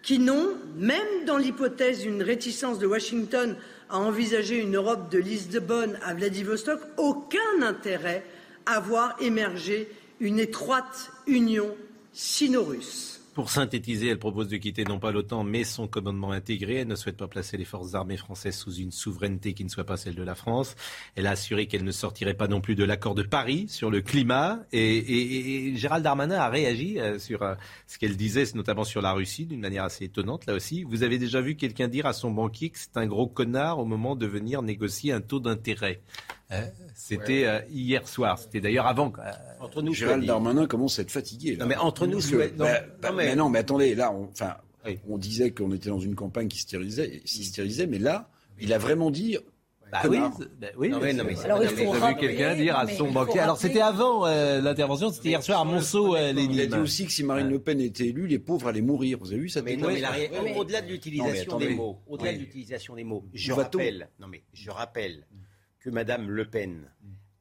qui 0.02 0.18
n'ont, 0.18 0.56
même 0.76 1.24
dans 1.26 1.36
l'hypothèse 1.36 2.00
d'une 2.00 2.22
réticence 2.22 2.78
de 2.78 2.86
Washington 2.86 3.56
à 3.90 3.98
envisager 3.98 4.58
une 4.58 4.76
Europe 4.76 5.10
de 5.10 5.18
Lisbonne 5.18 5.98
à 6.04 6.14
Vladivostok, 6.14 6.80
aucun 6.96 7.62
intérêt 7.62 8.24
à 8.66 8.80
voir 8.80 9.16
émerger 9.20 9.88
une 10.20 10.38
étroite 10.38 11.10
union 11.26 11.74
sino-russe. 12.12 13.17
Pour 13.38 13.50
synthétiser, 13.50 14.08
elle 14.08 14.18
propose 14.18 14.48
de 14.48 14.56
quitter 14.56 14.82
non 14.82 14.98
pas 14.98 15.12
l'OTAN, 15.12 15.44
mais 15.44 15.62
son 15.62 15.86
commandement 15.86 16.32
intégré. 16.32 16.78
Elle 16.78 16.88
ne 16.88 16.96
souhaite 16.96 17.16
pas 17.16 17.28
placer 17.28 17.56
les 17.56 17.64
forces 17.64 17.94
armées 17.94 18.16
françaises 18.16 18.56
sous 18.56 18.74
une 18.74 18.90
souveraineté 18.90 19.54
qui 19.54 19.62
ne 19.62 19.68
soit 19.68 19.84
pas 19.84 19.96
celle 19.96 20.16
de 20.16 20.24
la 20.24 20.34
France. 20.34 20.74
Elle 21.14 21.28
a 21.28 21.30
assuré 21.30 21.68
qu'elle 21.68 21.84
ne 21.84 21.92
sortirait 21.92 22.34
pas 22.34 22.48
non 22.48 22.60
plus 22.60 22.74
de 22.74 22.82
l'accord 22.82 23.14
de 23.14 23.22
Paris 23.22 23.66
sur 23.68 23.92
le 23.92 24.00
climat. 24.00 24.58
Et, 24.72 25.72
Gérald 25.76 26.02
Darmanin 26.02 26.34
a 26.34 26.48
réagi 26.48 26.98
euh, 26.98 27.20
sur 27.20 27.44
euh, 27.44 27.54
ce 27.86 27.96
qu'elle 27.98 28.16
disait, 28.16 28.42
notamment 28.56 28.82
sur 28.82 29.02
la 29.02 29.12
Russie, 29.12 29.46
d'une 29.46 29.60
manière 29.60 29.84
assez 29.84 30.06
étonnante, 30.06 30.46
là 30.46 30.54
aussi. 30.54 30.82
Vous 30.82 31.04
avez 31.04 31.18
déjà 31.18 31.40
vu 31.40 31.54
quelqu'un 31.54 31.86
dire 31.86 32.06
à 32.06 32.14
son 32.14 32.32
banquier 32.32 32.70
que 32.70 32.78
c'est 32.80 32.96
un 32.96 33.06
gros 33.06 33.28
connard 33.28 33.78
au 33.78 33.84
moment 33.84 34.16
de 34.16 34.26
venir 34.26 34.62
négocier 34.62 35.12
un 35.12 35.20
taux 35.20 35.38
d'intérêt. 35.38 36.02
Euh, 36.50 36.62
c'était 36.94 37.44
euh, 37.44 37.60
hier 37.70 38.08
soir. 38.08 38.38
C'était 38.38 38.60
d'ailleurs 38.60 38.86
avant. 38.86 39.12
Euh, 39.18 39.30
entre 39.60 39.82
nous, 39.82 39.92
Gérald 39.92 40.24
Darmanin 40.24 40.66
commence 40.66 40.98
à 40.98 41.02
être 41.02 41.10
fatigué. 41.10 41.58
Non, 41.58 41.66
mais 41.66 41.76
entre 41.76 42.06
nous, 42.06 42.20
non, 42.20 42.38
bah, 42.56 42.80
bah, 43.02 43.12
mais... 43.14 43.27
non, 43.34 43.48
mais 43.48 43.60
attendez, 43.60 43.94
là, 43.94 44.12
on, 44.12 44.28
enfin, 44.30 44.56
on 45.08 45.18
disait 45.18 45.50
qu'on 45.50 45.72
était 45.72 45.90
dans 45.90 46.00
une 46.00 46.14
campagne 46.14 46.48
qui 46.48 46.58
s'hystérisait, 46.58 47.86
mais 47.86 47.98
là, 47.98 48.30
il 48.60 48.72
a 48.72 48.78
vraiment 48.78 49.10
dit 49.10 49.36
bah 49.90 50.02
oui, 50.04 50.18
bah 50.60 50.68
oui 50.76 50.90
non, 50.90 51.00
mais, 51.00 51.14
non, 51.14 51.24
mais 51.24 51.38
alors, 51.40 51.62
il 51.62 51.70
faut 51.70 51.92
vu 51.92 52.14
quelqu'un 52.16 52.54
dire 52.54 52.76
à 52.76 52.86
son 52.86 53.10
banquier. 53.10 53.40
Alors 53.40 53.56
c'était 53.56 53.80
avant 53.80 54.26
l'intervention, 54.26 55.10
c'était 55.10 55.30
hier 55.30 55.42
soir 55.42 55.60
à 55.60 55.64
Monceau. 55.64 56.16
il 56.16 56.60
a 56.60 56.66
dit 56.66 56.78
aussi 56.78 57.06
que 57.06 57.12
si 57.12 57.24
Marine 57.24 57.48
Le 57.48 57.58
Pen 57.58 57.80
était 57.80 58.08
élue, 58.08 58.26
les 58.26 58.38
pauvres 58.38 58.68
allaient 58.68 58.82
mourir. 58.82 59.18
Vous 59.18 59.32
avez 59.32 59.40
vu 59.40 59.48
ça 59.48 59.62
Mais 59.62 59.76
non, 59.76 59.88
mais 59.88 60.56
au-delà 60.56 60.82
de 60.82 60.88
l'utilisation 60.88 61.58
des 61.58 61.70
mots, 61.70 62.02
au-delà 62.06 62.32
de 62.32 62.38
l'utilisation 62.38 62.94
des 62.94 63.04
mots, 63.04 63.24
je 63.32 63.52
rappelle, 63.52 64.08
non 64.20 64.28
mais 64.28 64.42
je 64.52 64.70
rappelle 64.70 65.26
que 65.80 65.90
Mme 65.90 66.28
Le 66.28 66.44
Pen 66.44 66.90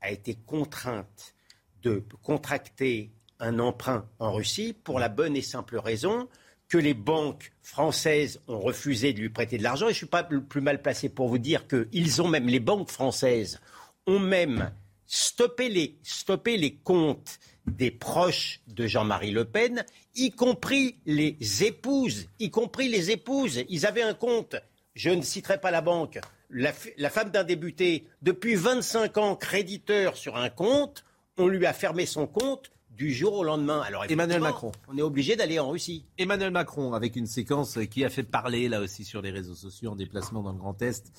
a 0.02 0.12
été 0.12 0.36
contrainte 0.46 1.36
de 1.82 2.04
contracter 2.22 3.12
un 3.40 3.60
emprunt 3.60 4.08
en 4.20 4.34
Russie 4.34 4.74
pour 4.74 5.00
la 5.00 5.10
bonne 5.10 5.36
et 5.36 5.42
simple 5.42 5.78
raison 5.78 6.28
que 6.70 6.78
les 6.78 6.94
banques 6.94 7.52
françaises 7.62 8.42
ont 8.48 8.60
refusé 8.60 9.14
de 9.14 9.20
lui 9.20 9.30
prêter 9.30 9.58
de 9.58 9.64
l'argent. 9.64 9.86
Et 9.86 9.90
je 9.90 9.96
ne 9.96 9.98
suis 9.98 10.06
pas 10.06 10.28
le 10.30 10.44
plus 10.44 10.62
mal 10.62 10.82
placé 10.82 11.10
pour 11.10 11.30
vous 11.30 11.38
dire 11.38 11.68
que 11.68 11.88
ils 11.94 12.22
ont 12.22 12.28
même, 12.28 12.48
les 12.48 12.60
banques 12.60 12.90
françaises 12.90 13.62
ont 14.06 14.20
même 14.20 14.72
stoppé 15.06 15.70
les, 15.70 16.74
comptes 16.84 17.40
des 17.66 17.92
proches 17.92 18.62
de 18.68 18.88
Jean-Marie 18.88 19.32
Le 19.32 19.46
Pen, 19.46 19.86
y 20.16 20.32
compris 20.32 20.98
les 21.06 21.38
épouses, 21.64 22.28
y 22.40 22.50
compris 22.50 22.90
les 22.90 23.12
épouses. 23.12 23.64
Ils 23.70 23.86
avaient 23.86 24.02
un 24.02 24.14
compte, 24.14 24.56
je 24.96 25.10
ne 25.10 25.22
citerai 25.22 25.60
pas 25.60 25.72
la 25.72 25.82
banque, 25.82 26.20
la, 26.50 26.74
femme 27.10 27.30
d'un 27.30 27.44
débuté, 27.44 28.08
depuis 28.22 28.56
25 28.56 29.18
ans 29.18 29.36
créditeur 29.36 30.16
sur 30.16 30.38
un 30.38 30.50
compte, 30.50 31.06
on 31.38 31.48
lui 31.48 31.66
a 31.66 31.74
fermé 31.74 32.06
son 32.06 32.26
compte 32.26 32.72
du 32.98 33.14
jour 33.14 33.34
au 33.34 33.44
lendemain. 33.44 33.82
Alors 33.82 34.06
Emmanuel 34.10 34.42
Macron. 34.42 34.72
On 34.88 34.98
est 34.98 35.04
obligé 35.04 35.36
d'aller 35.36 35.60
en 35.60 35.70
Russie. 35.70 36.04
Emmanuel 36.18 36.52
Macron, 36.52 36.94
avec 36.94 37.16
une 37.16 37.28
séquence 37.28 37.78
qui 37.92 38.04
a 38.04 38.10
fait 38.10 38.24
parler 38.24 38.68
là 38.68 38.82
aussi 38.82 39.06
sur 39.06 39.22
les 39.22 39.30
réseaux 39.30 39.56
sociaux 39.56 39.92
en 39.92 39.96
déplacement 39.96 40.42
dans 40.42 40.52
le 40.52 40.58
Grand 40.58 40.82
Est. 40.82 41.12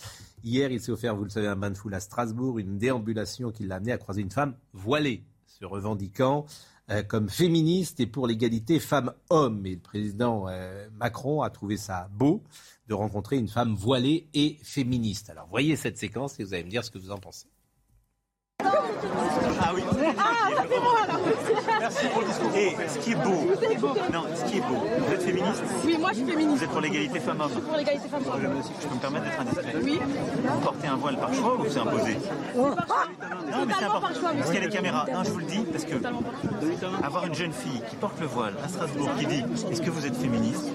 Hier, 0.42 0.72
il 0.72 0.80
s'est 0.80 0.90
offert, 0.90 1.14
vous 1.14 1.24
le 1.24 1.30
savez, 1.30 1.46
un 1.46 1.56
bain 1.56 1.70
de 1.70 1.76
foule 1.76 1.94
à 1.94 2.00
Strasbourg, 2.00 2.58
une 2.58 2.78
déambulation 2.78 3.52
qui 3.52 3.64
l'a 3.64 3.76
amené 3.76 3.92
à 3.92 3.98
croiser 3.98 4.22
une 4.22 4.30
femme 4.30 4.56
voilée, 4.72 5.22
se 5.46 5.64
revendiquant 5.64 6.46
euh, 6.90 7.04
comme 7.04 7.28
féministe 7.28 8.00
et 8.00 8.06
pour 8.06 8.26
l'égalité 8.26 8.80
femmes-hommes. 8.80 9.64
Et 9.64 9.74
le 9.74 9.80
président 9.80 10.46
euh, 10.48 10.88
Macron 10.96 11.42
a 11.42 11.50
trouvé 11.50 11.76
ça 11.76 12.08
beau 12.12 12.42
de 12.88 12.94
rencontrer 12.94 13.36
une 13.36 13.48
femme 13.48 13.74
voilée 13.74 14.26
et 14.34 14.58
féministe. 14.64 15.30
Alors 15.30 15.46
voyez 15.48 15.76
cette 15.76 15.98
séquence 15.98 16.40
et 16.40 16.44
vous 16.44 16.54
allez 16.54 16.64
me 16.64 16.70
dire 16.70 16.82
ce 16.82 16.90
que 16.90 16.98
vous 16.98 17.12
en 17.12 17.18
pensez. 17.18 17.46
Ah 19.60 19.72
oui. 19.74 19.82
Ah, 20.18 20.48
c'est 20.68 20.80
moi 20.80 21.06
là. 21.06 21.18
Merci 21.80 22.06
pour 22.08 22.22
le 22.22 22.26
discours. 22.26 22.47
Et 22.58 22.76
ce 22.88 22.98
qui 22.98 23.12
est 23.12 23.14
beau, 23.14 23.46
non, 24.12 24.24
ce 24.34 24.44
qui 24.50 24.58
est 24.58 24.60
beau, 24.60 24.82
vous 24.98 25.12
êtes 25.14 25.22
féministe 25.22 25.62
Oui, 25.84 25.96
moi 25.98 26.10
je 26.10 26.16
suis 26.16 26.26
féministe. 26.26 26.58
Vous 26.58 26.64
êtes 26.64 26.70
pour 26.70 26.80
l'égalité 26.80 27.20
femmes-hommes 27.20 27.50
pour 27.50 27.76
l'égalité 27.76 28.08
femmes-hommes. 28.08 28.62
Je 28.80 28.86
peux 28.88 28.94
me 28.94 29.00
permettre 29.00 29.24
d'être 29.26 29.40
indiscret 29.40 29.74
Oui. 29.82 30.00
Vous 30.44 30.60
portez 30.60 30.86
un 30.88 30.96
voile 30.96 31.16
par 31.18 31.32
choix 31.34 31.56
ou 31.60 31.64
c'est 31.68 31.78
imposé 31.78 32.16
Non, 32.56 32.74
mais 33.66 33.74
c'est 33.78 33.84
important. 33.84 34.08
Parce 34.22 34.50
qu'il 34.50 34.54
y 34.54 34.62
a 34.62 34.66
les 34.66 34.68
caméras. 34.68 35.06
Non, 35.12 35.24
je 35.24 35.30
vous 35.30 35.38
le 35.38 35.44
dis, 35.44 35.64
parce 35.70 35.84
que 35.84 35.94
avoir 37.04 37.26
une 37.26 37.34
jeune 37.34 37.52
fille 37.52 37.82
qui 37.88 37.96
porte 37.96 38.20
le 38.20 38.26
voile 38.26 38.54
à 38.64 38.68
Strasbourg 38.68 39.10
qui 39.18 39.26
dit 39.26 39.44
Est-ce 39.70 39.82
que 39.82 39.90
vous 39.90 40.06
êtes 40.06 40.16
féministe? 40.16 40.68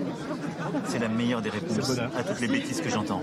C'est 0.85 0.99
la 0.99 1.09
meilleure 1.09 1.41
des 1.41 1.49
réponses 1.49 1.97
à 1.99 2.23
toutes 2.23 2.39
les 2.39 2.47
bêtises 2.47 2.81
que 2.81 2.89
j'entends. 2.89 3.21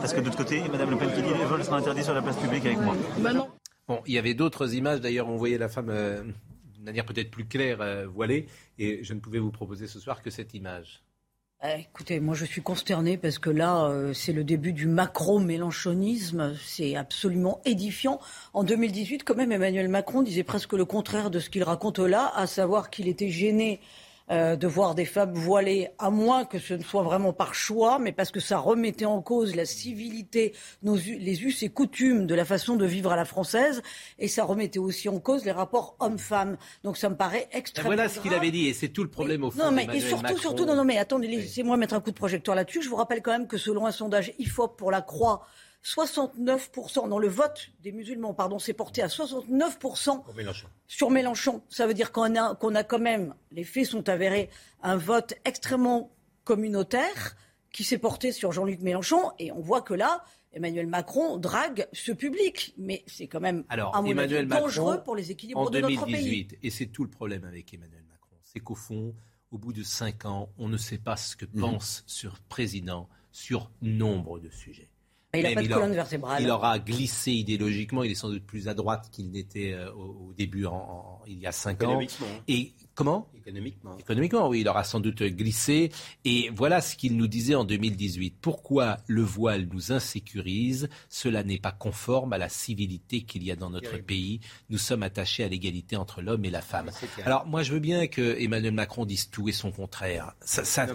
Parce 0.00 0.12
que 0.12 0.20
de 0.20 0.26
l'autre 0.26 0.36
côté, 0.36 0.62
Madame 0.70 0.90
Le 0.90 0.96
Pen 0.96 1.10
qui 1.14 1.22
dit 1.22 1.28
le 1.28 1.46
vol 1.46 1.64
sera 1.64 1.78
interdit 1.78 2.04
sur 2.04 2.14
la 2.14 2.22
place 2.22 2.36
publique 2.36 2.66
avec 2.66 2.80
moi. 2.80 2.94
Bah 3.18 3.32
non. 3.32 3.48
Bon, 3.88 4.00
il 4.06 4.14
y 4.14 4.18
avait 4.18 4.34
d'autres 4.34 4.74
images. 4.74 5.00
D'ailleurs, 5.00 5.28
on 5.28 5.36
voyait 5.36 5.58
la 5.58 5.68
femme 5.68 5.90
euh, 5.90 6.22
d'une 6.84 6.90
manière 6.90 7.06
peut-être 7.06 7.30
plus 7.30 7.46
claire, 7.46 7.80
euh, 7.80 8.06
voilée. 8.06 8.46
Et 8.78 9.02
je 9.02 9.14
ne 9.14 9.20
pouvais 9.20 9.38
vous 9.38 9.50
proposer 9.50 9.86
ce 9.86 9.98
soir 9.98 10.22
que 10.22 10.28
cette 10.28 10.52
image. 10.52 11.02
Eh, 11.64 11.80
écoutez, 11.80 12.20
moi 12.20 12.34
je 12.34 12.44
suis 12.44 12.60
consternée 12.60 13.16
parce 13.16 13.38
que 13.38 13.48
là, 13.48 13.86
euh, 13.86 14.12
c'est 14.12 14.34
le 14.34 14.44
début 14.44 14.74
du 14.74 14.86
macro-mélanchonisme. 14.86 16.54
C'est 16.62 16.94
absolument 16.94 17.62
édifiant. 17.64 18.20
En 18.52 18.64
2018, 18.64 19.24
quand 19.24 19.34
même, 19.34 19.50
Emmanuel 19.50 19.88
Macron 19.88 20.20
disait 20.20 20.42
presque 20.42 20.74
le 20.74 20.84
contraire 20.84 21.30
de 21.30 21.38
ce 21.38 21.48
qu'il 21.48 21.62
raconte 21.62 22.00
là, 22.00 22.30
à 22.34 22.46
savoir 22.46 22.90
qu'il 22.90 23.08
était 23.08 23.30
gêné 23.30 23.80
euh, 24.30 24.56
de 24.56 24.66
voir 24.66 24.94
des 24.94 25.04
femmes 25.04 25.34
voilées, 25.34 25.90
à 25.98 26.08
moins 26.08 26.46
que 26.46 26.58
ce 26.58 26.72
ne 26.72 26.82
soit 26.82 27.02
vraiment 27.02 27.34
par 27.34 27.54
choix, 27.54 27.98
mais 27.98 28.10
parce 28.10 28.30
que 28.30 28.40
ça 28.40 28.56
remettait 28.56 29.04
en 29.04 29.20
cause 29.20 29.54
la 29.54 29.66
civilité, 29.66 30.54
nos, 30.82 30.96
les 30.96 31.44
us 31.44 31.62
et 31.62 31.68
coutumes 31.68 32.26
de 32.26 32.34
la 32.34 32.46
façon 32.46 32.76
de 32.76 32.86
vivre 32.86 33.12
à 33.12 33.16
la 33.16 33.26
française, 33.26 33.82
et 34.18 34.28
ça 34.28 34.44
remettait 34.44 34.78
aussi 34.78 35.10
en 35.10 35.20
cause 35.20 35.44
les 35.44 35.52
rapports 35.52 35.96
hommes-femmes. 36.00 36.56
Donc 36.84 36.96
ça 36.96 37.10
me 37.10 37.16
paraît 37.16 37.48
extrêmement. 37.52 37.90
Voilà 37.90 38.08
ce 38.08 38.18
qu'il 38.18 38.32
avait 38.32 38.50
dit, 38.50 38.66
et 38.66 38.72
c'est 38.72 38.88
tout 38.88 39.02
le 39.02 39.10
problème 39.10 39.44
au 39.44 39.50
fond. 39.50 39.62
Non, 39.62 39.70
mais 39.70 39.86
et 39.92 40.00
surtout, 40.00 40.38
surtout, 40.38 40.64
non, 40.64 40.74
non, 40.74 40.84
mais 40.84 40.96
attendez, 40.96 41.28
laissez-moi 41.28 41.76
mettre 41.76 41.94
un 41.94 42.00
coup 42.00 42.10
de 42.10 42.16
projecteur 42.16 42.54
là-dessus. 42.54 42.82
Je 42.82 42.88
vous 42.88 42.96
rappelle 42.96 43.20
quand 43.20 43.32
même 43.32 43.46
que 43.46 43.58
selon 43.58 43.84
un 43.86 43.92
sondage 43.92 44.32
IFOP 44.38 44.76
pour 44.78 44.90
la 44.90 45.02
Croix, 45.02 45.46
69%, 45.84 47.08
dans 47.08 47.18
le 47.18 47.28
vote 47.28 47.70
des 47.82 47.92
musulmans, 47.92 48.32
pardon, 48.32 48.58
s'est 48.58 48.72
porté 48.72 49.02
à 49.02 49.08
69% 49.08 50.22
sur 50.86 51.10
Mélenchon. 51.10 51.62
Ça 51.68 51.86
veut 51.86 51.94
dire 51.94 52.10
qu'on 52.10 52.34
a, 52.36 52.54
qu'on 52.54 52.74
a 52.74 52.84
quand 52.84 52.98
même, 52.98 53.34
les 53.52 53.64
faits 53.64 53.86
sont 53.86 54.08
avérés, 54.08 54.48
un 54.82 54.96
vote 54.96 55.34
extrêmement 55.44 56.10
communautaire 56.44 57.36
qui 57.70 57.84
s'est 57.84 57.98
porté 57.98 58.32
sur 58.32 58.52
Jean-Luc 58.52 58.80
Mélenchon. 58.80 59.32
Et 59.38 59.52
on 59.52 59.60
voit 59.60 59.82
que 59.82 59.92
là, 59.92 60.24
Emmanuel 60.54 60.86
Macron 60.86 61.36
drague 61.36 61.86
ce 61.92 62.12
public. 62.12 62.72
Mais 62.78 63.04
c'est 63.06 63.26
quand 63.26 63.40
même 63.40 63.64
Alors, 63.68 63.94
Emmanuel 64.06 64.48
dangereux 64.48 65.02
pour 65.02 65.16
les 65.16 65.30
équilibres 65.30 65.70
de 65.70 65.80
notre 65.80 66.06
pays. 66.06 66.48
Et 66.62 66.70
c'est 66.70 66.86
tout 66.86 67.04
le 67.04 67.10
problème 67.10 67.44
avec 67.44 67.74
Emmanuel 67.74 68.04
Macron. 68.08 68.36
C'est 68.42 68.60
qu'au 68.60 68.74
fond, 68.74 69.14
au 69.50 69.58
bout 69.58 69.74
de 69.74 69.82
cinq 69.82 70.24
ans, 70.24 70.48
on 70.56 70.68
ne 70.68 70.78
sait 70.78 70.98
pas 70.98 71.16
ce 71.18 71.36
que 71.36 71.44
mhm. 71.44 71.60
pense 71.60 72.04
ce 72.06 72.28
président 72.48 73.08
sur 73.32 73.70
nombre 73.82 74.38
de 74.38 74.48
sujets. 74.48 74.88
Il 75.34 75.42
n'a 75.42 75.52
pas 75.52 75.62
de 75.62 75.68
colonne 75.68 75.94
vertébrale. 75.94 76.42
Il 76.42 76.50
aura 76.50 76.78
glissé 76.78 77.32
idéologiquement. 77.32 78.02
Il 78.02 78.12
est 78.12 78.16
sans 78.16 78.30
doute 78.30 78.44
plus 78.44 78.68
à 78.68 78.74
droite 78.74 79.08
qu'il 79.10 79.30
n'était 79.30 79.72
euh, 79.72 79.90
au, 79.92 80.32
début, 80.36 80.66
il 81.26 81.38
y 81.38 81.46
a 81.46 81.52
cinq 81.52 81.82
ans. 81.84 82.00
Et 82.48 82.72
Comment? 82.94 83.28
Économiquement. 83.36 83.98
Économiquement, 83.98 84.48
oui, 84.48 84.60
il 84.60 84.68
aura 84.68 84.84
sans 84.84 85.00
doute 85.00 85.22
glissé. 85.22 85.90
Et 86.24 86.50
voilà 86.54 86.80
ce 86.80 86.96
qu'il 86.96 87.16
nous 87.16 87.26
disait 87.26 87.56
en 87.56 87.64
2018. 87.64 88.36
Pourquoi 88.40 88.98
le 89.06 89.22
voile 89.22 89.66
nous 89.72 89.92
insécurise? 89.92 90.88
Cela 91.08 91.42
n'est 91.42 91.58
pas 91.58 91.72
conforme 91.72 92.32
à 92.32 92.38
la 92.38 92.48
civilité 92.48 93.22
qu'il 93.22 93.42
y 93.42 93.50
a 93.50 93.56
dans 93.56 93.70
notre 93.70 93.98
pays. 93.98 94.40
Nous 94.70 94.78
sommes 94.78 95.02
attachés 95.02 95.42
à 95.44 95.48
l'égalité 95.48 95.96
entre 95.96 96.22
l'homme 96.22 96.44
et 96.44 96.50
la 96.50 96.62
femme. 96.62 96.90
Alors 97.24 97.46
moi, 97.46 97.62
je 97.62 97.72
veux 97.72 97.80
bien 97.80 98.06
que 98.06 98.40
Emmanuel 98.40 98.72
Macron 98.72 99.04
dise 99.04 99.28
tout 99.28 99.48
et 99.48 99.52
son 99.52 99.72
contraire. 99.72 100.34
Ça, 100.40 100.64
ça, 100.64 100.86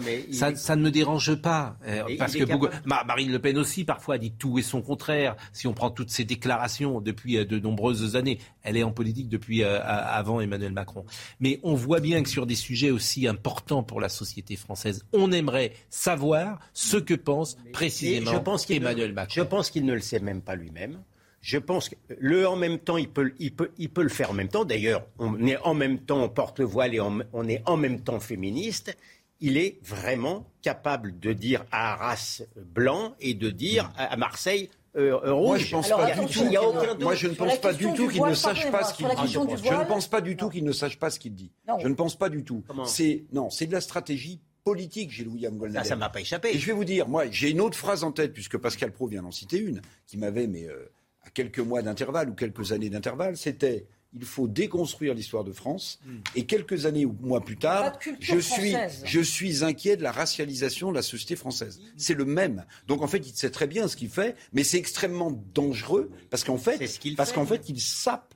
ça, 0.56 0.76
ne 0.76 0.82
me 0.82 0.90
dérange 0.90 1.34
pas. 1.36 1.76
Euh, 1.86 2.04
parce 2.18 2.34
que 2.34 2.44
Marine 2.86 3.30
Le 3.30 3.38
Pen 3.38 3.58
aussi, 3.58 3.84
parfois, 3.84 4.16
dit 4.16 4.32
tout 4.32 4.58
et 4.58 4.62
son 4.62 4.80
contraire. 4.80 5.36
Si 5.52 5.66
on 5.66 5.74
prend 5.74 5.90
toutes 5.90 6.10
ses 6.10 6.24
déclarations 6.24 7.00
depuis 7.00 7.36
euh, 7.36 7.44
de 7.44 7.58
nombreuses 7.58 8.16
années, 8.16 8.38
elle 8.62 8.76
est 8.76 8.82
en 8.82 8.92
politique 8.92 9.28
depuis 9.28 9.62
euh, 9.62 9.80
avant 9.84 10.40
Emmanuel 10.40 10.72
Macron. 10.72 11.04
Mais 11.40 11.60
on 11.62 11.74
voit 11.74 11.89
bien 11.98 12.22
que 12.22 12.28
sur 12.28 12.46
des 12.46 12.54
sujets 12.54 12.92
aussi 12.92 13.26
importants 13.26 13.82
pour 13.82 14.00
la 14.00 14.08
société 14.08 14.54
française, 14.54 15.04
on 15.12 15.32
aimerait 15.32 15.72
savoir 15.88 16.60
ce 16.72 16.96
que 16.96 17.14
pense 17.14 17.56
précisément 17.72 18.30
Emmanuel 18.68 19.12
Macron. 19.12 19.34
Je 19.34 19.42
pense 19.42 19.70
qu'il 19.70 19.84
ne 19.84 19.94
le 19.94 20.00
sait 20.00 20.20
même 20.20 20.42
pas 20.42 20.54
lui-même. 20.54 21.02
Je 21.40 21.58
pense 21.58 21.88
que 21.88 21.96
le 22.18 22.46
en 22.46 22.54
même 22.54 22.78
temps, 22.78 22.98
il 22.98 23.08
peut, 23.08 23.32
il 23.38 23.52
peut, 23.52 23.70
il 23.78 23.88
peut 23.88 24.02
le 24.02 24.10
faire 24.10 24.30
en 24.30 24.34
même 24.34 24.48
temps. 24.48 24.66
D'ailleurs, 24.66 25.06
on 25.18 25.44
est 25.46 25.56
en 25.56 25.74
même 25.74 25.98
temps, 25.98 26.22
on 26.22 26.28
porte 26.28 26.60
le 26.60 26.66
voile 26.66 26.94
et 26.94 27.00
on 27.00 27.48
est 27.48 27.62
en 27.66 27.78
même 27.78 28.02
temps 28.02 28.20
féministe 28.20 28.94
il 29.40 29.56
est 29.56 29.78
vraiment 29.82 30.46
capable 30.62 31.18
de 31.18 31.32
dire 31.32 31.64
à 31.72 31.92
Arras 31.92 32.42
blanc 32.56 33.14
et 33.20 33.34
de 33.34 33.50
dire 33.50 33.90
à 33.96 34.16
Marseille 34.16 34.70
euh, 34.96 35.20
euh, 35.24 35.32
rouge. 35.32 35.48
Moi, 35.48 35.58
je 35.58 35.70
pense 35.70 35.88
pas 35.88 36.14
du 36.14 36.26
tout. 36.26 37.00
Moi, 37.00 37.14
je 37.14 37.28
ne 37.28 37.34
pense 37.34 37.58
pas 37.58 37.72
du 37.72 37.92
tout 37.94 38.08
qu'il 38.08 38.22
ne 38.22 38.34
sache 38.34 38.70
pas 38.70 38.84
ce 38.84 38.94
qu'il 38.94 39.06
dit. 39.06 39.32
Je 39.32 39.38
ne 39.38 39.84
pense 39.84 40.08
pas 40.08 40.20
du 40.20 40.36
tout 40.36 40.48
qu'il 40.48 40.64
ne 40.64 40.72
sache 40.72 40.98
pas 40.98 41.10
ce 41.10 41.18
qu'il 41.18 41.34
dit. 41.34 41.52
Je 41.78 41.88
ne 41.88 41.94
pense 41.94 42.16
pas 42.16 42.28
du 42.28 42.44
tout. 42.44 42.64
C'est 42.84 43.24
non, 43.32 43.50
c'est 43.50 43.66
de 43.66 43.72
la 43.72 43.80
stratégie 43.80 44.40
politique, 44.64 45.10
Gilles 45.10 45.28
William 45.28 45.56
Goldnadel. 45.56 45.84
Ça, 45.84 45.90
ça 45.90 45.96
m'a 45.96 46.10
pas 46.10 46.20
échappé. 46.20 46.50
Et 46.50 46.58
je 46.58 46.66
vais 46.66 46.72
vous 46.72 46.84
dire, 46.84 47.08
moi, 47.08 47.24
j'ai 47.30 47.50
une 47.50 47.60
autre 47.60 47.78
phrase 47.78 48.04
en 48.04 48.12
tête, 48.12 48.32
puisque 48.32 48.58
Pascal 48.58 48.92
Pro 48.92 49.06
vient 49.06 49.22
d'en 49.22 49.30
citer 49.30 49.58
une, 49.58 49.80
qui 50.06 50.18
m'avait, 50.18 50.46
mais 50.46 50.66
euh, 50.66 50.92
à 51.22 51.30
quelques 51.30 51.60
mois 51.60 51.82
d'intervalle 51.82 52.28
ou 52.28 52.34
quelques 52.34 52.72
années 52.72 52.90
d'intervalle, 52.90 53.36
c'était 53.36 53.86
il 54.12 54.24
faut 54.24 54.48
déconstruire 54.48 55.14
l'histoire 55.14 55.44
de 55.44 55.52
France. 55.52 56.00
Hmm. 56.04 56.18
Et 56.34 56.44
quelques 56.44 56.86
années 56.86 57.04
ou 57.04 57.16
mois 57.20 57.40
plus 57.40 57.56
tard, 57.56 57.98
je 58.18 58.38
suis, 58.38 58.74
je 59.04 59.20
suis 59.20 59.64
inquiet 59.64 59.96
de 59.96 60.02
la 60.02 60.12
racialisation 60.12 60.90
de 60.90 60.96
la 60.96 61.02
société 61.02 61.36
française. 61.36 61.80
C'est 61.96 62.14
le 62.14 62.24
même. 62.24 62.64
Donc 62.88 63.02
en 63.02 63.06
fait, 63.06 63.18
il 63.18 63.34
sait 63.34 63.50
très 63.50 63.66
bien 63.66 63.88
ce 63.88 63.96
qu'il 63.96 64.10
fait, 64.10 64.36
mais 64.52 64.64
c'est 64.64 64.78
extrêmement 64.78 65.30
dangereux 65.54 66.10
parce 66.30 66.44
qu'en 66.44 66.58
fait, 66.58 66.78
parce 67.16 67.32
qu'en 67.32 67.46
fait, 67.46 67.68
il 67.68 67.80
sape. 67.80 68.34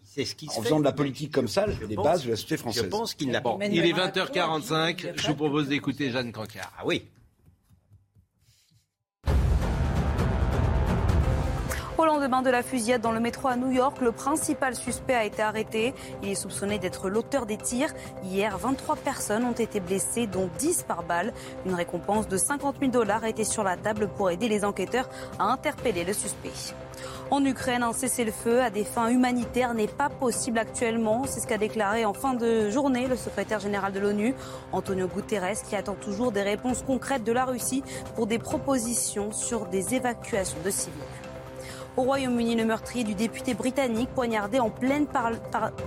en 0.48 0.62
faisant 0.62 0.78
de 0.78 0.84
la 0.84 0.92
politique 0.92 1.32
comme 1.32 1.48
ça, 1.48 1.66
les 1.88 1.96
bases 1.96 2.24
de 2.24 2.30
la 2.30 2.36
société 2.36 2.56
française. 2.56 2.84
Je 2.84 2.88
pense 2.88 3.14
qu'il 3.14 3.30
n'a 3.30 3.40
pas. 3.40 3.58
il 3.62 3.84
est 3.84 3.92
20h45. 3.92 5.14
Je 5.16 5.26
vous 5.26 5.34
propose 5.34 5.68
d'écouter 5.68 6.10
Jeanne 6.10 6.32
Cancard. 6.32 6.72
Ah 6.78 6.86
oui. 6.86 7.04
Au 11.96 12.04
lendemain 12.04 12.42
de 12.42 12.50
la 12.50 12.64
fusillade 12.64 13.02
dans 13.02 13.12
le 13.12 13.20
métro 13.20 13.46
à 13.46 13.54
New 13.54 13.70
York, 13.70 13.98
le 14.00 14.10
principal 14.10 14.74
suspect 14.74 15.14
a 15.14 15.24
été 15.24 15.42
arrêté. 15.42 15.94
Il 16.24 16.28
est 16.28 16.34
soupçonné 16.34 16.80
d'être 16.80 17.08
l'auteur 17.08 17.46
des 17.46 17.56
tirs. 17.56 17.94
Hier, 18.24 18.58
23 18.58 18.96
personnes 18.96 19.44
ont 19.44 19.52
été 19.52 19.78
blessées, 19.78 20.26
dont 20.26 20.50
10 20.58 20.82
par 20.88 21.04
balle. 21.04 21.32
Une 21.64 21.74
récompense 21.74 22.26
de 22.26 22.36
50 22.36 22.80
000 22.80 22.90
dollars 22.90 23.22
a 23.22 23.28
été 23.28 23.44
sur 23.44 23.62
la 23.62 23.76
table 23.76 24.08
pour 24.08 24.28
aider 24.28 24.48
les 24.48 24.64
enquêteurs 24.64 25.08
à 25.38 25.44
interpeller 25.44 26.02
le 26.02 26.12
suspect. 26.12 26.74
En 27.30 27.44
Ukraine, 27.44 27.84
un 27.84 27.92
cessez-le-feu 27.92 28.60
à 28.60 28.70
des 28.70 28.84
fins 28.84 29.08
humanitaires 29.08 29.72
n'est 29.72 29.86
pas 29.86 30.08
possible 30.08 30.58
actuellement. 30.58 31.22
C'est 31.26 31.38
ce 31.38 31.46
qu'a 31.46 31.58
déclaré 31.58 32.04
en 32.04 32.12
fin 32.12 32.34
de 32.34 32.70
journée 32.70 33.06
le 33.06 33.14
secrétaire 33.14 33.60
général 33.60 33.92
de 33.92 34.00
l'ONU, 34.00 34.34
Antonio 34.72 35.06
Guterres, 35.06 35.62
qui 35.62 35.76
attend 35.76 35.94
toujours 35.94 36.32
des 36.32 36.42
réponses 36.42 36.82
concrètes 36.82 37.22
de 37.22 37.32
la 37.32 37.44
Russie 37.44 37.84
pour 38.16 38.26
des 38.26 38.40
propositions 38.40 39.30
sur 39.30 39.66
des 39.66 39.94
évacuations 39.94 40.58
de 40.64 40.70
civils. 40.70 41.23
Au 41.96 42.02
Royaume-Uni, 42.02 42.56
le 42.56 42.64
meurtrier 42.64 43.04
du 43.04 43.14
député 43.14 43.54
britannique 43.54 44.08
poignardé 44.10 44.58
en 44.58 44.68
pleine, 44.68 45.06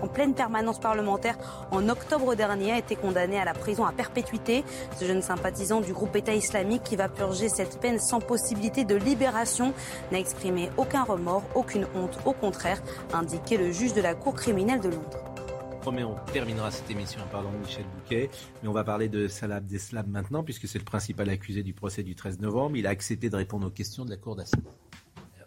en 0.01 0.07
pleine, 0.07 0.33
permanence 0.33 0.79
parlementaire 0.79 1.37
en 1.69 1.89
octobre 1.89 2.33
dernier 2.33 2.71
a 2.71 2.77
été 2.77 2.95
condamné 2.95 3.37
à 3.37 3.43
la 3.43 3.53
prison 3.53 3.85
à 3.85 3.91
perpétuité. 3.91 4.63
Ce 4.97 5.03
jeune 5.03 5.21
sympathisant 5.21 5.81
du 5.81 5.91
groupe 5.91 6.15
État 6.15 6.33
islamique 6.33 6.83
qui 6.83 6.95
va 6.95 7.09
purger 7.09 7.49
cette 7.49 7.81
peine 7.81 7.99
sans 7.99 8.21
possibilité 8.21 8.85
de 8.85 8.95
libération 8.95 9.73
n'a 10.13 10.19
exprimé 10.19 10.69
aucun 10.77 11.03
remords, 11.03 11.43
aucune 11.55 11.85
honte, 11.93 12.17
au 12.23 12.31
contraire, 12.31 12.81
indiqué 13.11 13.57
le 13.57 13.73
juge 13.73 13.93
de 13.93 14.01
la 14.01 14.15
Cour 14.15 14.35
criminelle 14.35 14.79
de 14.79 14.89
Londres. 14.89 15.17
On 15.85 16.15
terminera 16.33 16.69
cette 16.69 16.89
émission 16.89 17.21
en 17.21 17.27
parlant 17.27 17.51
de 17.51 17.57
Michel 17.57 17.85
Bouquet. 17.95 18.29
Mais 18.61 18.67
on 18.67 18.73
va 18.73 18.83
parler 18.83 19.07
de 19.07 19.27
Salah 19.27 19.57
Abdeslam 19.57 20.05
maintenant, 20.07 20.43
puisque 20.43 20.67
c'est 20.67 20.79
le 20.79 20.85
principal 20.85 21.29
accusé 21.29 21.63
du 21.63 21.73
procès 21.73 22.03
du 22.03 22.13
13 22.13 22.39
novembre. 22.39 22.75
Il 22.75 22.87
a 22.87 22.89
accepté 22.89 23.29
de 23.29 23.35
répondre 23.37 23.67
aux 23.67 23.71
questions 23.71 24.03
de 24.03 24.09
la 24.09 24.17
Cour 24.17 24.35
d'assises 24.35 24.61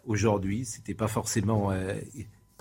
aujourd'hui. 0.05 0.65
C'était 0.65 0.93
pas 0.93 1.07
forcément 1.07 1.71
euh, 1.71 1.93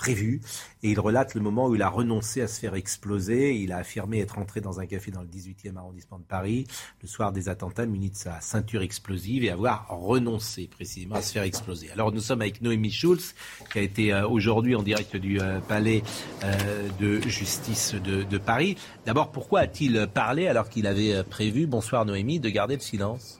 prévu. 0.00 0.40
Et 0.82 0.90
il 0.90 0.98
relate 0.98 1.34
le 1.34 1.42
moment 1.42 1.68
où 1.68 1.74
il 1.74 1.82
a 1.82 1.88
renoncé 1.90 2.40
à 2.40 2.48
se 2.48 2.58
faire 2.58 2.74
exploser. 2.74 3.54
Il 3.54 3.70
a 3.70 3.76
affirmé 3.76 4.20
être 4.20 4.38
entré 4.38 4.62
dans 4.62 4.80
un 4.80 4.86
café 4.86 5.10
dans 5.10 5.20
le 5.20 5.28
18e 5.28 5.76
arrondissement 5.76 6.18
de 6.18 6.24
Paris 6.24 6.66
le 7.02 7.06
soir 7.06 7.32
des 7.32 7.50
attentats 7.50 7.84
muni 7.84 8.08
de 8.08 8.16
sa 8.16 8.40
ceinture 8.40 8.80
explosive 8.80 9.44
et 9.44 9.50
avoir 9.50 9.88
renoncé 9.90 10.68
précisément 10.68 11.16
à 11.16 11.22
se 11.22 11.32
faire 11.32 11.42
exploser. 11.42 11.90
Alors 11.90 12.12
nous 12.12 12.20
sommes 12.20 12.40
avec 12.40 12.62
Noémie 12.62 12.90
Schulz 12.90 13.34
qui 13.70 13.78
a 13.78 13.82
été 13.82 14.14
euh, 14.14 14.26
aujourd'hui 14.26 14.74
en 14.74 14.82
direct 14.82 15.16
du 15.16 15.38
euh, 15.38 15.60
palais 15.60 16.02
de 16.98 17.20
justice 17.20 17.94
de, 17.94 18.22
de 18.22 18.38
Paris. 18.38 18.76
D'abord, 19.04 19.30
pourquoi 19.30 19.60
a-t-il 19.60 20.06
parlé 20.06 20.46
alors 20.46 20.70
qu'il 20.70 20.86
avait 20.86 21.22
prévu, 21.24 21.66
bonsoir 21.66 22.06
Noémie, 22.06 22.40
de 22.40 22.48
garder 22.48 22.74
le 22.74 22.80
silence? 22.80 23.39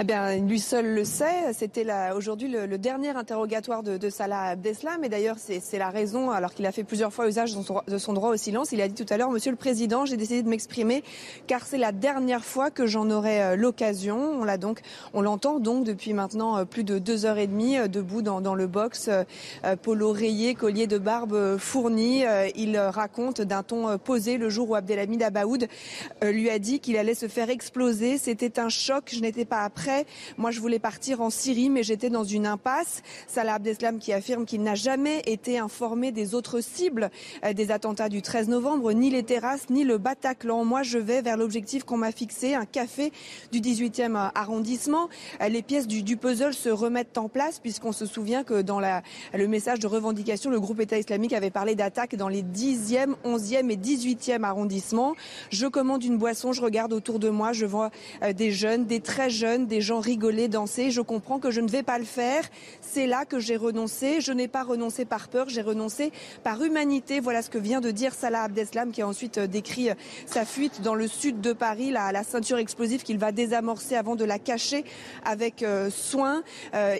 Eh 0.00 0.04
bien, 0.04 0.38
lui 0.38 0.58
seul 0.58 0.94
le 0.94 1.04
sait. 1.04 1.52
C'était 1.52 1.86
aujourd'hui 2.16 2.48
le, 2.48 2.78
dernier 2.78 3.10
interrogatoire 3.10 3.82
de, 3.82 4.10
Salah 4.10 4.44
Abdeslam. 4.44 5.04
Et 5.04 5.08
d'ailleurs, 5.10 5.36
c'est 5.38 5.78
la 5.78 5.90
raison, 5.90 6.30
alors 6.30 6.54
qu'il 6.54 6.64
a 6.64 6.72
fait 6.72 6.84
plusieurs 6.84 7.12
fois 7.12 7.28
usage 7.28 7.54
de 7.54 7.98
son, 7.98 8.12
droit 8.12 8.30
au 8.30 8.36
silence, 8.36 8.72
il 8.72 8.80
a 8.80 8.88
dit 8.88 9.04
tout 9.04 9.12
à 9.12 9.18
l'heure, 9.18 9.30
Monsieur 9.30 9.50
le 9.50 9.56
Président, 9.56 10.06
j'ai 10.06 10.16
décidé 10.16 10.42
de 10.42 10.48
m'exprimer 10.48 11.02
car 11.46 11.66
c'est 11.66 11.78
la 11.78 11.92
dernière 11.92 12.44
fois 12.44 12.70
que 12.70 12.86
j'en 12.86 13.10
aurai 13.10 13.42
euh, 13.42 13.56
l'occasion. 13.56 14.18
On 14.40 14.44
l'a 14.44 14.56
donc, 14.56 14.80
on 15.12 15.20
l'entend 15.20 15.60
donc 15.60 15.84
depuis 15.84 16.14
maintenant 16.14 16.58
euh, 16.58 16.64
plus 16.64 16.84
de 16.84 16.98
deux 16.98 17.26
heures 17.26 17.38
et 17.38 17.46
demie 17.46 17.76
euh, 17.76 17.88
debout 17.88 18.22
dans, 18.22 18.54
le 18.54 18.66
box, 18.66 19.10
polo 19.82 20.12
rayé, 20.12 20.54
collier 20.54 20.86
de 20.86 20.98
barbe 20.98 21.56
fourni. 21.58 22.24
Il 22.54 22.78
raconte 22.78 23.40
d'un 23.40 23.62
ton 23.62 23.98
posé 23.98 24.36
le 24.36 24.50
jour 24.50 24.70
où 24.70 24.74
Abdelhamid 24.74 25.22
Abaoud 25.22 25.68
lui 26.22 26.50
a 26.50 26.58
dit 26.58 26.80
qu'il 26.80 26.96
allait 26.96 27.14
se 27.14 27.28
faire 27.28 27.50
exploser. 27.50 28.18
C'était 28.18 28.58
un 28.58 28.68
choc. 28.68 29.10
Je 29.12 29.20
n'étais 29.20 29.44
pas 29.44 29.62
après 29.62 29.81
moi, 30.38 30.50
je 30.50 30.60
voulais 30.60 30.78
partir 30.78 31.20
en 31.20 31.30
Syrie, 31.30 31.70
mais 31.70 31.82
j'étais 31.82 32.10
dans 32.10 32.24
une 32.24 32.46
impasse. 32.46 33.02
Salah 33.26 33.54
Abdeslam 33.54 33.98
qui 33.98 34.12
affirme 34.12 34.44
qu'il 34.44 34.62
n'a 34.62 34.74
jamais 34.74 35.22
été 35.26 35.58
informé 35.58 36.12
des 36.12 36.34
autres 36.34 36.60
cibles 36.60 37.10
euh, 37.44 37.52
des 37.52 37.70
attentats 37.70 38.08
du 38.08 38.22
13 38.22 38.48
novembre, 38.48 38.92
ni 38.92 39.10
les 39.10 39.22
terrasses, 39.22 39.70
ni 39.70 39.84
le 39.84 39.98
Bataclan. 39.98 40.64
Moi, 40.64 40.82
je 40.82 40.98
vais 40.98 41.22
vers 41.22 41.36
l'objectif 41.36 41.84
qu'on 41.84 41.96
m'a 41.96 42.12
fixé, 42.12 42.54
un 42.54 42.64
café 42.64 43.12
du 43.50 43.60
18e 43.60 44.30
arrondissement. 44.34 45.08
Euh, 45.40 45.48
les 45.48 45.62
pièces 45.62 45.86
du, 45.86 46.16
puzzle 46.16 46.54
se 46.54 46.68
remettent 46.68 47.18
en 47.18 47.28
place, 47.28 47.58
puisqu'on 47.58 47.92
se 47.92 48.06
souvient 48.06 48.44
que 48.44 48.62
dans 48.62 48.80
le 48.80 49.48
message 49.48 49.78
de 49.78 49.86
revendication, 49.86 50.50
le 50.50 50.60
groupe 50.60 50.80
État 50.80 50.98
islamique 50.98 51.32
avait 51.32 51.50
parlé 51.50 51.74
d'attaques 51.74 52.16
dans 52.16 52.28
les 52.28 52.42
10e, 52.42 53.14
11e 53.24 53.70
et 53.70 53.76
18e 53.76 54.42
arrondissements. 54.42 55.14
Je 55.50 55.66
commande 55.66 56.04
une 56.04 56.18
boisson, 56.18 56.52
je 56.52 56.62
regarde 56.62 56.92
autour 56.92 57.18
de 57.18 57.28
moi, 57.28 57.52
je 57.52 57.66
vois 57.66 57.90
euh, 58.22 58.32
des 58.32 58.50
jeunes, 58.50 58.86
des 58.86 59.00
très 59.00 59.30
jeunes, 59.30 59.66
des 59.72 59.80
gens 59.80 60.00
rigoler, 60.00 60.48
danser. 60.48 60.90
Je 60.90 61.00
comprends 61.00 61.38
que 61.38 61.50
je 61.50 61.62
ne 61.62 61.68
vais 61.68 61.82
pas 61.82 61.98
le 61.98 62.04
faire. 62.04 62.44
C'est 62.82 63.06
là 63.06 63.24
que 63.24 63.40
j'ai 63.40 63.56
renoncé. 63.56 64.20
Je 64.20 64.30
n'ai 64.30 64.46
pas 64.46 64.64
renoncé 64.64 65.06
par 65.06 65.28
peur, 65.28 65.48
j'ai 65.48 65.62
renoncé 65.62 66.12
par 66.44 66.62
humanité. 66.62 67.20
Voilà 67.20 67.40
ce 67.40 67.48
que 67.48 67.56
vient 67.56 67.80
de 67.80 67.90
dire 67.90 68.12
Salah 68.12 68.42
Abdeslam, 68.42 68.92
qui 68.92 69.00
a 69.00 69.08
ensuite 69.08 69.38
euh, 69.38 69.46
décrit 69.46 69.88
euh, 69.88 69.94
sa 70.26 70.44
fuite 70.44 70.82
dans 70.82 70.94
le 70.94 71.08
sud 71.08 71.40
de 71.40 71.54
Paris, 71.54 71.90
la, 71.90 72.22
ceinture 72.22 72.58
explosive 72.58 73.02
qu'il 73.02 73.16
va 73.16 73.32
désamorcer 73.32 73.96
avant 73.96 74.14
de 74.14 74.26
la 74.26 74.38
cacher 74.38 74.84
avec 75.24 75.62
euh, 75.62 75.88
soin. 75.88 76.42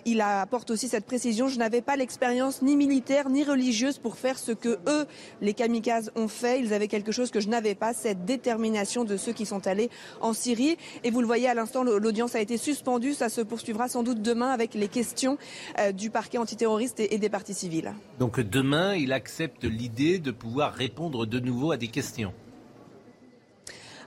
il 0.06 0.22
apporte 0.22 0.70
aussi 0.70 0.88
cette 0.88 1.04
précision. 1.04 1.48
Je 1.48 1.58
n'avais 1.58 1.82
pas 1.82 1.96
l'expérience 1.96 2.62
ni 2.62 2.74
militaire 2.74 3.28
ni 3.28 3.44
religieuse 3.44 3.98
pour 3.98 4.16
faire 4.16 4.38
ce 4.38 4.52
que 4.52 4.78
eux, 4.88 5.06
les 5.42 5.52
kamikazes, 5.52 6.10
ont 6.16 6.28
fait. 6.28 6.60
Ils 6.60 6.72
avaient 6.72 6.88
quelque 6.88 7.12
chose 7.12 7.30
que 7.30 7.40
je 7.40 7.50
n'avais 7.50 7.74
pas, 7.74 7.92
cette 7.92 8.24
détermination 8.24 9.04
de 9.04 9.18
ceux 9.18 9.32
qui 9.32 9.44
sont 9.44 9.66
allés 9.66 9.90
en 10.22 10.32
Syrie. 10.32 10.78
Et 11.04 11.10
vous 11.10 11.20
le 11.20 11.26
voyez 11.26 11.48
à 11.48 11.54
l'instant, 11.54 11.82
l'audience 11.84 12.34
a 12.34 12.40
été 12.40 12.56
suspendu. 12.62 13.12
Ça 13.12 13.28
se 13.28 13.40
poursuivra 13.40 13.88
sans 13.88 14.02
doute 14.02 14.22
demain 14.22 14.50
avec 14.50 14.74
les 14.74 14.88
questions 14.88 15.36
euh, 15.78 15.92
du 15.92 16.10
parquet 16.10 16.38
antiterroriste 16.38 17.00
et, 17.00 17.18
des 17.18 17.28
parties 17.28 17.54
civiles. 17.54 17.92
Donc 18.18 18.40
demain, 18.40 18.94
il 18.94 19.12
accepte 19.12 19.64
l'idée 19.64 20.18
de 20.18 20.30
pouvoir 20.30 20.72
répondre 20.72 21.26
de 21.26 21.38
nouveau 21.38 21.72
à 21.72 21.76
des 21.76 21.88
questions. 21.88 22.32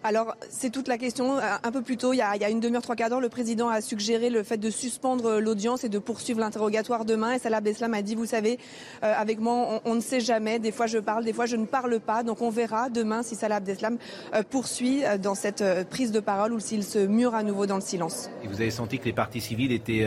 Alors, 0.05 0.35
c'est 0.51 0.69
toute 0.69 0.87
la 0.87 0.99
question. 0.99 1.39
Un 1.39 1.71
peu 1.71 1.81
plus 1.81 1.97
tôt, 1.97 2.13
il 2.13 2.17
y 2.17 2.21
a, 2.21 2.49
une 2.51 2.59
demi-heure, 2.59 2.83
trois 2.83 2.95
quarts 2.95 3.09
d'heure, 3.09 3.21
le 3.21 3.27
président 3.27 3.69
a 3.69 3.81
suggéré 3.81 4.29
le 4.29 4.43
fait 4.43 4.57
de 4.57 4.69
suspendre 4.69 5.39
l'audience 5.39 5.83
et 5.83 5.89
de 5.89 5.97
poursuivre 5.97 6.39
l'interrogatoire 6.39 7.05
demain. 7.05 7.33
Et 7.33 7.39
Salah 7.39 7.57
Abdeslam 7.57 7.91
a 7.95 8.03
dit, 8.03 8.13
vous 8.13 8.27
savez, 8.27 8.59
euh, 9.01 9.11
avec 9.17 9.39
moi, 9.39 9.81
on, 9.83 9.95
ne 9.95 10.01
sait 10.01 10.19
jamais. 10.19 10.59
Des 10.59 10.71
fois, 10.71 10.85
je 10.85 10.99
parle, 10.99 11.25
des 11.25 11.33
fois, 11.33 11.47
je 11.47 11.55
ne 11.55 11.65
parle 11.65 11.99
pas. 11.99 12.21
Donc, 12.21 12.43
on 12.43 12.51
verra 12.51 12.91
demain 12.91 13.23
si 13.23 13.33
Salah 13.33 13.55
Abdeslam 13.55 13.97
euh, 14.35 14.43
poursuit 14.47 15.03
euh, 15.03 15.17
dans 15.17 15.33
cette 15.33 15.63
prise 15.89 16.11
de 16.11 16.19
parole 16.19 16.53
ou 16.53 16.59
s'il 16.59 16.83
se 16.83 16.99
mure 16.99 17.33
à 17.33 17.41
nouveau 17.41 17.65
dans 17.65 17.77
le 17.77 17.81
silence. 17.81 18.29
Et 18.43 18.47
vous 18.47 18.61
avez 18.61 18.69
senti 18.69 18.99
que 18.99 19.05
les 19.05 19.13
parties 19.13 19.41
civiles 19.41 19.71
étaient 19.71 20.05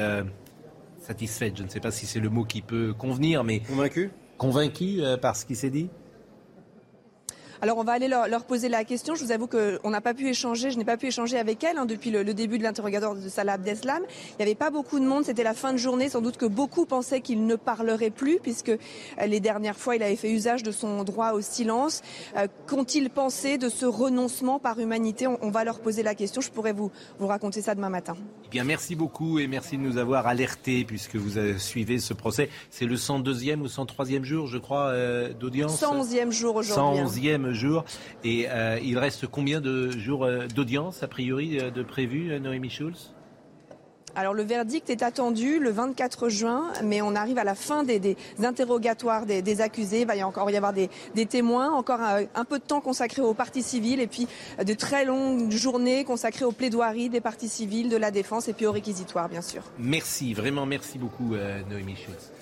satisfaites? 1.01 1.57
Je 1.57 1.65
ne 1.65 1.69
sais 1.69 1.81
pas 1.81 1.91
si 1.91 2.07
c'est 2.07 2.21
le 2.21 2.31
mot 2.31 2.45
qui 2.45 2.63
peut 2.63 2.95
convenir, 2.97 3.43
mais... 3.43 3.63
Convaincus 3.63 4.11
Convaincus 4.37 5.03
par 5.21 5.35
ce 5.35 5.45
qui 5.45 5.57
s'est 5.57 5.71
dit? 5.71 5.91
Alors 7.61 7.79
on 7.79 7.85
va 7.85 7.93
aller 7.93 8.09
leur, 8.09 8.29
leur, 8.29 8.45
poser 8.45 8.69
la 8.69 8.85
question. 8.85 9.15
Je 9.15 9.25
vous 9.25 9.33
avoue 9.33 9.47
qu'on 9.47 9.91
n'a 9.91 10.01
pas 10.01 10.15
pu 10.15 10.29
échanger, 10.29 10.71
je 10.71 10.79
n'ai 10.79 10.85
pas 10.85 10.97
pu 10.97 11.07
échanger 11.07 11.39
avec 11.39 11.63
elle 11.65 11.79
hein, 11.79 11.87
depuis 11.87 12.11
le, 12.11 12.23
le, 12.23 12.35
début 12.35 12.59
de 12.59 12.63
l'interrogatoire 12.63 13.15
de 13.15 13.29
Salah 13.29 13.55
Abdeslam. 13.55 14.03
Il 14.33 14.37
n'y 14.39 14.45
avait 14.45 14.55
pas 14.55 14.71
beaucoup 14.71 15.01
de 15.01 15.05
monde, 15.05 15.25
c'était 15.25 15.43
la 15.43 15.55
fin 15.55 15.73
de 15.73 15.79
journée. 15.79 16.09
Sans 16.09 16.21
doute 16.21 16.37
que 16.37 16.47
beaucoup 16.47 16.87
pensaient 16.87 17.21
qu'il 17.21 17.47
ne 17.47 17.57
parlerait 17.57 18.11
plus 18.11 18.39
puisque 18.41 18.69
euh, 18.69 19.27
les 19.27 19.41
dernières 19.41 19.77
fois 19.77 19.97
il 19.97 20.03
avait 20.03 20.17
fait 20.17 20.31
usage 20.31 20.63
de 20.63 20.71
son 20.71 21.05
droit 21.05 21.33
au 21.33 21.41
silence. 21.41 22.03
Euh, 22.37 22.47
Qu'ont-ils 22.67 23.11
pensé 23.11 23.59
de 23.59 23.69
ce 23.69 23.87
renoncement 23.87 24.59
par 24.59 24.79
humanité? 24.79 25.27
On, 25.27 25.39
on, 25.43 25.51
va 25.51 25.65
leur 25.65 25.81
poser 25.81 26.03
la 26.03 26.15
question. 26.15 26.41
Je 26.41 26.51
pourrais 26.51 26.73
vous, 26.73 26.91
vous 27.19 27.27
raconter 27.27 27.63
ça 27.63 27.75
demain 27.75 27.89
matin. 27.91 28.17
Eh 28.45 28.49
bien 28.49 28.65
merci 28.65 28.95
beaucoup 28.95 29.39
et 29.39 29.47
merci 29.47 29.77
de 29.77 29.83
nous 29.83 29.99
avoir 29.99 30.27
alertés 30.27 30.85
puisque 30.85 31.17
vous 31.17 31.39
avez 31.39 31.59
suivi 31.59 32.01
ce 32.01 32.15
procès. 32.15 32.49
C'est 32.71 32.87
le 32.87 32.97
102e 32.97 33.61
ou 33.61 33.67
103e 33.67 34.23
jour, 34.23 34.47
je 34.47 34.59
crois, 34.59 34.89
euh, 34.89 35.33
d'audience? 35.33 35.81
111e 35.81 36.31
jour 36.31 36.57
aujourd'hui. 36.57 37.03
111e 37.03 37.48
jours. 37.53 37.85
Et 38.25 38.47
euh, 38.49 38.79
il 38.83 38.99
reste 38.99 39.27
combien 39.27 39.61
de 39.61 39.91
jours 39.91 40.25
euh, 40.25 40.47
d'audience, 40.47 41.03
a 41.03 41.09
priori, 41.09 41.59
euh, 41.59 41.71
de 41.71 41.83
prévu, 41.83 42.39
Noémie 42.41 42.71
Schulz? 42.71 43.15
Alors 44.15 44.35
le 44.35 44.43
verdict 44.43 44.91
est 44.91 45.03
attendu 45.05 45.61
le 45.61 45.71
24 45.71 46.29
juin, 46.29 46.73
mais 46.83 47.03
on 47.03 47.15
arrive 47.15 47.39
à 47.39 47.45
la 47.45 47.55
fin 47.55 47.85
des, 47.85 48.17
interrogatoires 48.43 49.27
des, 49.27 49.61
accusés. 49.61 50.01
Il 50.01 50.07
va 50.07 50.17
y 50.17 50.25
encore 50.25 50.51
y 50.51 50.57
avoir 50.57 50.73
des, 50.73 50.89
témoins, 51.27 51.71
encore 51.71 52.01
un, 52.01 52.45
peu 52.45 52.59
de 52.59 52.65
temps 52.65 52.81
consacré 52.81 53.23
aux 53.23 53.35
parties 53.35 53.63
civiles 53.63 54.01
et 54.01 54.09
puis 54.09 54.27
de 54.65 54.75
très 54.75 55.05
longues 55.05 55.53
journées 55.53 56.03
consacrées 56.05 56.47
aux 56.47 56.53
plaidoiries 56.53 57.11
des 57.11 57.21
parties 57.21 57.49
civiles, 57.49 57.91
de 57.91 57.97
la 57.97 58.11
défense 58.11 58.49
et 58.49 58.55
puis 58.55 58.67
aux 58.67 58.73
réquisitoires, 58.73 59.29
bien 59.29 59.43
sûr. 59.43 59.63
Merci, 59.79 60.35
vraiment 60.35 60.67
merci 60.67 60.99
beaucoup, 60.99 61.37
Noémie 61.71 61.95
Schulz. 61.95 62.33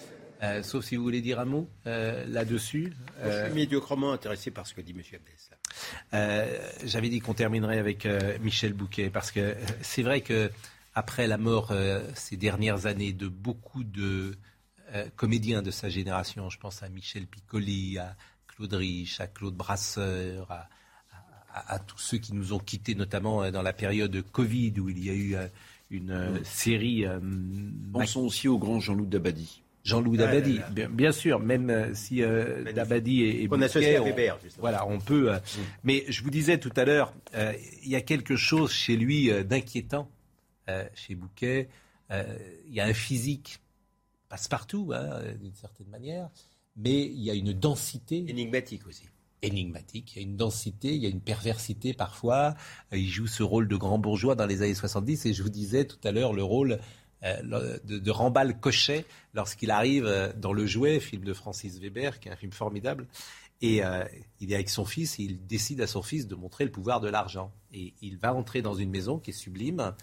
Euh, 0.43 0.63
sauf 0.63 0.85
si 0.85 0.97
vous 0.97 1.03
voulez 1.03 1.23
dire 1.23 1.41
un 1.41 1.45
mot 1.45 1.69
euh, 1.87 2.25
là-dessus. 2.29 2.93
Je 3.23 3.29
suis 3.29 3.31
euh, 3.31 3.55
médiocrement 3.55 4.13
intéressé 4.13 4.51
par 4.51 4.67
ce 4.67 4.75
que 4.75 4.81
dit 4.81 4.93
M. 4.93 5.03
Abdel. 6.13 6.61
J'avais 6.85 7.09
dit 7.09 7.21
qu'on 7.21 7.35
terminerait 7.35 7.79
avec 7.79 8.07
Michel 8.41 8.73
Bouquet, 8.73 9.11
parce 9.11 9.31
que 9.31 9.57
c'est 9.83 10.03
vrai 10.03 10.21
que 10.21 10.51
après 10.95 11.27
la 11.27 11.39
mort 11.39 11.73
ces 12.15 12.37
dernières 12.37 12.87
années 12.87 13.13
de 13.13 13.29
beaucoup 13.29 13.85
de 13.85 14.37
comédiens 15.17 15.63
de 15.63 15.71
sa 15.71 15.89
génération, 15.89 16.49
je 16.51 16.59
pense 16.59 16.83
à 16.83 16.89
Michel 16.89 17.27
Piccoli, 17.27 17.99
à 17.99 18.17
Claude 18.49 18.73
Rich, 18.73 19.21
à 19.21 19.27
Claude 19.27 19.55
Brasseur, 19.55 20.51
à, 20.51 20.69
à, 21.53 21.79
tous 21.79 21.99
ceux 21.99 22.19
qui 22.19 22.35
nous 22.35 22.53
ont 22.53 22.59
quittés, 22.59 22.95
notamment 22.95 23.51
dans 23.51 23.63
la 23.63 23.73
période 23.73 24.23
Covid, 24.33 24.75
où 24.81 24.89
il 24.89 25.05
y 25.05 25.11
a 25.11 25.15
eu 25.15 25.37
une 25.91 26.41
série. 26.45 27.05
Pensons 27.93 28.23
aussi 28.23 28.49
au 28.49 28.59
grand 28.59 28.81
Jean-Loup 28.81 29.07
Dabadi. 29.07 29.63
Jean-Louis 29.87 30.19
Dabadi, 30.19 30.61
bien, 30.91 31.13
sûr, 31.13 31.39
même 31.39 31.71
euh, 31.71 31.95
si 31.95 32.21
euh, 32.21 32.73
Dabadi 32.73 33.23
est, 33.23 33.49
on 33.49 33.57
Bouquet, 33.57 34.01
Weber, 34.01 34.37
voilà, 34.59 34.85
on 34.87 34.99
peut. 34.99 35.33
Euh, 35.33 35.37
mm. 35.37 35.61
Mais 35.85 36.05
je 36.09 36.25
vous 36.25 36.31
disais 36.31 36.59
tout 36.59 36.73
à 36.77 36.85
l'heure, 36.85 37.15
il 37.85 37.89
y 37.89 37.95
a 37.95 38.01
quelque 38.01 38.35
chose 38.35 38.73
chez 38.73 38.97
lui 38.97 39.31
d'inquiétant, 39.45 40.11
chez 40.95 41.15
Bouquet. 41.15 41.69
Il 42.11 42.75
y 42.75 42.81
a 42.81 42.85
un 42.85 42.95
physique 42.95 43.61
passe-partout, 44.29 44.91
hein, 44.93 45.21
d'une 45.41 45.55
certaine 45.55 45.89
manière, 45.89 46.31
mais 46.77 47.05
il 47.05 47.23
y 47.23 47.31
a 47.31 47.35
une 47.35 47.53
densité 47.53 48.25
énigmatique 48.29 48.87
aussi. 48.89 49.05
Énigmatique, 49.43 50.17
il 50.17 50.23
y 50.23 50.25
a 50.25 50.29
une 50.29 50.37
densité, 50.37 50.95
il 50.97 51.03
y 51.03 51.07
a 51.07 51.11
une 51.11 51.21
perversité 51.21 51.95
parfois. 51.95 52.55
Il 52.91 53.09
joue 53.09 53.29
ce 53.29 53.45
rôle 53.45 53.69
de 53.69 53.77
grand 53.77 53.99
bourgeois 53.99 54.35
dans 54.35 54.47
les 54.47 54.63
années 54.63 54.75
70 54.75 55.27
et 55.27 55.35
je 55.35 55.43
vous 55.45 55.51
disais 55.51 55.85
tout 55.85 55.99
à 56.03 56.11
l'heure 56.11 56.33
le 56.33 56.43
rôle 56.43 56.81
euh, 57.23 57.79
de, 57.85 57.99
de 57.99 58.53
Cochet 58.53 59.07
lorsqu'il 59.33 59.71
arrive 59.71 60.05
euh, 60.07 60.33
dans 60.37 60.53
Le 60.53 60.67
Jouet, 60.67 61.01
film 61.01 61.25
de 61.25 61.33
Francis 61.33 61.79
Weber, 61.79 62.21
qui 62.21 62.29
est 62.29 62.33
un 62.33 62.37
film 62.37 62.53
formidable. 62.53 63.07
Et 63.63 63.83
euh, 63.83 64.05
il 64.41 64.53
est 64.53 64.55
avec 64.55 64.69
son 64.69 64.85
fils 64.85 65.19
et 65.19 65.23
il 65.23 65.47
décide 65.47 65.81
à 65.81 65.87
son 65.87 66.03
fils 66.03 66.27
de 66.27 66.35
montrer 66.35 66.65
le 66.65 66.71
pouvoir 66.71 67.01
de 67.01 67.09
l'argent. 67.09 67.53
Et 67.73 67.95
il 68.03 68.19
va 68.19 68.35
entrer 68.35 68.61
dans 68.61 68.75
une 68.75 68.91
maison 68.91 69.19
qui 69.19 69.31
est 69.31 69.35
sublime. 69.35 69.95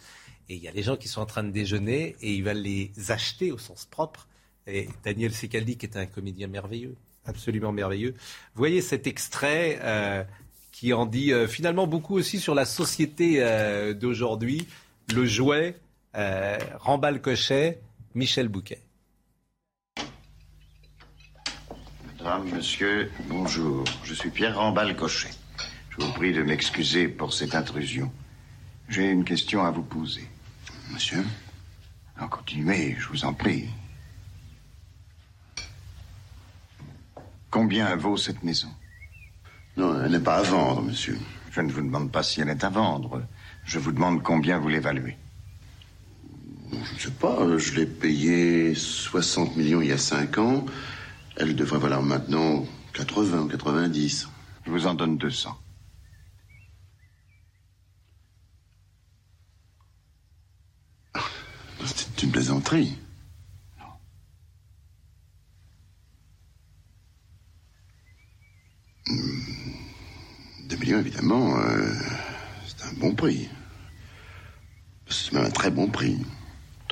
Et 0.50 0.56
il 0.56 0.64
y 0.64 0.68
a 0.68 0.72
les 0.72 0.82
gens 0.82 0.98
qui 0.98 1.08
sont 1.08 1.22
en 1.22 1.28
train 1.28 1.44
de 1.44 1.52
déjeuner 1.52 2.16
et 2.22 2.34
il 2.34 2.44
va 2.44 2.54
les 2.54 2.92
acheter 3.10 3.52
au 3.52 3.60
sens 3.60 3.86
propre. 3.86 4.28
Et 4.66 4.90
Daniel 5.04 5.34
Secaldi, 5.34 5.78
qui 5.78 5.86
est 5.86 5.98
un 5.98 6.08
comédien 6.08 6.48
merveilleux, 6.48 6.96
absolument 7.26 7.72
merveilleux. 7.72 8.16
Voyez 8.56 8.82
cet 8.82 9.08
extrait 9.08 10.26
qui 10.72 10.94
en 10.94 11.06
dit 11.06 11.32
finalement 11.48 11.86
beaucoup 11.86 12.16
aussi 12.16 12.40
sur 12.40 12.56
la 12.56 12.66
société 12.66 13.40
d'aujourd'hui. 13.94 14.68
Le 15.14 15.26
jouet, 15.26 15.76
euh, 16.16 16.58
Rambal 16.80 17.22
Cochet, 17.22 17.82
Michel 18.16 18.48
Bouquet. 18.48 18.82
Madame, 22.18 22.50
monsieur, 22.50 23.12
bonjour. 23.28 23.84
Je 24.04 24.14
suis 24.14 24.30
Pierre 24.30 24.58
Rambal 24.58 24.96
Cochet. 24.96 25.32
Je 25.90 26.04
vous 26.06 26.12
prie 26.14 26.34
de 26.34 26.42
m'excuser 26.42 27.08
pour 27.08 27.34
cette 27.34 27.56
intrusion. 27.56 28.12
J'ai 28.90 29.10
une 29.10 29.26
question 29.26 29.66
à 29.66 29.72
vous 29.72 29.84
poser. 29.84 30.28
Monsieur 30.92 31.26
En 32.20 32.28
continuez, 32.28 32.96
je 33.00 33.08
vous 33.08 33.26
en 33.26 33.34
prie. 33.34 33.68
Combien 37.50 37.96
vaut 37.96 38.18
cette 38.18 38.44
maison? 38.44 38.70
Non, 39.78 40.04
elle 40.04 40.12
n'est 40.12 40.20
pas 40.20 40.38
à 40.38 40.44
vendre, 40.44 40.82
monsieur. 40.82 41.18
Je 41.52 41.62
ne 41.62 41.72
vous 41.72 41.82
demande 41.82 42.12
pas 42.12 42.24
si 42.24 42.42
elle 42.42 42.50
est 42.50 42.64
à 42.64 42.70
vendre. 42.70 43.24
Je 43.64 43.80
vous 43.80 43.92
demande 43.92 44.24
combien 44.24 44.58
vous 44.60 44.70
l'évaluez. 44.70 45.18
Je 46.74 46.94
ne 46.94 47.00
sais 47.00 47.12
pas, 47.12 47.58
je 47.58 47.76
l'ai 47.76 47.86
payé 47.86 48.74
60 48.76 49.56
millions 49.56 49.82
il 49.82 49.90
y 49.90 49.92
a 49.92 49.98
5 49.98 50.38
ans. 50.38 50.66
Elle 51.38 51.56
devrait 51.56 51.80
valoir 51.80 52.02
maintenant 52.02 52.66
80 52.94 53.42
ou 53.42 53.48
90. 53.48 54.28
Je 54.66 54.72
vous 54.72 54.88
en 54.88 54.94
donne 54.94 55.18
200. 55.18 55.58
C'est 61.86 62.24
une 62.24 62.32
plaisanterie. 62.32 62.98
Non. 63.78 63.86
Hmm. 69.08 69.40
Deux 70.70 70.78
millions, 70.78 71.00
évidemment, 71.00 71.58
euh, 71.60 71.94
c'est 72.66 72.86
un 72.86 72.94
bon 72.94 73.14
prix. 73.14 73.50
C'est 75.10 75.34
même 75.34 75.46
un 75.46 75.52
très 75.52 75.70
bon 75.70 75.88
prix. 75.88 76.18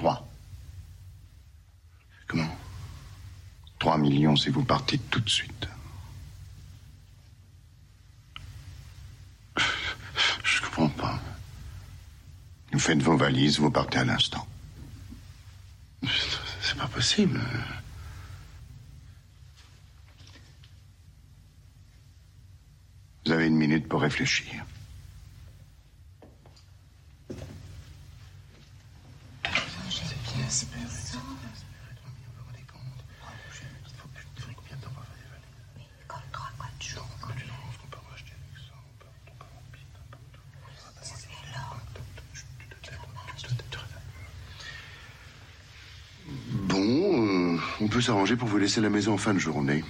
3. 0.02 0.28
Comment? 2.28 2.58
3 3.78 3.98
millions 4.00 4.36
si 4.36 4.50
vous 4.50 4.64
partez 4.64 4.98
tout 4.98 5.20
de 5.20 5.30
suite. 5.30 5.68
Je 10.44 10.62
comprends 10.62 10.90
pas. 10.90 11.20
Vous 12.72 12.80
faites 12.80 13.04
vos 13.04 13.16
valises, 13.16 13.60
vous 13.60 13.70
partez 13.70 14.00
à 14.00 14.06
l'instant. 14.06 14.48
C'est 16.62 16.78
pas 16.78 16.88
possible. 16.88 17.40
Vous 23.26 23.32
avez 23.32 23.46
une 23.46 23.56
minute 23.56 23.88
pour 23.88 24.02
réfléchir. 24.02 24.66
peut 48.02 48.06
s'arranger 48.08 48.36
pour 48.36 48.48
vous 48.48 48.58
laisser 48.58 48.82
la 48.82 48.90
maison 48.90 49.14
en 49.14 49.18
fin 49.18 49.32
de 49.32 49.38
journée. 49.38 49.84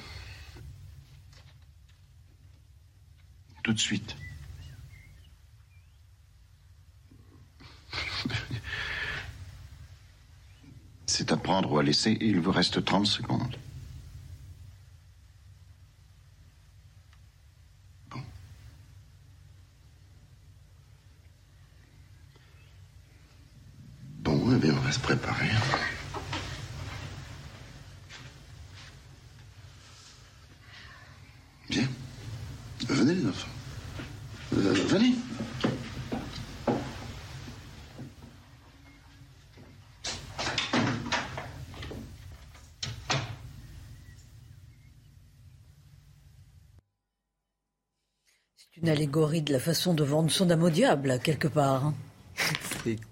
Tout 3.64 3.72
de 3.72 3.80
suite. 3.80 4.18
C'est 11.05 11.32
à 11.32 11.38
prendre 11.38 11.72
ou 11.72 11.80
à 11.80 11.84
laisser 11.84 12.12
et 12.12 12.26
il 12.26 12.41
vous 12.41 12.51
reste 12.51 12.84
30 12.84 13.07
secondes. 13.07 13.55
Bon. 18.09 18.22
Bon, 24.20 24.53
eh 24.53 24.59
bien, 24.59 24.74
on 24.74 24.82
va 24.82 24.91
se 24.91 24.99
préparer. 24.99 25.47
Allégorie 48.92 49.42
de 49.42 49.52
la 49.54 49.60
façon 49.60 49.94
de 49.94 50.04
vendre 50.04 50.30
son 50.32 50.50
âme 50.52 50.64
au 50.64 50.70
diable, 50.70 51.20
quelque 51.24 51.48
part. 51.48 51.86
hein. 51.88 51.94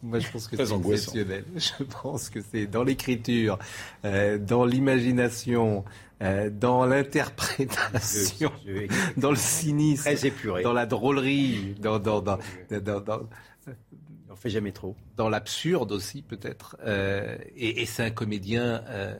moi, 0.03 0.19
je 0.19 0.30
pense 0.32 0.47
que 0.47 0.55
Très 0.55 0.65
c'est 0.65 0.75
exceptionnel. 0.75 1.43
Je 1.55 1.84
pense 1.84 2.30
que 2.30 2.39
c'est 2.41 2.67
dans 2.67 2.84
l'écriture, 2.84 3.57
euh, 4.05 4.38
dans 4.38 4.65
l'imagination, 4.65 5.84
euh, 6.21 6.49
dans 6.49 6.86
l'interprétation, 6.86 8.51
dans 9.17 9.32
le 9.32 9.36
cynisme, 9.38 10.03
Très 10.03 10.25
épuré. 10.27 10.63
dans 10.63 10.73
la 10.73 10.86
drôlerie, 10.86 11.75
dans, 11.80 11.99
dans, 11.99 12.21
dans, 12.21 12.39
dans- 12.69 12.99
dans- 13.01 13.30
On 14.32 14.36
fait 14.36 14.49
jamais 14.49 14.71
trop. 14.71 14.95
dans 15.17 15.27
l'absurde 15.30 15.91
aussi 15.91 16.21
peut-être. 16.21 16.77
Euh, 16.86 17.38
et 17.55 17.82
et 17.82 17.86
c'est 17.86 18.03
un 18.03 18.09
comédien 18.11 18.84
euh, 18.88 19.15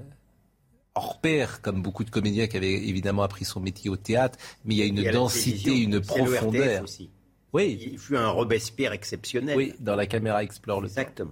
hors 1.00 1.20
pair, 1.22 1.62
comme 1.62 1.82
beaucoup 1.82 2.04
de 2.04 2.10
comédiens 2.10 2.47
qui 2.47 2.58
avaient 2.58 2.74
évidemment 2.74 3.24
appris 3.24 3.45
son 3.45 3.60
métier 3.60 3.89
au 3.89 3.95
théâtre, 3.97 4.38
mais 4.66 4.76
il 4.76 4.78
y 4.78 4.82
a 4.82 4.86
une 4.86 5.12
densité, 5.12 5.78
une 5.78 6.02
profondeur. 6.02 6.84
aussi. 6.84 7.10
Oui. 7.54 7.80
Il 7.93 7.97
fut 7.97 8.16
un 8.18 8.30
Robespierre 8.30 8.91
exceptionnel. 8.93 9.58
Oui, 9.58 9.74
dans 9.80 9.95
la 9.95 10.06
caméra 10.06 10.43
explore 10.43 10.82
le 10.82 10.88
Exactement. 10.88 11.32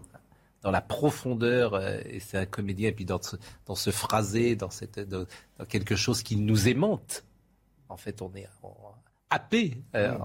dans 0.63 0.71
la 0.71 0.81
profondeur, 0.81 1.73
euh, 1.75 1.99
et 2.09 2.19
c'est 2.19 2.37
un 2.37 2.45
comédien, 2.45 2.89
et 2.89 2.91
puis 2.91 3.05
dans 3.05 3.21
ce, 3.21 3.35
dans 3.65 3.75
ce 3.75 3.91
phrasé, 3.91 4.55
dans, 4.55 4.69
cette, 4.71 4.99
dans, 4.99 5.25
dans 5.59 5.65
quelque 5.65 5.95
chose 5.95 6.23
qui 6.23 6.35
nous 6.37 6.67
aimante. 6.67 7.23
En 7.89 7.97
fait, 7.97 8.21
on 8.21 8.33
est 8.35 8.47
on- 8.63 8.71
happé 9.29 9.77
euh, 9.95 10.17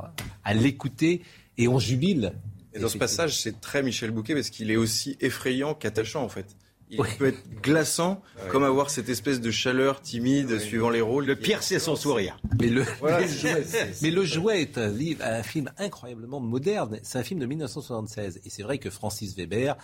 à 0.44 0.54
l'écouter 0.54 1.22
et 1.58 1.66
on 1.68 1.78
jubile. 1.78 2.32
Et 2.72 2.78
dans 2.78 2.88
ce 2.88 2.96
passage, 2.98 3.38
c'est 3.40 3.60
très 3.60 3.82
Michel 3.82 4.12
Bouquet 4.12 4.34
parce 4.34 4.48
qu'il 4.48 4.70
est 4.70 4.76
aussi 4.76 5.16
effrayant 5.20 5.74
qu'attachant 5.74 6.22
en 6.22 6.28
fait. 6.28 6.56
Il 6.92 7.16
peut 7.18 7.26
être 7.28 7.42
glaçant, 7.62 8.22
comme 8.50 8.64
avoir 8.64 8.90
cette 8.90 9.08
espèce 9.08 9.40
de 9.40 9.50
chaleur 9.50 10.00
timide 10.02 10.58
suivant 10.58 10.90
les 10.90 11.00
rôles. 11.00 11.24
Le 11.24 11.36
pire, 11.36 11.62
c'est 11.62 11.78
son 11.78 11.96
sourire. 11.96 12.38
Mais 12.60 12.68
le, 12.68 12.84
Voilà, 13.00 13.20
mais, 13.20 13.28
c'est- 13.28 13.64
c'est- 13.64 14.02
mais 14.02 14.10
Le 14.10 14.24
Jouet 14.24 14.60
est 14.62 14.76
un, 14.78 14.88
livre, 14.88 15.22
un 15.24 15.42
film 15.42 15.70
incroyablement 15.78 16.38
moderne. 16.40 16.98
C'est 17.02 17.18
un 17.18 17.22
film 17.22 17.40
de 17.40 17.46
1976. 17.46 18.40
Et 18.44 18.50
c'est 18.50 18.62
vrai 18.62 18.78
que 18.78 18.90
Francis 18.90 19.34
Weber, 19.36 19.76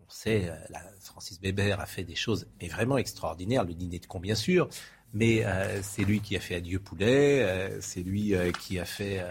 on 0.00 0.10
sait, 0.10 0.48
euh, 0.48 0.54
la- 0.70 0.80
Francis 1.02 1.38
Weber 1.42 1.78
a 1.80 1.86
fait 1.86 2.04
des 2.04 2.14
choses 2.16 2.46
mais 2.62 2.68
vraiment 2.68 2.96
extraordinaires. 2.98 3.64
Le 3.64 3.74
dîner 3.74 3.98
de 3.98 4.06
con, 4.06 4.18
bien 4.20 4.34
sûr. 4.34 4.68
Mais 5.14 5.44
euh, 5.44 5.80
c'est 5.82 6.02
lui 6.04 6.20
qui 6.20 6.36
a 6.36 6.40
fait 6.40 6.54
Adieu 6.56 6.78
Poulet. 6.80 7.42
euh, 7.42 7.78
c'est 7.80 8.00
lui 8.02 8.34
euh, 8.34 8.52
qui 8.52 8.78
a 8.78 8.84
fait 8.84 9.20
euh, 9.20 9.30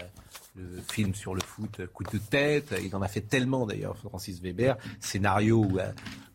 le 0.56 0.82
film 0.92 1.14
sur 1.14 1.36
le 1.36 1.42
foot 1.42 1.82
Coup 1.94 2.04
de 2.04 2.18
tête. 2.18 2.74
Il 2.84 2.96
en 2.96 3.02
a 3.02 3.08
fait 3.08 3.22
tellement 3.22 3.66
d'ailleurs, 3.68 3.96
Francis 3.98 4.42
Weber. 4.42 4.76
Scénario 5.00 5.68
euh, 5.80 5.92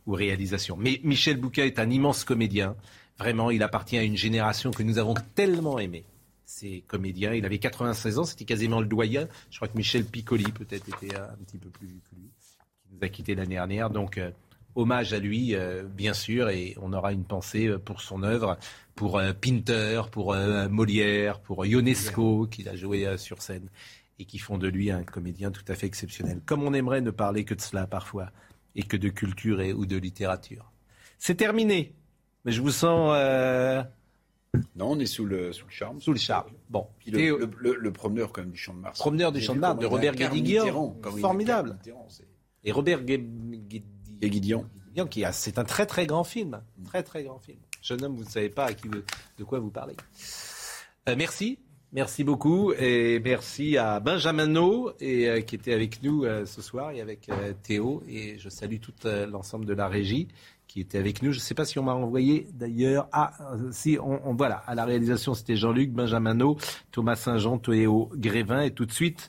ou 0.07 0.13
réalisation. 0.13 0.77
Mais 0.77 1.01
Michel 1.05 1.37
Bouquet 1.37 1.67
est 1.67 1.79
un 1.79 1.91
immense 1.91 2.25
comédien. 2.25 2.77
Vraiment, 3.19 3.51
il 3.51 3.63
appartient 3.63 3.99
à 3.99 4.03
une 4.03 4.17
génération 4.17 4.71
que 4.71 4.83
nous 4.83 4.99
avons 4.99 5.15
tellement 5.35 5.79
aimée 5.79 6.05
ces 6.45 6.83
comédiens. 6.87 7.33
Il 7.33 7.47
avait 7.47 7.59
96 7.59 8.19
ans, 8.19 8.25
c'était 8.25 8.45
quasiment 8.45 8.81
le 8.81 8.87
doyen. 8.87 9.29
Je 9.51 9.57
crois 9.57 9.69
que 9.69 9.77
Michel 9.77 10.05
Piccoli 10.05 10.45
peut-être 10.53 10.89
était 10.89 11.17
un 11.17 11.37
petit 11.47 11.59
peu 11.59 11.71
plus 11.71 11.87
vieux 11.87 12.01
que 12.11 12.17
lui, 12.17 12.31
qui 12.83 12.95
nous 12.95 12.99
a 13.03 13.09
quittés 13.09 13.35
l'année 13.35 13.55
dernière. 13.55 13.91
Donc, 13.91 14.19
euh, 14.19 14.31
hommage 14.75 15.13
à 15.13 15.19
lui, 15.19 15.55
euh, 15.55 15.83
bien 15.85 16.15
sûr, 16.15 16.49
et 16.49 16.77
on 16.81 16.93
aura 16.93 17.13
une 17.13 17.25
pensée 17.25 17.67
euh, 17.67 17.79
pour 17.79 18.01
son 18.01 18.23
œuvre, 18.23 18.59
pour 18.95 19.19
euh, 19.19 19.33
Pinter, 19.33 20.03
pour 20.11 20.35
Molière, 20.71 21.41
pour 21.41 21.65
Ionesco, 21.67 22.47
qu'il 22.47 22.69
a 22.69 22.77
joué 22.77 23.17
sur 23.19 23.43
scène, 23.43 23.69
et 24.19 24.25
qui 24.25 24.39
font 24.39 24.59
de 24.59 24.69
lui 24.69 24.91
un 24.91 25.03
comédien 25.03 25.51
tout 25.51 25.65
à 25.69 25.75
fait 25.75 25.87
exceptionnel. 25.87 26.41
Comme 26.45 26.63
on 26.63 26.75
aimerait 26.75 27.01
ne 27.01 27.11
parler 27.11 27.45
que 27.45 27.55
de 27.55 27.61
cela 27.61 27.87
parfois, 27.87 28.31
et 28.77 28.83
que 28.83 28.97
de 28.97 29.09
culture 29.09 29.61
et, 29.61 29.73
ou 29.73 29.87
de 29.87 29.97
littérature. 29.97 30.71
C'est 31.19 31.35
terminé. 31.37 31.95
Mais 32.45 32.53
je 32.53 32.61
vous 32.61 32.71
sens... 32.71 33.13
euh, 33.15 33.83
Non, 34.77 34.93
on 34.93 34.99
est 34.99 35.07
sous 35.07 35.25
le, 35.25 35.53
sous 35.53 35.67
le 35.67 35.71
charme. 35.71 36.01
Sous 36.01 36.13
le 36.13 36.19
charme. 36.19 36.51
Bon. 36.69 36.87
Puis 36.99 37.11
le, 37.11 37.39
le- 37.39 37.51
le- 37.59 37.77
le 37.77 37.93
promeneur 37.93 38.33
quand 38.33 38.43
même 38.43 38.51
du 38.51 38.59
Champ 38.59 38.75
de 38.75 38.81
Mars. 38.81 38.99
Promeneur 38.99 39.31
du 39.33 39.41
Champ 39.41 39.55
de 39.55 39.61
Mars, 39.61 39.79
de 39.79 39.87
Robert 39.87 40.15
Guédiguian. 40.15 40.97
Formidable. 41.21 41.79
Et 42.65 42.73
Robert 42.73 43.03
Gué- 43.03 43.19
Gué- 43.69 43.85
Guédiguian. 44.21 44.65
Qui 45.11 45.25
a, 45.25 45.33
c'est 45.33 45.59
un 45.59 45.65
très 45.65 45.87
très 45.87 46.07
grand 46.07 46.23
film, 46.25 46.61
très 46.85 47.03
très 47.03 47.25
grand 47.25 47.39
film. 47.39 47.59
Jeune 47.81 48.05
homme, 48.05 48.15
vous 48.15 48.25
ne 48.25 48.29
savez 48.29 48.51
pas 48.51 48.67
à 48.67 48.75
qui 48.75 48.89
de 48.89 49.45
quoi 49.45 49.59
vous 49.59 49.71
parlez. 49.71 49.97
Euh, 51.09 51.15
merci, 51.17 51.59
merci 51.93 52.25
beaucoup 52.25 52.73
et 52.73 53.21
merci 53.21 53.77
à 53.77 54.01
Benjamin 54.01 54.53
et 55.01 55.29
euh, 55.29 55.41
qui 55.41 55.55
était 55.55 55.73
avec 55.73 56.03
nous 56.03 56.25
euh, 56.25 56.47
ce 56.47 56.63
soir 56.63 56.91
et 56.91 57.01
avec 57.01 57.29
euh, 57.29 57.53
Théo 57.63 58.03
et 58.09 58.39
je 58.39 58.49
salue 58.49 58.79
tout 58.81 58.93
l'ensemble 59.31 59.67
de 59.67 59.75
la 59.75 59.89
régie 59.89 60.29
qui 60.69 60.81
était 60.81 60.99
avec 60.99 61.23
nous. 61.23 61.33
Je 61.33 61.39
ne 61.39 61.43
sais 61.43 61.55
pas 61.55 61.67
si 61.67 61.79
on 61.79 61.83
m'a 61.83 61.93
envoyé 61.93 62.47
d'ailleurs. 62.55 63.07
Ah, 63.13 63.33
si, 63.73 63.99
on, 64.03 64.35
voilà, 64.35 64.63
à 64.67 64.75
la 64.75 64.87
réalisation 64.87 65.35
c'était 65.35 65.57
Jean-Luc, 65.57 65.91
Benjamin 65.91 66.35
Thomas 66.93 67.17
Saint-Jean, 67.17 67.59
Théo 67.59 68.11
Grévin 68.15 68.63
et 68.63 68.71
tout 68.71 68.87
de 68.87 68.93
suite 68.93 69.29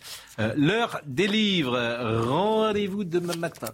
l'heure 0.55 1.01
des 1.05 1.27
livres. 1.27 1.77
Rendez-vous 2.25 3.03
demain 3.03 3.35
matin. 3.35 3.73